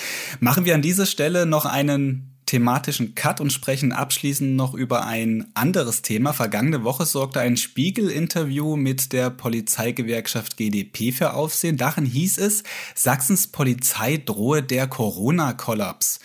Machen 0.41 0.65
wir 0.65 0.75
an 0.75 0.81
dieser 0.81 1.05
Stelle 1.05 1.45
noch 1.45 1.67
einen 1.67 2.35
thematischen 2.47 3.15
Cut 3.15 3.43
und 3.43 3.53
sprechen 3.53 3.93
abschließend 3.93 4.57
noch 4.57 4.73
über 4.73 5.05
ein 5.05 5.47
anderes 5.53 6.01
Thema. 6.01 6.33
Vergangene 6.33 6.83
Woche 6.83 7.05
sorgte 7.05 7.41
ein 7.41 7.59
Spiegel-Interview 7.59 8.77
mit 8.77 9.13
der 9.13 9.29
Polizeigewerkschaft 9.29 10.57
GdP 10.57 11.13
für 11.13 11.35
Aufsehen. 11.35 11.77
Darin 11.77 12.07
hieß 12.07 12.39
es, 12.39 12.63
Sachsens 12.95 13.47
Polizei 13.47 14.17
drohe 14.17 14.63
der 14.63 14.87
Corona-Kollaps. 14.87 16.19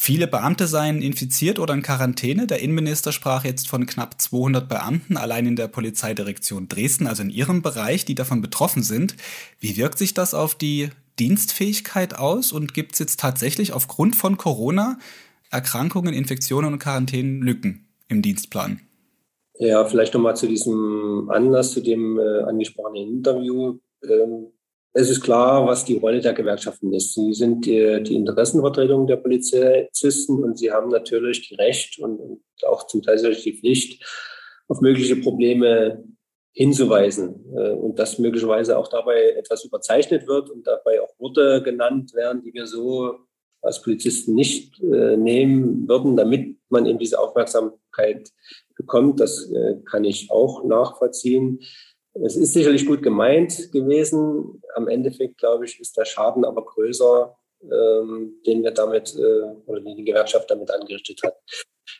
Viele 0.00 0.28
Beamte 0.28 0.68
seien 0.68 1.02
infiziert 1.02 1.58
oder 1.58 1.74
in 1.74 1.82
Quarantäne. 1.82 2.46
Der 2.46 2.60
Innenminister 2.60 3.10
sprach 3.10 3.44
jetzt 3.44 3.66
von 3.66 3.84
knapp 3.84 4.20
200 4.20 4.68
Beamten 4.68 5.16
allein 5.16 5.44
in 5.44 5.56
der 5.56 5.66
Polizeidirektion 5.66 6.68
Dresden, 6.68 7.08
also 7.08 7.24
in 7.24 7.30
ihrem 7.30 7.62
Bereich, 7.62 8.04
die 8.04 8.14
davon 8.14 8.40
betroffen 8.40 8.84
sind. 8.84 9.16
Wie 9.58 9.76
wirkt 9.76 9.98
sich 9.98 10.14
das 10.14 10.34
auf 10.34 10.54
die 10.54 10.90
Dienstfähigkeit 11.18 12.16
aus 12.16 12.52
und 12.52 12.74
gibt 12.74 12.92
es 12.92 13.00
jetzt 13.00 13.18
tatsächlich 13.18 13.72
aufgrund 13.72 14.14
von 14.14 14.36
Corona 14.36 15.00
Erkrankungen, 15.50 16.14
Infektionen 16.14 16.74
und 16.74 16.78
Quarantänenlücken 16.78 17.88
im 18.06 18.22
Dienstplan? 18.22 18.80
Ja, 19.58 19.84
vielleicht 19.84 20.14
nochmal 20.14 20.36
zu 20.36 20.46
diesem 20.46 21.28
Anlass, 21.28 21.72
zu 21.72 21.80
dem 21.80 22.20
äh, 22.20 22.42
angesprochenen 22.44 23.08
Interview. 23.08 23.78
Ähm, 24.04 24.52
es 24.92 25.10
ist 25.10 25.20
klar, 25.20 25.66
was 25.66 25.84
die 25.84 25.98
Rolle 25.98 26.20
der 26.20 26.32
Gewerkschaften 26.32 26.92
ist. 26.92 27.14
Sie 27.14 27.32
sind 27.32 27.66
die, 27.66 28.02
die 28.02 28.16
Interessenvertretung 28.16 29.06
der 29.06 29.16
Polizisten 29.16 30.42
und 30.42 30.58
sie 30.58 30.72
haben 30.72 30.88
natürlich 30.88 31.48
die 31.48 31.54
Recht 31.54 31.98
und, 31.98 32.18
und 32.18 32.42
auch 32.66 32.86
zum 32.86 33.02
Teil 33.02 33.18
die 33.34 33.58
Pflicht, 33.58 34.04
auf 34.68 34.80
mögliche 34.80 35.16
Probleme 35.16 36.04
hinzuweisen 36.52 37.44
äh, 37.56 37.70
und 37.70 37.98
dass 37.98 38.18
möglicherweise 38.18 38.76
auch 38.76 38.88
dabei 38.88 39.30
etwas 39.30 39.64
überzeichnet 39.64 40.26
wird 40.26 40.50
und 40.50 40.66
dabei 40.66 41.00
auch 41.00 41.18
Worte 41.18 41.62
genannt 41.62 42.14
werden, 42.14 42.42
die 42.42 42.52
wir 42.52 42.66
so 42.66 43.14
als 43.62 43.82
Polizisten 43.82 44.34
nicht 44.34 44.80
äh, 44.82 45.16
nehmen 45.16 45.88
würden, 45.88 46.16
damit 46.16 46.58
man 46.68 46.86
eben 46.86 46.98
diese 46.98 47.18
Aufmerksamkeit 47.18 48.30
bekommt. 48.76 49.20
Das 49.20 49.50
äh, 49.50 49.76
kann 49.84 50.04
ich 50.04 50.30
auch 50.30 50.64
nachvollziehen. 50.64 51.60
Es 52.24 52.36
ist 52.36 52.52
sicherlich 52.52 52.86
gut 52.86 53.02
gemeint 53.02 53.70
gewesen. 53.72 54.62
Am 54.74 54.88
Endeffekt, 54.88 55.38
glaube 55.38 55.64
ich, 55.66 55.78
ist 55.80 55.96
der 55.96 56.04
Schaden 56.04 56.44
aber 56.44 56.64
größer, 56.64 57.36
ähm, 57.62 58.34
den 58.46 58.62
wir 58.62 58.70
damit 58.70 59.14
äh, 59.16 59.42
oder 59.66 59.80
den 59.80 59.96
die 59.96 60.04
Gewerkschaft 60.04 60.50
damit 60.50 60.70
angerichtet 60.70 61.20
hat. 61.24 61.36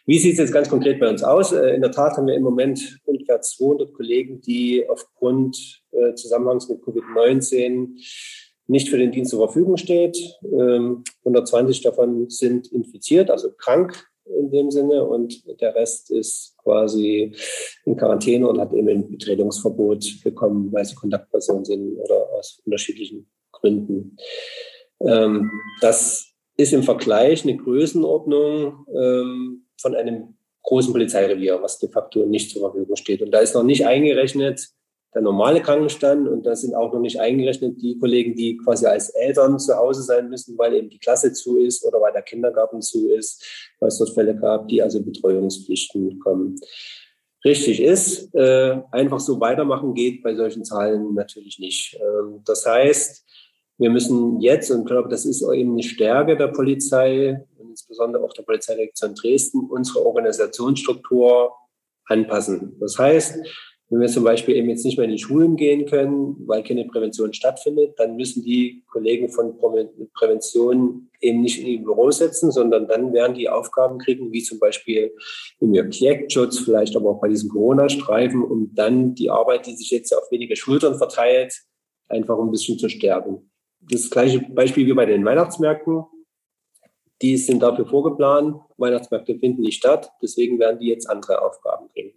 Wie 0.07 0.19
sieht 0.19 0.33
es 0.33 0.39
jetzt 0.39 0.53
ganz 0.53 0.69
konkret 0.69 1.01
bei 1.01 1.09
uns 1.09 1.23
aus? 1.23 1.53
Äh, 1.53 1.75
in 1.75 1.83
der 1.83 1.91
Tat 1.91 2.16
haben 2.16 2.27
wir 2.27 2.35
im 2.35 2.43
Moment 2.43 2.99
ungefähr 3.05 3.41
200 3.41 3.93
Kollegen, 3.93 4.41
die 4.41 4.89
aufgrund 4.89 5.83
äh, 5.93 6.14
Zusammenhangs 6.14 6.69
mit 6.69 6.81
Covid-19 6.83 7.91
nicht 8.66 8.89
für 8.91 8.99
den 8.99 9.12
Dienst 9.12 9.31
zur 9.31 9.47
Verfügung 9.47 9.77
steht. 9.77 10.19
Ähm, 10.45 11.05
120 11.25 11.83
davon 11.83 12.29
sind 12.29 12.71
infiziert, 12.73 13.31
also 13.31 13.51
krank 13.53 14.09
in 14.37 14.51
dem 14.51 14.70
Sinne 14.70 15.05
und 15.05 15.43
der 15.61 15.74
Rest 15.74 16.11
ist 16.11 16.57
quasi 16.59 17.33
in 17.85 17.97
Quarantäne 17.97 18.49
und 18.49 18.61
hat 18.61 18.72
eben 18.72 18.89
ein 18.89 19.11
Betretungsverbot 19.11 20.22
bekommen, 20.22 20.72
weil 20.72 20.85
sie 20.85 20.95
Kontaktpersonen 20.95 21.64
sind 21.64 21.99
oder 21.99 22.29
aus 22.33 22.61
unterschiedlichen 22.64 23.31
Gründen. 23.53 24.16
Ähm, 25.01 25.51
das 25.81 26.33
ist 26.57 26.72
im 26.72 26.83
Vergleich 26.83 27.45
eine 27.45 27.57
Größenordnung 27.57 28.87
ähm, 28.95 29.66
von 29.81 29.95
einem 29.95 30.35
großen 30.62 30.93
Polizeirevier, 30.93 31.62
was 31.62 31.79
de 31.79 31.89
facto 31.89 32.26
nicht 32.26 32.51
zur 32.51 32.62
Verfügung 32.62 32.97
steht. 32.97 33.22
Und 33.22 33.31
da 33.31 33.39
ist 33.39 33.55
noch 33.55 33.62
nicht 33.62 33.87
eingerechnet 33.87 34.68
der 35.15 35.23
normale 35.23 35.63
Krankenstand 35.63 36.29
und 36.29 36.45
da 36.45 36.55
sind 36.55 36.75
auch 36.75 36.93
noch 36.93 37.01
nicht 37.01 37.19
eingerechnet 37.19 37.81
die 37.81 37.99
Kollegen, 37.99 38.35
die 38.35 38.59
quasi 38.59 38.87
als 38.87 39.09
Eltern 39.11 39.59
zu 39.59 39.75
Hause 39.75 40.03
sein 40.03 40.29
müssen, 40.29 40.59
weil 40.59 40.75
eben 40.75 40.91
die 40.91 40.99
Klasse 40.99 41.33
zu 41.33 41.57
ist 41.57 41.85
oder 41.85 42.01
weil 42.01 42.13
der 42.13 42.23
Kindergarten 42.23 42.83
zu 42.83 43.09
ist, 43.09 43.73
weil 43.81 43.89
es 43.89 43.99
dort 43.99 44.11
Fälle 44.11 44.37
gab, 44.37 44.69
die 44.69 44.83
also 44.83 45.03
Betreuungspflichten 45.03 46.19
kommen. 46.19 46.57
Richtig 47.45 47.81
ist, 47.81 48.35
äh, 48.35 48.81
einfach 48.91 49.21
so 49.21 49.41
weitermachen 49.41 49.95
geht 49.95 50.23
bei 50.23 50.35
solchen 50.35 50.65
Zahlen 50.65 51.15
natürlich 51.15 51.59
nicht. 51.59 51.99
Ähm, 52.01 52.43
das 52.45 52.67
heißt, 52.67 53.25
wir 53.79 53.91
müssen 53.91 54.41
jetzt, 54.41 54.71
und 54.71 54.81
ich 54.81 54.87
glaube, 54.87 55.09
das 55.09 55.25
ist 55.25 55.41
eben 55.43 55.73
eine 55.73 55.83
Stärke 55.85 56.37
der 56.37 56.49
Polizei, 56.49 57.47
und 57.57 57.71
insbesondere 57.71 58.25
auch 58.25 58.33
der 58.33 58.43
Polizeidirektion 58.43 59.15
Dresden, 59.15 59.71
unsere 59.71 60.05
Organisationsstruktur 60.05 61.53
anpassen. 62.07 62.77
Das 62.81 62.99
heißt, 62.99 63.39
wenn 63.91 64.01
wir 64.01 64.09
zum 64.09 64.22
Beispiel 64.22 64.57
eben 64.57 64.68
jetzt 64.68 64.84
nicht 64.84 64.99
mehr 64.99 65.07
in 65.07 65.12
die 65.12 65.18
Schulen 65.18 65.57
gehen 65.57 65.86
können, 65.86 66.36
weil 66.47 66.62
keine 66.62 66.84
Prävention 66.84 67.32
stattfindet, 67.32 67.95
dann 67.97 68.16
müssen 68.16 68.45
die 68.45 68.84
Kollegen 68.91 69.30
von 69.30 69.57
Prävention 70.12 71.09
eben 71.20 71.41
nicht 71.41 71.59
in 71.59 71.66
die 71.66 71.78
Büro 71.78 72.11
setzen, 72.11 72.53
sondern 72.53 72.86
dann 72.86 73.14
werden 73.14 73.34
die 73.34 73.49
Aufgaben 73.49 73.99
kriegen, 73.99 74.30
wie 74.30 74.43
zum 74.43 74.59
Beispiel 74.59 75.14
im 75.61 75.72
Objektschutz, 75.72 76.59
vielleicht 76.59 76.97
aber 76.97 77.11
auch 77.11 77.20
bei 77.20 77.28
diesen 77.28 77.49
Corona-Streifen, 77.49 78.43
um 78.43 78.74
dann 78.74 79.14
die 79.14 79.30
Arbeit, 79.30 79.66
die 79.66 79.74
sich 79.74 79.91
jetzt 79.91 80.12
auf 80.14 80.30
wenige 80.30 80.55
Schultern 80.55 80.97
verteilt, 80.97 81.55
einfach 82.09 82.39
ein 82.39 82.51
bisschen 82.51 82.78
zu 82.78 82.91
stärken. 82.91 83.51
Das 83.80 84.11
gleiche 84.11 84.41
Beispiel 84.41 84.86
wie 84.86 84.93
bei 84.93 85.07
den 85.07 85.24
Weihnachtsmärkten. 85.24 86.05
Die 87.22 87.36
sind 87.36 87.62
dafür 87.62 87.86
vorgeplant. 87.86 88.61
Weihnachtsmärkte 88.76 89.39
finden 89.39 89.62
nicht 89.62 89.78
statt. 89.78 90.11
Deswegen 90.22 90.59
werden 90.59 90.78
die 90.78 90.89
jetzt 90.89 91.09
andere 91.09 91.43
Aufgaben 91.43 91.89
kriegen. 91.89 92.12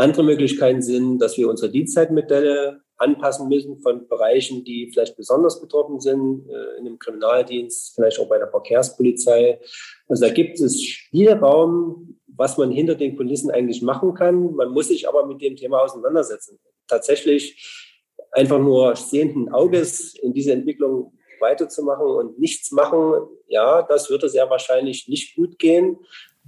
Andere 0.00 0.22
Möglichkeiten 0.22 0.82
sind, 0.82 1.18
dass 1.18 1.36
wir 1.36 1.48
unsere 1.48 1.70
Dienstzeitmodelle 1.70 2.80
anpassen 2.96 3.48
müssen 3.48 3.78
von 3.80 4.08
Bereichen, 4.08 4.64
die 4.64 4.90
vielleicht 4.92 5.16
besonders 5.16 5.60
betroffen 5.60 6.00
sind, 6.00 6.48
äh, 6.48 6.78
in 6.78 6.84
dem 6.84 6.98
Kriminaldienst, 6.98 7.94
vielleicht 7.94 8.18
auch 8.18 8.28
bei 8.28 8.38
der 8.38 8.48
Verkehrspolizei. 8.48 9.60
Also 10.08 10.26
da 10.26 10.32
gibt 10.32 10.60
es 10.60 10.82
Spielraum, 10.82 12.18
was 12.26 12.56
man 12.58 12.70
hinter 12.70 12.94
den 12.94 13.16
Kulissen 13.16 13.50
eigentlich 13.50 13.82
machen 13.82 14.14
kann. 14.14 14.54
Man 14.54 14.70
muss 14.70 14.88
sich 14.88 15.08
aber 15.08 15.26
mit 15.26 15.40
dem 15.40 15.56
Thema 15.56 15.82
auseinandersetzen. 15.82 16.58
Tatsächlich 16.88 17.88
einfach 18.32 18.58
nur 18.58 18.96
sehenden 18.96 19.50
Auges 19.50 20.14
in 20.14 20.32
diese 20.32 20.52
Entwicklung 20.52 21.12
weiterzumachen 21.40 22.06
und 22.06 22.38
nichts 22.38 22.70
machen, 22.70 23.14
ja, 23.46 23.82
das 23.82 24.10
würde 24.10 24.28
sehr 24.28 24.48
wahrscheinlich 24.50 25.08
nicht 25.08 25.36
gut 25.36 25.58
gehen. 25.58 25.98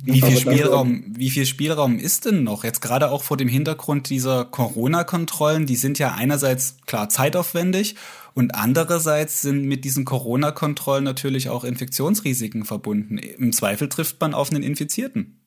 Wie 0.05 0.21
viel, 0.21 0.37
Spielraum, 0.37 1.05
wie 1.07 1.31
viel 1.31 1.47
Spielraum 1.47 1.99
ist 1.99 2.27
denn 2.27 2.43
noch? 2.43 2.65
Jetzt 2.65 2.81
gerade 2.81 3.11
auch 3.11 3.23
vor 3.23 3.37
dem 3.37 3.47
Hintergrund 3.47 4.11
dieser 4.11 4.45
Corona-Kontrollen, 4.45 5.67
die 5.67 5.77
sind 5.77 5.99
ja 6.01 6.15
einerseits 6.17 6.77
klar 6.87 7.09
zeitaufwendig 7.09 7.95
und 8.35 8.55
andererseits 8.55 9.43
sind 9.43 9.65
mit 9.65 9.85
diesen 9.85 10.05
Corona-Kontrollen 10.05 11.05
natürlich 11.05 11.51
auch 11.51 11.63
Infektionsrisiken 11.63 12.65
verbunden. 12.65 13.19
Im 13.19 13.53
Zweifel 13.53 13.89
trifft 13.89 14.21
man 14.21 14.35
auf 14.35 14.51
einen 14.51 14.65
Infizierten. 14.65 15.41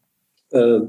Äh, 0.52 0.80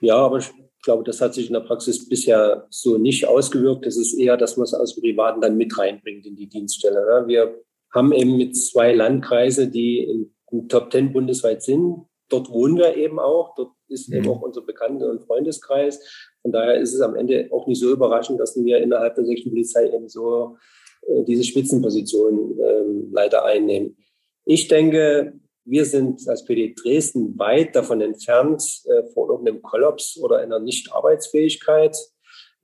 ja, 0.00 0.16
aber 0.16 0.38
ich 0.38 0.50
glaube, 0.82 1.04
das 1.04 1.20
hat 1.20 1.34
sich 1.34 1.46
in 1.46 1.52
der 1.52 1.60
Praxis 1.60 2.08
bisher 2.08 2.66
so 2.70 2.98
nicht 2.98 3.28
ausgewirkt. 3.28 3.86
Es 3.86 3.96
ist 3.96 4.14
eher, 4.14 4.36
dass 4.36 4.56
man 4.56 4.64
es 4.64 4.74
aus 4.74 4.94
dem 4.94 5.02
Privaten 5.02 5.40
dann 5.40 5.56
mit 5.56 5.78
reinbringt 5.78 6.26
in 6.26 6.34
die 6.34 6.48
Dienststelle. 6.48 7.04
Ne? 7.04 7.28
Wir 7.28 7.54
haben 7.94 8.12
eben 8.12 8.36
mit 8.36 8.56
zwei 8.56 8.92
Landkreise, 8.92 9.68
die 9.68 10.28
im 10.50 10.68
Top 10.68 10.90
Ten 10.90 11.12
bundesweit 11.12 11.62
sind, 11.62 12.06
dort 12.32 12.50
wohnen 12.50 12.76
wir 12.76 12.96
eben 12.96 13.18
auch. 13.18 13.54
Dort 13.54 13.72
ist 13.88 14.08
mhm. 14.08 14.16
eben 14.16 14.28
auch 14.28 14.42
unser 14.42 14.62
Bekannte- 14.62 15.10
und 15.10 15.22
Freundeskreis. 15.22 16.00
Von 16.42 16.52
daher 16.52 16.80
ist 16.80 16.94
es 16.94 17.00
am 17.00 17.14
Ende 17.14 17.48
auch 17.52 17.66
nicht 17.66 17.80
so 17.80 17.90
überraschend, 17.90 18.40
dass 18.40 18.56
wir 18.56 18.78
innerhalb 18.78 19.14
der 19.14 19.24
sächsischen 19.24 19.52
Polizei 19.52 19.88
eben 19.88 20.08
so 20.08 20.56
äh, 21.06 21.24
diese 21.24 21.44
Spitzenposition 21.44 22.58
äh, 22.58 22.82
leider 23.12 23.44
einnehmen. 23.44 23.96
Ich 24.44 24.68
denke, 24.68 25.34
wir 25.64 25.84
sind 25.84 26.26
als 26.28 26.44
PD 26.44 26.74
Dresden 26.74 27.38
weit 27.38 27.76
davon 27.76 28.00
entfernt, 28.00 28.62
äh, 28.86 29.04
vor 29.12 29.30
irgendeinem 29.30 29.62
Kollaps 29.62 30.18
oder 30.20 30.38
einer 30.38 30.58
Nichtarbeitsfähigkeit. 30.58 31.96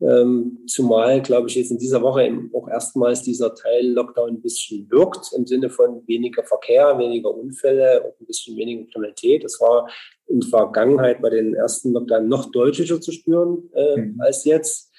Ähm, 0.01 0.59
zumal, 0.69 1.21
glaube 1.23 1.49
ich, 1.49 1.57
jetzt 1.57 1.73
in 1.73 1.79
dieser 1.79 2.03
Woche 2.03 2.31
auch 2.55 2.69
erstmals 2.69 3.23
dieser 3.23 3.53
Teil 3.55 3.89
Lockdown 3.89 4.31
ein 4.31 4.41
bisschen 4.41 4.89
wirkt, 4.91 5.33
im 5.37 5.45
Sinne 5.45 5.71
von 5.71 6.07
weniger 6.07 6.45
Verkehr, 6.45 6.97
weniger 6.99 7.35
Unfälle 7.35 8.03
und 8.03 8.21
ein 8.21 8.27
bisschen 8.27 8.57
weniger 8.57 8.85
Kriminalität. 8.91 9.43
Das 9.43 9.61
war 9.61 9.89
in 10.29 10.41
der 10.41 10.49
Vergangenheit 10.49 11.21
bei 11.21 11.31
den 11.31 11.55
ersten 11.55 11.93
Lockdown 11.93 12.29
noch 12.29 12.51
deutlicher 12.53 13.01
zu 13.01 13.11
spüren 13.11 13.71
äh, 13.75 13.97
mhm. 13.97 14.21
als 14.21 14.45
jetzt. 14.45 14.93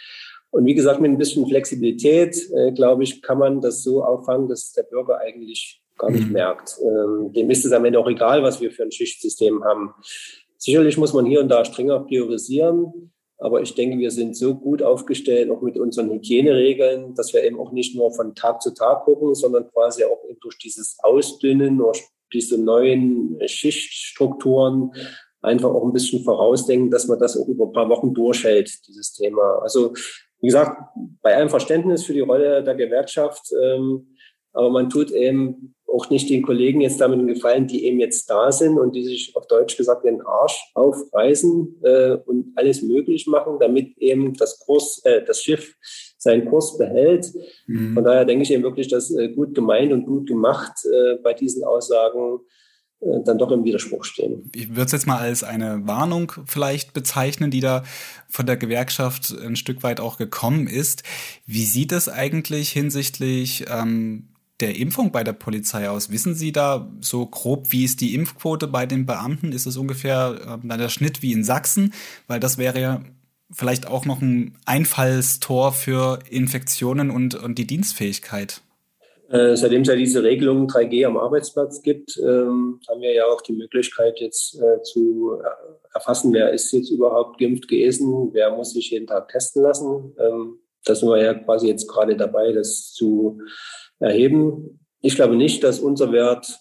Und 0.52 0.66
wie 0.66 0.74
gesagt, 0.74 1.00
mit 1.00 1.12
ein 1.12 1.18
bisschen 1.18 1.48
Flexibilität, 1.48 2.50
äh, 2.54 2.72
glaube 2.74 3.04
ich, 3.04 3.22
kann 3.22 3.38
man 3.38 3.62
das 3.62 3.84
so 3.84 4.04
auffangen, 4.04 4.50
dass 4.50 4.74
der 4.74 4.84
Bürger 4.84 5.20
eigentlich 5.20 5.82
gar 5.98 6.12
nicht 6.12 6.28
mhm. 6.28 6.34
merkt. 6.34 6.78
Ähm, 6.82 7.32
dem 7.32 7.50
ist 7.52 7.66
es 7.66 7.72
am 7.72 7.86
Ende 7.86 8.00
auch 8.00 8.10
egal, 8.10 8.44
was 8.44 8.60
wir 8.60 8.72
für 8.72 8.84
ein 8.84 8.92
Schichtsystem 8.92 9.64
haben. 9.64 9.94
Sicherlich 10.58 10.98
muss 10.98 11.14
man 11.14 11.26
hier 11.26 11.40
und 11.40 11.50
da 11.50 11.64
strenger 11.64 12.00
priorisieren. 12.02 13.12
Aber 13.40 13.62
ich 13.62 13.74
denke, 13.74 13.98
wir 13.98 14.12
sind 14.12 14.36
so 14.36 14.56
gut 14.56 14.84
aufgestellt, 14.84 15.50
auch 15.50 15.62
mit 15.62 15.78
unseren 15.78 16.12
Hygieneregeln, 16.12 17.16
dass 17.16 17.34
wir 17.34 17.44
eben 17.44 17.58
auch 17.60 17.72
nicht 17.72 17.96
nur 17.96 18.14
von 18.14 18.36
Tag 18.36 18.62
zu 18.62 18.74
Tag 18.74 19.06
gucken, 19.06 19.34
sondern 19.34 19.70
quasi 19.72 20.04
auch 20.04 20.20
durch 20.42 20.58
dieses 20.58 20.98
Ausdünnen, 21.02 21.78
durch 21.78 22.04
diese 22.34 22.62
neuen 22.62 23.40
Schichtstrukturen 23.48 24.92
einfach 25.42 25.70
auch 25.70 25.86
ein 25.86 25.94
bisschen 25.94 26.24
vorausdenken, 26.24 26.92
dass 26.92 27.08
man 27.08 27.20
das 27.20 27.38
auch 27.38 27.48
über 27.48 27.66
ein 27.66 27.74
paar 27.74 27.90
Wochen 27.90 28.14
durchhält, 28.14 28.72
dieses 28.88 29.14
Thema. 29.14 29.60
Also 29.62 29.94
wie 30.42 30.48
gesagt, 30.48 30.78
bei 31.22 31.36
allem 31.36 31.50
Verständnis 31.50 32.06
für 32.06 32.14
die 32.14 32.20
Rolle 32.20 32.64
der 32.64 32.76
Gewerkschaft, 32.76 33.52
ähm, 33.62 34.16
aber 34.52 34.70
man 34.70 34.90
tut 34.90 35.12
eben 35.12 35.76
auch 35.92 36.10
nicht 36.10 36.30
den 36.30 36.44
Kollegen 36.44 36.82
jetzt 36.82 37.02
damit 37.02 37.26
gefallen, 37.28 37.68
die 37.68 37.86
eben 37.86 38.00
jetzt 38.00 38.30
da 38.30 38.52
sind 38.52 38.78
und 38.78 38.96
die 38.96 39.04
sich 39.04 39.36
auf 39.36 39.48
Deutsch 39.48 39.78
gesagt 39.78 40.06
den 40.06 40.22
Arsch 40.22 40.72
aufreißen 40.74 41.82
äh, 41.84 42.18
und 42.26 42.54
alles 42.56 42.82
möglich 42.82 43.28
machen, 43.28 43.58
damit 43.60 43.98
eben 43.98 44.34
das 44.36 44.60
Kurs, 44.60 45.02
äh, 45.04 45.24
das 45.26 45.42
Schiff 45.42 45.76
seinen 46.18 46.50
Kurs 46.50 46.78
behält. 46.78 47.32
Mhm. 47.68 47.94
Von 47.94 48.04
daher 48.04 48.26
denke 48.26 48.44
ich 48.44 48.52
eben 48.52 48.64
wirklich, 48.64 48.88
dass 48.88 49.12
äh, 49.12 49.30
gut 49.30 49.56
gemeint 49.56 49.92
und 49.92 50.06
gut 50.06 50.28
gemacht 50.28 50.74
äh, 50.86 51.16
bei 51.24 51.34
diesen 51.34 51.64
Aussagen 51.64 52.40
äh, 53.02 53.24
dann 53.24 53.38
doch 53.38 53.52
im 53.52 53.64
Widerspruch 53.64 54.04
stehen. 54.04 54.52
Ich 54.54 54.70
würde 54.70 54.84
es 54.84 54.92
jetzt 54.92 55.08
mal 55.08 55.20
als 55.20 55.44
eine 55.44 55.88
Warnung 55.88 56.32
vielleicht 56.46 56.94
bezeichnen, 56.94 57.50
die 57.50 57.62
da 57.62 57.84
von 58.28 58.46
der 58.46 58.58
Gewerkschaft 58.58 59.32
ein 59.32 59.56
Stück 59.56 59.84
weit 59.84 60.00
auch 60.00 60.18
gekommen 60.18 60.68
ist. 60.68 61.04
Wie 61.46 61.66
sieht 61.66 61.92
es 61.94 62.10
eigentlich 62.10 62.70
hinsichtlich 62.70 63.66
ähm, 63.70 64.28
der 64.62 64.76
Impfung 64.78 65.12
bei 65.12 65.24
der 65.24 65.34
Polizei 65.34 65.90
aus? 65.90 66.12
Wissen 66.12 66.36
Sie 66.36 66.52
da 66.52 66.90
so 67.02 67.26
grob, 67.26 67.72
wie 67.72 67.86
ist 67.86 68.02
die 68.02 68.16
Impfquote 68.16 68.68
bei 68.68 68.86
den 68.86 69.06
Beamten? 69.06 69.52
Ist 69.52 69.66
es 69.66 69.78
ungefähr 69.78 70.60
äh, 70.64 70.78
der 70.78 70.90
Schnitt 70.90 71.22
wie 71.22 71.32
in 71.32 71.44
Sachsen? 71.44 71.94
Weil 72.28 72.40
das 72.40 72.58
wäre 72.58 72.80
ja 72.80 73.02
vielleicht 73.52 73.88
auch 73.88 74.06
noch 74.06 74.22
ein 74.22 74.58
Einfallstor 74.66 75.72
für 75.72 76.20
Infektionen 76.30 77.10
und, 77.10 77.36
und 77.36 77.58
die 77.58 77.66
Dienstfähigkeit. 77.66 78.62
Äh, 79.30 79.56
seitdem 79.56 79.84
es 79.84 79.88
ja 79.88 79.96
diese 79.96 80.24
Regelung 80.24 80.68
3G 80.68 81.06
am 81.06 81.18
Arbeitsplatz 81.18 81.84
gibt, 81.84 82.18
ähm, 82.18 82.80
haben 82.88 83.02
wir 83.02 83.14
ja 83.14 83.26
auch 83.26 83.42
die 83.42 83.54
Möglichkeit 83.54 84.20
jetzt 84.20 84.60
äh, 84.60 84.82
zu 84.82 85.40
erfassen, 85.94 86.34
wer 86.34 86.52
ist 86.52 86.72
jetzt 86.72 86.90
überhaupt 86.90 87.40
geimpft 87.40 87.68
gewesen, 87.68 88.30
wer 88.34 88.56
muss 88.56 88.74
sich 88.74 88.90
jeden 88.90 89.06
Tag 89.06 89.30
testen 89.30 89.62
lassen. 89.62 90.16
Ähm, 90.20 90.60
da 90.86 90.96
sind 90.96 91.10
wir 91.10 91.22
ja 91.22 91.34
quasi 91.36 91.68
jetzt 91.68 91.88
gerade 91.88 92.16
dabei, 92.16 92.52
das 92.54 92.92
zu 92.94 93.40
erheben. 94.00 94.80
Ich 95.02 95.16
glaube 95.16 95.36
nicht, 95.36 95.64
dass 95.64 95.80
unser 95.80 96.12
Wert 96.12 96.60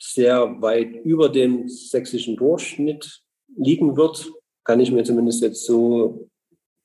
sehr 0.00 0.60
weit 0.60 0.94
über 1.04 1.28
dem 1.28 1.68
sächsischen 1.68 2.36
Durchschnitt 2.36 3.22
liegen 3.56 3.96
wird. 3.96 4.30
Kann 4.64 4.80
ich 4.80 4.92
mir 4.92 5.04
zumindest 5.04 5.42
jetzt 5.42 5.64
so 5.64 6.28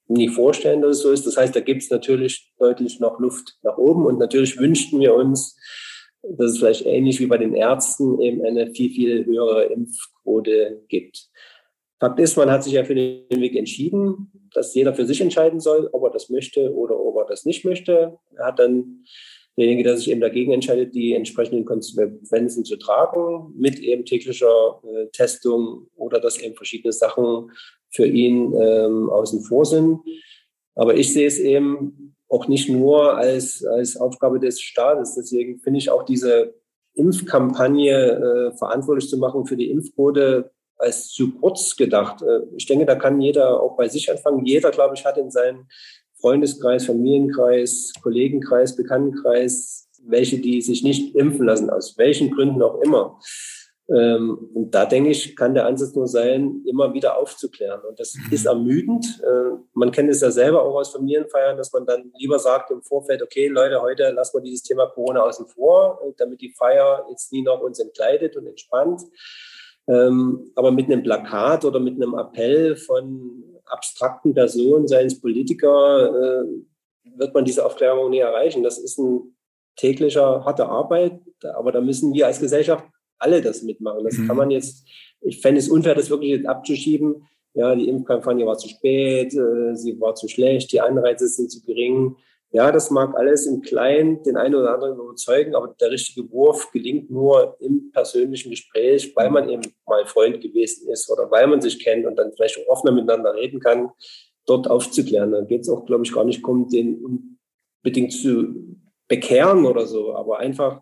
nie 0.08 0.30
vorstellen, 0.30 0.82
dass 0.82 0.98
es 0.98 1.04
so 1.04 1.12
ist. 1.12 1.26
Das 1.28 1.38
heißt, 1.38 1.56
da 1.56 1.60
gibt 1.60 1.84
es 1.84 1.90
natürlich 1.90 2.54
deutlich 2.58 3.00
noch 3.00 3.20
Luft 3.20 3.58
nach 3.62 3.78
oben. 3.78 4.06
Und 4.06 4.20
natürlich 4.20 4.58
wünschten 4.58 5.00
wir 5.00 5.14
uns, 5.14 5.58
dass 6.24 6.52
es 6.52 6.58
vielleicht 6.58 6.86
ähnlich 6.86 7.20
wie 7.20 7.28
bei 7.28 7.38
den 7.38 7.54
Ärzten 7.54 8.20
eben 8.22 8.46
eine 8.46 8.72
viel, 8.74 8.90
viel 8.92 9.26
höhere 9.26 9.66
Impfquote 9.66 10.84
gibt. 10.88 11.30
Fakt 12.00 12.20
ist, 12.20 12.36
man 12.38 12.52
hat 12.52 12.64
sich 12.64 12.74
ja 12.74 12.84
für 12.84 12.96
den 12.96 13.30
Weg 13.30 13.56
entschieden, 13.56 14.32
dass 14.54 14.74
jeder 14.74 14.94
für 14.94 15.06
sich 15.06 15.22
entscheiden 15.22 15.60
soll, 15.60 15.90
ob 15.92 16.04
er 16.04 16.10
das 16.10 16.30
möchte 16.30 16.74
oder 16.74 17.00
ob 17.00 17.16
er 17.18 17.26
das 17.26 17.46
nicht 17.46 17.64
möchte. 17.64 18.18
Er 18.36 18.46
hat 18.46 18.60
dann 18.60 19.06
derjenige, 19.58 19.84
der 19.84 19.98
sich 19.98 20.10
eben 20.10 20.22
dagegen 20.22 20.52
entscheidet, 20.52 20.96
die 20.96 21.14
entsprechenden 21.14 21.66
Konsequenzen 21.66 22.66
zu 22.66 22.78
tragen, 22.78 23.54
mit 23.56 23.80
eben 23.80 24.06
täglicher 24.06 24.82
äh, 24.84 25.08
Testung 25.12 25.88
oder 25.96 26.20
dass 26.20 26.40
eben 26.40 26.56
verschiedene 26.56 26.94
Sachen 26.94 27.52
für 27.90 28.06
ihn 28.06 28.54
ähm, 28.54 29.10
außen 29.10 29.42
vor 29.42 29.66
sind. 29.66 30.00
Aber 30.76 30.96
ich 30.96 31.14
sehe 31.14 31.28
es 31.28 31.38
eben 31.38 32.16
auch 32.30 32.48
nicht 32.48 32.68
nur 32.68 33.16
als, 33.16 33.64
als 33.64 33.96
Aufgabe 33.96 34.40
des 34.40 34.60
Staates. 34.60 35.14
Deswegen 35.16 35.60
finde 35.60 35.78
ich 35.80 35.92
auch 35.92 36.04
diese 36.04 36.56
Impfkampagne 36.96 38.52
äh, 38.52 38.58
verantwortlich 38.58 39.10
zu 39.10 39.18
machen 39.18 39.46
für 39.46 39.58
die 39.58 39.70
Impfquote 39.70 40.52
als 40.78 41.10
zu 41.10 41.34
kurz 41.36 41.76
gedacht. 41.76 42.24
Äh, 42.24 42.42
ich 42.56 42.66
denke, 42.66 42.86
da 42.86 42.96
kann 42.96 43.22
jeder 43.22 43.62
auch 43.62 43.78
bei 43.78 43.88
sich 43.88 44.10
anfangen. 44.12 44.46
Jeder, 44.46 44.72
glaube 44.72 44.96
ich, 44.96 45.06
hat 45.06 45.18
in 45.18 45.30
seinem 45.30 45.68
Freundeskreis, 46.24 46.86
Familienkreis, 46.86 47.92
Kollegenkreis, 48.02 48.78
Bekanntenkreis, 48.78 49.90
welche, 50.06 50.40
die 50.40 50.62
sich 50.62 50.82
nicht 50.82 51.16
impfen 51.16 51.46
lassen, 51.46 51.70
aus 51.70 51.98
welchen 51.98 52.32
Gründen 52.32 52.62
auch 52.62 52.80
immer. 52.82 53.20
Ähm, 53.90 54.50
und 54.54 54.72
da 54.74 54.86
denke 54.86 55.10
ich, 55.10 55.36
kann 55.36 55.54
der 55.54 55.66
Ansatz 55.66 55.94
nur 55.94 56.08
sein, 56.08 56.64
immer 56.66 56.94
wieder 56.94 57.18
aufzuklären. 57.18 57.82
Und 57.82 58.00
das 58.00 58.16
mhm. 58.16 58.32
ist 58.32 58.46
ermüdend. 58.46 59.22
Äh, 59.22 59.58
man 59.74 59.92
kennt 59.92 60.10
es 60.10 60.22
ja 60.22 60.32
selber 60.32 60.64
auch 60.64 60.76
aus 60.76 60.94
Familienfeiern, 60.94 61.58
dass 61.58 61.74
man 61.74 61.86
dann 61.86 62.14
lieber 62.18 62.40
sagt 62.40 62.72
im 62.72 62.82
Vorfeld, 62.82 63.22
okay, 63.22 63.50
Leute, 63.50 63.82
heute 63.82 64.12
lassen 64.12 64.38
wir 64.38 64.44
dieses 64.44 64.64
Thema 64.64 64.86
Corona 64.88 65.24
außen 65.24 65.48
vor, 65.48 66.00
äh, 66.08 66.14
damit 66.18 66.40
die 66.40 66.54
Feier 66.58 67.06
jetzt 67.10 67.34
nie 67.34 67.42
noch 67.42 67.60
uns 67.60 67.80
entkleidet 67.80 68.38
und 68.38 68.48
entspannt. 68.48 69.02
Ähm, 69.90 70.50
aber 70.56 70.72
mit 70.72 70.86
einem 70.86 71.04
Plakat 71.04 71.66
oder 71.66 71.82
mit 71.82 71.96
einem 71.96 72.18
Appell 72.18 72.78
von 72.78 73.53
abstrakten 73.74 74.34
Personen, 74.34 74.88
seien 74.88 75.08
es 75.08 75.20
Politiker, 75.20 76.44
äh, 76.44 76.46
wird 77.18 77.34
man 77.34 77.46
diese 77.46 77.66
Aufklärung 77.66 78.10
nie 78.10 78.20
erreichen. 78.20 78.64
Das 78.64 78.78
ist 78.78 78.98
ein 78.98 79.36
täglicher, 79.76 80.46
harte 80.46 80.68
Arbeit, 80.68 81.20
aber 81.56 81.72
da 81.72 81.82
müssen 81.82 82.14
wir 82.14 82.28
als 82.28 82.40
Gesellschaft 82.40 82.86
alle 83.18 83.42
das 83.42 83.64
mitmachen. 83.64 84.04
Das 84.04 84.18
mhm. 84.18 84.28
kann 84.28 84.38
man 84.38 84.52
jetzt, 84.52 84.88
ich 85.22 85.42
fände 85.42 85.60
es 85.60 85.70
unfair, 85.70 85.96
das 85.96 86.10
wirklich 86.10 86.32
jetzt 86.32 86.48
abzuschieben. 86.48 87.28
Ja, 87.56 87.76
die 87.76 87.88
Impfkampagne 87.88 88.46
war 88.46 88.58
zu 88.58 88.68
spät, 88.68 89.34
äh, 89.34 89.76
sie 89.76 90.00
war 90.00 90.16
zu 90.16 90.28
schlecht, 90.28 90.72
die 90.72 90.82
Anreize 90.82 91.28
sind 91.28 91.52
zu 91.52 91.62
gering. 91.62 92.16
Ja, 92.56 92.72
das 92.72 92.92
mag 92.92 93.16
alles 93.18 93.48
im 93.48 93.62
Kleinen 93.62 94.22
den 94.22 94.38
einen 94.38 94.54
oder 94.54 94.76
anderen 94.76 95.00
überzeugen, 95.00 95.56
aber 95.56 95.76
der 95.80 95.90
richtige 95.90 96.32
Wurf 96.32 96.72
gelingt 96.72 97.10
nur 97.10 97.58
im 97.60 97.92
persönlichen 97.92 98.52
Gespräch, 98.52 99.12
weil 99.16 99.32
man 99.32 99.50
eben 99.50 99.64
mal 99.88 100.06
Freund 100.06 100.40
gewesen 100.40 100.88
ist 100.88 101.10
oder 101.10 101.32
weil 101.32 101.48
man 101.48 101.62
sich 101.62 101.84
kennt 101.84 102.06
und 102.06 102.16
dann 102.16 102.32
vielleicht 102.32 102.60
auch 102.60 102.72
offener 102.72 102.92
miteinander 102.92 103.34
reden 103.34 103.60
kann, 103.60 103.90
dort 104.46 104.70
aufzuklären. 104.70 105.32
Dann 105.32 105.48
geht 105.48 105.62
es 105.62 105.70
auch, 105.70 105.84
glaube 105.88 106.04
ich, 106.06 106.14
gar 106.14 106.26
nicht 106.26 106.44
darum, 106.44 106.70
den 106.70 107.40
unbedingt 107.84 108.14
zu 108.14 108.78
bekehren 109.08 109.66
oder 109.66 109.88
so, 109.88 110.16
aber 110.16 110.38
einfach 110.38 110.82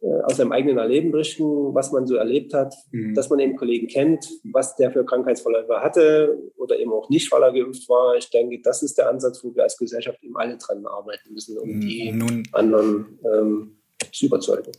aus 0.00 0.36
seinem 0.36 0.52
eigenen 0.52 0.78
Erleben 0.78 1.10
berichten, 1.10 1.44
was 1.74 1.90
man 1.90 2.06
so 2.06 2.14
erlebt 2.14 2.54
hat, 2.54 2.74
mhm. 2.92 3.14
dass 3.14 3.30
man 3.30 3.40
eben 3.40 3.56
Kollegen 3.56 3.88
kennt, 3.88 4.28
was 4.52 4.76
der 4.76 4.92
für 4.92 5.04
Krankheitsverläufe 5.04 5.80
hatte 5.80 6.38
oder 6.56 6.78
eben 6.78 6.92
auch 6.92 7.08
nicht, 7.10 7.30
weil 7.32 7.42
er 7.42 7.52
geimpft 7.52 7.88
war. 7.88 8.16
Ich 8.16 8.30
denke, 8.30 8.60
das 8.62 8.82
ist 8.82 8.98
der 8.98 9.08
Ansatz, 9.08 9.42
wo 9.42 9.54
wir 9.54 9.64
als 9.64 9.76
Gesellschaft 9.76 10.22
eben 10.22 10.36
alle 10.36 10.56
dran 10.56 10.86
arbeiten 10.86 11.32
müssen, 11.32 11.58
um 11.58 11.80
die 11.80 12.12
Nun, 12.12 12.44
anderen 12.52 13.18
ähm, 13.24 13.78
zu 14.12 14.26
überzeugen. 14.26 14.70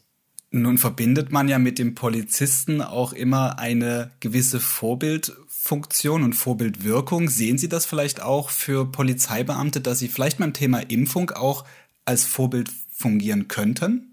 Nun 0.52 0.78
verbindet 0.78 1.32
man 1.32 1.48
ja 1.48 1.60
mit 1.60 1.78
dem 1.78 1.94
Polizisten 1.96 2.82
auch 2.82 3.14
immer 3.14 3.60
eine 3.60 4.12
gewisse 4.20 4.60
Vorbildfunktion 4.60 6.24
und 6.24 6.34
Vorbildwirkung. 6.34 7.30
Sehen 7.30 7.58
Sie 7.58 7.70
das 7.70 7.86
vielleicht 7.86 8.24
auch 8.24 8.50
für 8.50 8.86
Polizeibeamte, 8.86 9.82
dass 9.82 10.00
sie 10.00 10.08
vielleicht 10.08 10.40
beim 10.40 10.54
Thema 10.54 10.80
Impfung 10.80 11.30
auch 11.32 11.66
als 12.06 12.26
Vorbild 12.26 12.70
fungieren 12.92 13.48
könnten? 13.48 14.09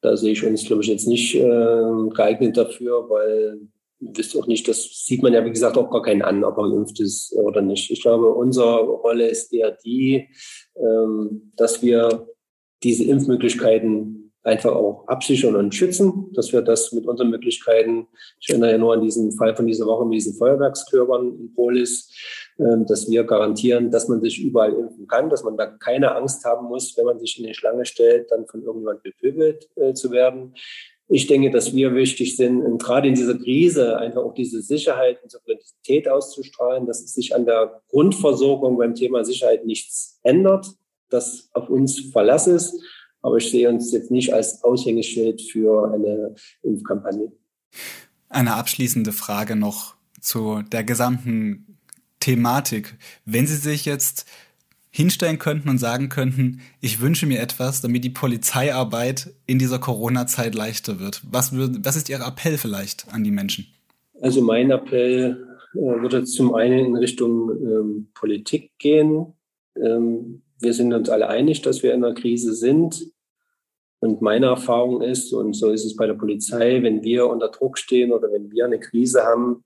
Da 0.00 0.16
sehe 0.16 0.32
ich 0.32 0.44
uns, 0.44 0.64
glaube 0.64 0.82
ich, 0.82 0.88
jetzt 0.88 1.08
nicht 1.08 1.34
äh, 1.34 2.08
geeignet 2.14 2.56
dafür, 2.56 3.08
weil 3.08 3.60
wisst 4.00 4.36
auch 4.36 4.46
nicht, 4.46 4.68
das 4.68 5.04
sieht 5.06 5.22
man 5.22 5.32
ja, 5.32 5.44
wie 5.44 5.50
gesagt, 5.50 5.78
auch 5.78 5.90
gar 5.90 6.02
keinen 6.02 6.22
an, 6.22 6.44
ob 6.44 6.58
er 6.58 6.70
geimpft 6.70 7.00
ist 7.00 7.32
oder 7.34 7.62
nicht. 7.62 7.90
Ich 7.90 8.02
glaube, 8.02 8.28
unsere 8.34 8.80
Rolle 8.80 9.28
ist 9.28 9.52
eher 9.52 9.72
die, 9.84 10.28
ähm, 10.76 11.52
dass 11.56 11.82
wir 11.82 12.28
diese 12.82 13.04
Impfmöglichkeiten 13.04 14.32
einfach 14.42 14.72
auch 14.72 15.08
absichern 15.08 15.56
und 15.56 15.74
schützen, 15.74 16.30
dass 16.34 16.52
wir 16.52 16.60
das 16.60 16.92
mit 16.92 17.06
unseren 17.06 17.30
Möglichkeiten, 17.30 18.06
ich 18.40 18.50
erinnere 18.50 18.72
ja 18.72 18.78
nur 18.78 18.92
an 18.92 19.00
diesen 19.00 19.32
Fall 19.32 19.56
von 19.56 19.66
dieser 19.66 19.86
Woche 19.86 20.04
mit 20.04 20.16
diesen 20.16 20.34
Feuerwerkskörpern 20.34 21.38
in 21.40 21.54
Polis, 21.54 22.12
dass 22.56 23.10
wir 23.10 23.24
garantieren, 23.24 23.90
dass 23.90 24.08
man 24.08 24.20
sich 24.20 24.40
überall 24.40 24.72
impfen 24.72 25.06
kann, 25.06 25.28
dass 25.28 25.42
man 25.42 25.56
da 25.56 25.66
keine 25.66 26.14
Angst 26.14 26.44
haben 26.44 26.68
muss, 26.68 26.96
wenn 26.96 27.04
man 27.04 27.18
sich 27.18 27.38
in 27.38 27.46
die 27.46 27.54
Schlange 27.54 27.84
stellt, 27.84 28.30
dann 28.30 28.46
von 28.46 28.62
irgendjemand 28.62 29.02
bepöbelt 29.02 29.68
äh, 29.76 29.92
zu 29.92 30.10
werden. 30.10 30.54
Ich 31.08 31.26
denke, 31.26 31.50
dass 31.50 31.74
wir 31.74 31.94
wichtig 31.94 32.36
sind, 32.36 32.62
und 32.62 32.82
gerade 32.82 33.08
in 33.08 33.14
dieser 33.14 33.36
Krise 33.36 33.98
einfach 33.98 34.22
auch 34.22 34.34
diese 34.34 34.62
Sicherheit 34.62 35.22
und 35.22 35.30
Souveränität 35.30 36.08
auszustrahlen, 36.08 36.86
dass 36.86 37.02
es 37.02 37.12
sich 37.12 37.34
an 37.34 37.44
der 37.44 37.82
Grundversorgung 37.88 38.78
beim 38.78 38.94
Thema 38.94 39.24
Sicherheit 39.24 39.66
nichts 39.66 40.20
ändert, 40.22 40.66
dass 41.10 41.50
auf 41.52 41.68
uns 41.68 42.10
Verlass 42.12 42.46
ist 42.46 42.80
aber 43.24 43.38
ich 43.38 43.50
sehe 43.50 43.70
uns 43.70 43.90
jetzt 43.90 44.10
nicht 44.10 44.34
als 44.34 44.62
Aushängeschild 44.62 45.40
für 45.40 45.90
eine 45.90 46.34
Impfkampagne. 46.62 47.32
Eine 48.28 48.54
abschließende 48.54 49.12
Frage 49.12 49.56
noch 49.56 49.96
zu 50.20 50.60
der 50.60 50.84
gesamten 50.84 51.78
Thematik. 52.24 52.96
Wenn 53.26 53.46
Sie 53.46 53.56
sich 53.56 53.84
jetzt 53.84 54.26
hinstellen 54.90 55.38
könnten 55.38 55.68
und 55.68 55.78
sagen 55.78 56.08
könnten, 56.08 56.60
ich 56.80 57.00
wünsche 57.00 57.26
mir 57.26 57.40
etwas, 57.40 57.82
damit 57.82 58.02
die 58.02 58.10
Polizeiarbeit 58.10 59.34
in 59.46 59.58
dieser 59.58 59.78
Corona-Zeit 59.78 60.54
leichter 60.54 61.00
wird. 61.00 61.20
Was, 61.30 61.52
würde, 61.52 61.80
was 61.82 61.96
ist 61.96 62.08
Ihr 62.08 62.20
Appell 62.20 62.56
vielleicht 62.56 63.12
an 63.12 63.24
die 63.24 63.30
Menschen? 63.30 63.66
Also 64.22 64.40
mein 64.40 64.70
Appell 64.70 65.46
äh, 65.74 65.76
würde 65.76 66.24
zum 66.24 66.54
einen 66.54 66.86
in 66.86 66.96
Richtung 66.96 67.50
ähm, 67.50 68.08
Politik 68.14 68.70
gehen. 68.78 69.34
Ähm, 69.76 70.42
wir 70.60 70.72
sind 70.72 70.94
uns 70.94 71.10
alle 71.10 71.28
einig, 71.28 71.60
dass 71.60 71.82
wir 71.82 71.92
in 71.92 72.04
einer 72.04 72.14
Krise 72.14 72.54
sind. 72.54 73.04
Und 73.98 74.22
meine 74.22 74.46
Erfahrung 74.46 75.02
ist, 75.02 75.32
und 75.34 75.54
so 75.54 75.70
ist 75.70 75.84
es 75.84 75.96
bei 75.96 76.06
der 76.06 76.14
Polizei, 76.14 76.82
wenn 76.82 77.02
wir 77.02 77.26
unter 77.26 77.48
Druck 77.48 77.76
stehen 77.76 78.12
oder 78.12 78.32
wenn 78.32 78.50
wir 78.50 78.64
eine 78.64 78.78
Krise 78.78 79.24
haben, 79.24 79.64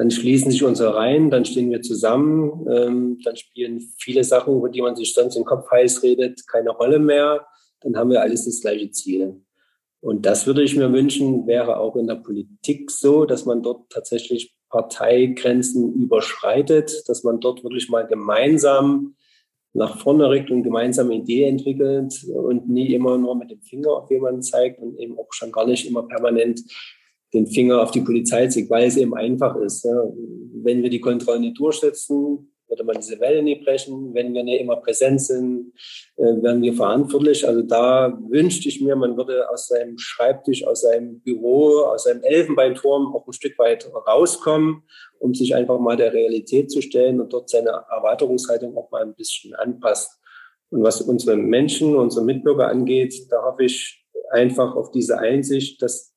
dann 0.00 0.10
schließen 0.10 0.50
sich 0.50 0.64
unsere 0.64 0.94
Reihen, 0.94 1.30
dann 1.30 1.44
stehen 1.44 1.70
wir 1.70 1.82
zusammen, 1.82 2.66
ähm, 2.70 3.18
dann 3.22 3.36
spielen 3.36 3.82
viele 3.98 4.24
Sachen, 4.24 4.56
über 4.56 4.70
die 4.70 4.80
man 4.80 4.96
sich 4.96 5.12
sonst 5.12 5.36
im 5.36 5.44
Kopf 5.44 5.70
heiß 5.70 6.02
redet, 6.02 6.48
keine 6.48 6.70
Rolle 6.70 6.98
mehr. 6.98 7.46
Dann 7.82 7.94
haben 7.98 8.08
wir 8.08 8.22
alles 8.22 8.46
das 8.46 8.62
gleiche 8.62 8.90
Ziel. 8.92 9.42
Und 10.00 10.24
das 10.24 10.46
würde 10.46 10.62
ich 10.62 10.74
mir 10.74 10.90
wünschen, 10.90 11.46
wäre 11.46 11.76
auch 11.76 11.96
in 11.96 12.06
der 12.06 12.14
Politik 12.14 12.90
so, 12.90 13.26
dass 13.26 13.44
man 13.44 13.62
dort 13.62 13.90
tatsächlich 13.90 14.56
Parteigrenzen 14.70 15.92
überschreitet, 15.92 17.06
dass 17.06 17.22
man 17.22 17.38
dort 17.38 17.62
wirklich 17.62 17.90
mal 17.90 18.06
gemeinsam 18.06 19.16
nach 19.74 19.98
vorne 19.98 20.30
rückt 20.30 20.50
und 20.50 20.62
gemeinsame 20.62 21.12
Idee 21.12 21.44
entwickelt 21.44 22.24
und 22.24 22.70
nie 22.70 22.94
immer 22.94 23.18
nur 23.18 23.34
mit 23.34 23.50
dem 23.50 23.60
Finger 23.60 23.90
auf 23.90 24.10
jemanden 24.10 24.40
zeigt 24.40 24.80
und 24.80 24.98
eben 24.98 25.18
auch 25.18 25.28
schon 25.32 25.52
gar 25.52 25.66
nicht 25.66 25.86
immer 25.86 26.04
permanent 26.04 26.62
den 27.32 27.46
Finger 27.46 27.82
auf 27.82 27.90
die 27.90 28.00
Polizei 28.00 28.46
zeigt, 28.48 28.70
weil 28.70 28.88
es 28.88 28.96
eben 28.96 29.14
einfach 29.14 29.56
ist. 29.56 29.84
Ja. 29.84 30.02
Wenn 30.62 30.82
wir 30.82 30.90
die 30.90 31.00
Kontrollen 31.00 31.42
nicht 31.42 31.58
durchsetzen, 31.58 32.50
würde 32.70 32.84
man 32.84 32.96
diese 32.96 33.18
Welle 33.20 33.42
nie 33.42 33.56
brechen. 33.56 34.14
Wenn 34.14 34.32
wir 34.32 34.44
nicht 34.44 34.60
immer 34.60 34.76
präsent 34.76 35.20
sind, 35.20 35.72
äh, 36.16 36.22
werden 36.22 36.62
wir 36.62 36.72
verantwortlich. 36.72 37.46
Also 37.46 37.62
da 37.62 38.16
wünschte 38.28 38.68
ich 38.68 38.80
mir, 38.80 38.96
man 38.96 39.16
würde 39.16 39.50
aus 39.50 39.66
seinem 39.66 39.98
Schreibtisch, 39.98 40.66
aus 40.66 40.82
seinem 40.82 41.20
Büro, 41.20 41.80
aus 41.80 42.04
seinem 42.04 42.22
Elfenbeinturm 42.22 43.14
auch 43.14 43.26
ein 43.26 43.32
Stück 43.32 43.58
weit 43.58 43.90
rauskommen, 44.06 44.84
um 45.18 45.34
sich 45.34 45.54
einfach 45.54 45.78
mal 45.78 45.96
der 45.96 46.12
Realität 46.12 46.70
zu 46.70 46.80
stellen 46.80 47.20
und 47.20 47.32
dort 47.32 47.50
seine 47.50 47.70
Erweiterungshaltung 47.90 48.76
auch 48.76 48.90
mal 48.90 49.02
ein 49.02 49.14
bisschen 49.14 49.54
anpasst. 49.54 50.18
Und 50.70 50.84
was 50.84 51.00
unsere 51.00 51.36
Menschen, 51.36 51.96
unsere 51.96 52.24
Mitbürger 52.24 52.68
angeht, 52.68 53.14
da 53.30 53.42
hoffe 53.42 53.64
ich 53.64 54.06
einfach 54.30 54.76
auf 54.76 54.92
diese 54.92 55.18
Einsicht, 55.18 55.82
dass 55.82 56.09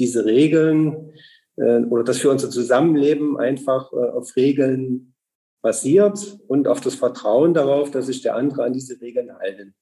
diese 0.00 0.24
Regeln 0.24 1.12
äh, 1.56 1.80
oder 1.84 2.02
dass 2.02 2.22
wir 2.22 2.30
unser 2.30 2.50
Zusammenleben 2.50 3.38
einfach 3.38 3.92
äh, 3.92 3.96
auf 3.96 4.34
Regeln 4.34 5.14
basiert 5.62 6.38
und 6.48 6.66
auf 6.66 6.80
das 6.80 6.94
Vertrauen 6.94 7.54
darauf, 7.54 7.90
dass 7.90 8.06
sich 8.06 8.22
der 8.22 8.34
andere 8.34 8.64
an 8.64 8.72
diese 8.72 9.00
Regeln 9.00 9.38
halten. 9.38 9.74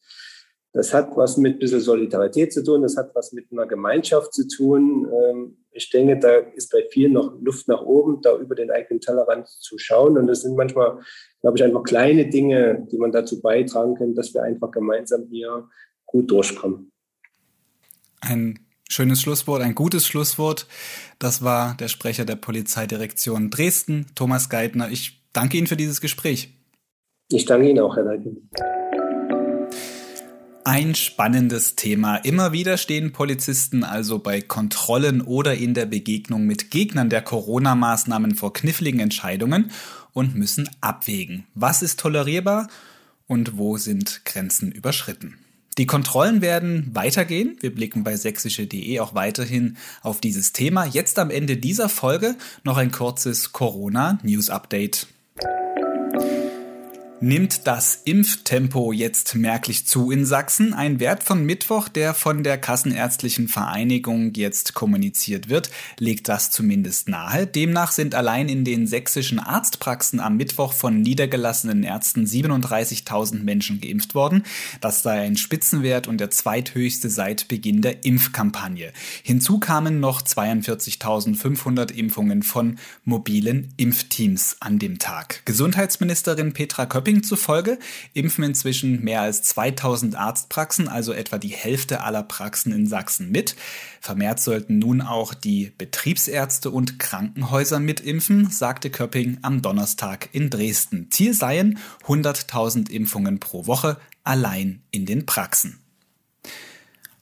Das 0.72 0.92
hat 0.92 1.16
was 1.16 1.38
mit 1.38 1.56
ein 1.56 1.58
bisschen 1.60 1.80
Solidarität 1.80 2.52
zu 2.52 2.62
tun, 2.62 2.82
das 2.82 2.96
hat 2.96 3.14
was 3.14 3.32
mit 3.32 3.50
einer 3.50 3.66
Gemeinschaft 3.66 4.34
zu 4.34 4.46
tun. 4.46 5.08
Ähm, 5.12 5.56
ich 5.70 5.88
denke, 5.90 6.18
da 6.18 6.36
ist 6.54 6.70
bei 6.70 6.84
vielen 6.90 7.12
noch 7.12 7.40
Luft 7.40 7.68
nach 7.68 7.82
oben, 7.82 8.20
da 8.20 8.36
über 8.36 8.54
den 8.54 8.70
eigenen 8.70 9.00
Tellerrand 9.00 9.48
zu 9.48 9.78
schauen. 9.78 10.18
Und 10.18 10.26
das 10.26 10.42
sind 10.42 10.56
manchmal, 10.56 10.98
glaube 11.40 11.56
ich, 11.56 11.64
einfach 11.64 11.84
kleine 11.84 12.28
Dinge, 12.28 12.86
die 12.90 12.98
man 12.98 13.12
dazu 13.12 13.40
beitragen 13.40 13.94
kann, 13.94 14.14
dass 14.14 14.34
wir 14.34 14.42
einfach 14.42 14.70
gemeinsam 14.70 15.28
hier 15.30 15.68
gut 16.04 16.30
durchkommen. 16.30 16.90
Ein 18.20 18.58
schönes 18.88 19.20
Schlusswort, 19.20 19.62
ein 19.62 19.74
gutes 19.74 20.06
Schlusswort. 20.06 20.66
Das 21.18 21.42
war 21.42 21.76
der 21.76 21.88
Sprecher 21.88 22.24
der 22.24 22.36
Polizeidirektion 22.36 23.50
Dresden, 23.50 24.06
Thomas 24.14 24.48
Geithner. 24.48 24.90
Ich 24.90 25.20
danke 25.32 25.58
Ihnen 25.58 25.66
für 25.66 25.76
dieses 25.76 26.00
Gespräch. 26.00 26.54
Ich 27.30 27.44
danke 27.44 27.68
Ihnen 27.68 27.80
auch, 27.80 27.96
Herr 27.96 28.04
Leitner. 28.04 28.32
Ein 30.64 30.94
spannendes 30.94 31.76
Thema. 31.76 32.16
Immer 32.16 32.52
wieder 32.52 32.76
stehen 32.76 33.12
Polizisten 33.12 33.84
also 33.84 34.18
bei 34.18 34.42
Kontrollen 34.42 35.22
oder 35.22 35.54
in 35.54 35.72
der 35.72 35.86
Begegnung 35.86 36.44
mit 36.44 36.70
Gegnern 36.70 37.08
der 37.08 37.22
Corona-Maßnahmen 37.22 38.34
vor 38.34 38.52
kniffligen 38.52 39.00
Entscheidungen 39.00 39.70
und 40.12 40.34
müssen 40.34 40.68
abwägen, 40.82 41.46
was 41.54 41.80
ist 41.80 42.00
tolerierbar 42.00 42.68
und 43.26 43.56
wo 43.56 43.78
sind 43.78 44.26
Grenzen 44.26 44.70
überschritten. 44.70 45.38
Die 45.78 45.86
Kontrollen 45.86 46.42
werden 46.42 46.90
weitergehen. 46.92 47.56
Wir 47.60 47.72
blicken 47.72 48.02
bei 48.02 48.16
sächsische.de 48.16 48.98
auch 48.98 49.14
weiterhin 49.14 49.76
auf 50.02 50.20
dieses 50.20 50.52
Thema. 50.52 50.84
Jetzt 50.84 51.20
am 51.20 51.30
Ende 51.30 51.56
dieser 51.56 51.88
Folge 51.88 52.34
noch 52.64 52.76
ein 52.76 52.90
kurzes 52.90 53.52
Corona-News-Update. 53.52 55.06
Nimmt 57.20 57.66
das 57.66 58.00
Impftempo 58.04 58.92
jetzt 58.92 59.34
merklich 59.34 59.88
zu 59.88 60.12
in 60.12 60.24
Sachsen? 60.24 60.72
Ein 60.72 61.00
Wert 61.00 61.24
von 61.24 61.44
Mittwoch, 61.44 61.88
der 61.88 62.14
von 62.14 62.44
der 62.44 62.58
Kassenärztlichen 62.58 63.48
Vereinigung 63.48 64.34
jetzt 64.34 64.74
kommuniziert 64.74 65.48
wird, 65.48 65.68
legt 65.98 66.28
das 66.28 66.52
zumindest 66.52 67.08
nahe. 67.08 67.44
Demnach 67.48 67.90
sind 67.90 68.14
allein 68.14 68.48
in 68.48 68.64
den 68.64 68.86
sächsischen 68.86 69.40
Arztpraxen 69.40 70.20
am 70.20 70.36
Mittwoch 70.36 70.72
von 70.72 71.00
niedergelassenen 71.00 71.82
Ärzten 71.82 72.24
37.000 72.24 73.42
Menschen 73.42 73.80
geimpft 73.80 74.14
worden. 74.14 74.44
Das 74.80 75.02
sei 75.02 75.20
ein 75.22 75.36
Spitzenwert 75.36 76.06
und 76.06 76.20
der 76.20 76.30
zweithöchste 76.30 77.10
seit 77.10 77.48
Beginn 77.48 77.82
der 77.82 78.04
Impfkampagne. 78.04 78.92
Hinzu 79.24 79.58
kamen 79.58 79.98
noch 79.98 80.22
42.500 80.22 81.90
Impfungen 81.90 82.44
von 82.44 82.78
mobilen 83.04 83.74
Impfteams 83.76 84.58
an 84.60 84.78
dem 84.78 85.00
Tag. 85.00 85.42
Gesundheitsministerin 85.46 86.52
Petra 86.52 86.86
Köpp 86.86 87.07
Köpping 87.08 87.22
zufolge 87.22 87.78
impfen 88.12 88.44
inzwischen 88.44 89.02
mehr 89.02 89.22
als 89.22 89.40
2000 89.42 90.14
Arztpraxen, 90.14 90.88
also 90.88 91.14
etwa 91.14 91.38
die 91.38 91.48
Hälfte 91.48 92.02
aller 92.02 92.22
Praxen 92.22 92.70
in 92.70 92.86
Sachsen 92.86 93.30
mit. 93.30 93.56
Vermehrt 94.02 94.40
sollten 94.40 94.78
nun 94.78 95.00
auch 95.00 95.32
die 95.32 95.72
Betriebsärzte 95.78 96.70
und 96.70 96.98
Krankenhäuser 96.98 97.80
mitimpfen, 97.80 98.50
sagte 98.50 98.90
Köpping 98.90 99.38
am 99.40 99.62
Donnerstag 99.62 100.28
in 100.32 100.50
Dresden. 100.50 101.10
Ziel 101.10 101.32
seien 101.32 101.78
100.000 102.06 102.90
Impfungen 102.90 103.40
pro 103.40 103.66
Woche 103.66 103.96
allein 104.22 104.82
in 104.90 105.06
den 105.06 105.24
Praxen. 105.24 105.80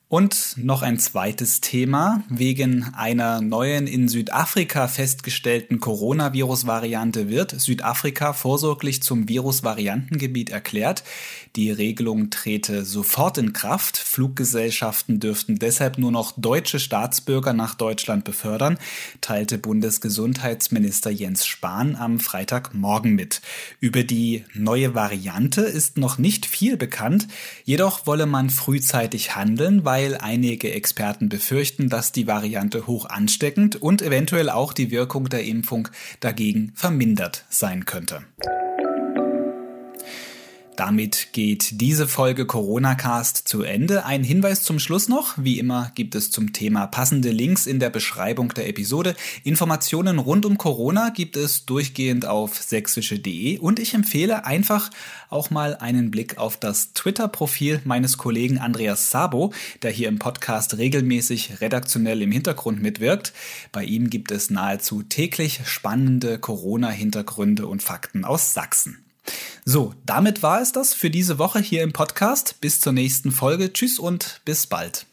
Und 0.09 0.55
noch 0.57 0.83
ein 0.83 1.01
zweites 1.01 1.61
Thema. 1.61 2.23
Wegen 2.29 2.95
einer 2.95 3.41
neuen 3.41 3.89
in 3.89 4.07
Südafrika 4.07 4.87
festgestellten 4.87 5.81
Coronavirus-Variante 5.81 7.29
wird 7.29 7.61
Südafrika 7.61 8.33
vorsorglich 8.33 9.03
zum 9.03 9.29
Virusvariantengebiet 9.29 10.51
erklärt. 10.51 11.03
Die 11.57 11.73
Regelung 11.73 12.31
trete 12.31 12.85
sofort 12.85 13.37
in 13.39 13.53
Kraft. 13.53 13.97
Fluggesellschaften 13.97 15.19
dürften 15.19 15.59
deshalb 15.59 15.99
nur 15.99 16.13
noch 16.13 16.35
deutsche 16.37 16.79
Staatsbürger 16.79 17.53
nach 17.53 17.75
Deutschland 17.75 18.23
befördern, 18.23 18.79
teilte 19.21 19.59
Bundesgesundheitsminister 19.59 21.11
Jens 21.11 21.47
Spahn 21.47 21.97
am 21.97 22.21
Freitagmorgen 22.21 23.17
mit. 23.17 23.43
Über 23.81 24.05
die 24.05 24.45
neue 24.55 24.95
Variante 24.95 25.63
ist 25.63 25.99
noch 25.99 26.17
nicht 26.17 26.47
viel 26.47 26.77
bekannt. 26.77 27.27
Jedoch 27.65 28.07
wolle 28.07 28.27
man 28.27 28.51
frühzeitig 28.51 29.35
handeln, 29.35 29.85
weil 29.85 29.96
weil 29.97 30.15
einige 30.15 30.75
Experten 30.75 31.31
befürchten, 31.31 31.89
dass 31.89 32.13
die 32.13 32.27
Variante 32.27 32.87
hoch 32.87 33.07
ansteckend 33.07 33.77
und 33.77 34.03
eventuell 34.03 34.51
auch 34.51 34.75
die 34.75 34.91
Wirkung 34.91 35.31
der 35.31 35.45
Impfung 35.45 35.89
dagegen 36.21 36.73
vermindert 36.75 37.47
sein 37.49 37.87
könnte. 37.87 38.23
Damit 40.77 41.29
geht 41.33 41.81
diese 41.81 42.07
Folge 42.07 42.45
Corona 42.45 42.97
Cast 42.97 43.49
zu 43.49 43.63
Ende. 43.63 44.05
Ein 44.05 44.23
Hinweis 44.23 44.63
zum 44.63 44.79
Schluss 44.79 45.09
noch. 45.09 45.33
Wie 45.39 45.59
immer 45.59 45.91
gibt 45.95 46.15
es 46.15 46.31
zum 46.31 46.53
Thema 46.53 46.87
passende 46.87 47.31
Links 47.31 47.67
in 47.67 47.81
der 47.81 47.89
Beschreibung 47.89 48.53
der 48.53 48.69
Episode. 48.69 49.17
Informationen 49.43 50.19
rund 50.19 50.45
um 50.45 50.59
Corona 50.59 51.09
gibt 51.09 51.39
es 51.39 51.65
durchgehend 51.65 52.27
auf 52.27 52.61
sächsische.de 52.63 53.59
und 53.59 53.79
ich 53.79 53.95
empfehle 53.95 54.45
einfach 54.45 54.91
auch 55.31 55.49
mal 55.49 55.77
einen 55.77 56.11
Blick 56.11 56.37
auf 56.37 56.59
das 56.59 56.93
Twitter-Profil 56.93 57.81
meines 57.85 58.19
Kollegen 58.19 58.59
Andreas 58.59 59.11
Sabo, 59.11 59.55
der 59.81 59.93
hier 59.93 60.09
im 60.09 60.19
Podcast 60.19 60.77
regelmäßig 60.77 61.63
redaktionell 61.63 62.21
im 62.21 62.33
Hintergrund 62.33 62.83
mitwirkt. 62.83 63.33
Bei 63.73 63.83
ihm 63.83 64.11
gibt 64.11 64.31
es 64.31 64.51
nahezu 64.51 65.03
täglich 65.03 65.61
spannende 65.65 66.39
Corona-Hintergründe 66.39 67.67
und 67.67 67.83
Fakten 67.83 68.27
aus 68.27 68.53
Sachsen. 68.53 69.06
So, 69.65 69.95
damit 70.05 70.43
war 70.43 70.61
es 70.61 70.73
das 70.73 70.95
für 70.95 71.11
diese 71.11 71.39
Woche 71.39 71.59
hier 71.59 71.83
im 71.83 71.93
Podcast. 71.93 72.61
Bis 72.61 72.81
zur 72.81 72.93
nächsten 72.93 73.33
Folge. 73.33 73.73
Tschüss 73.73 73.99
und 73.99 74.41
bis 74.45 74.67
bald. 74.67 75.07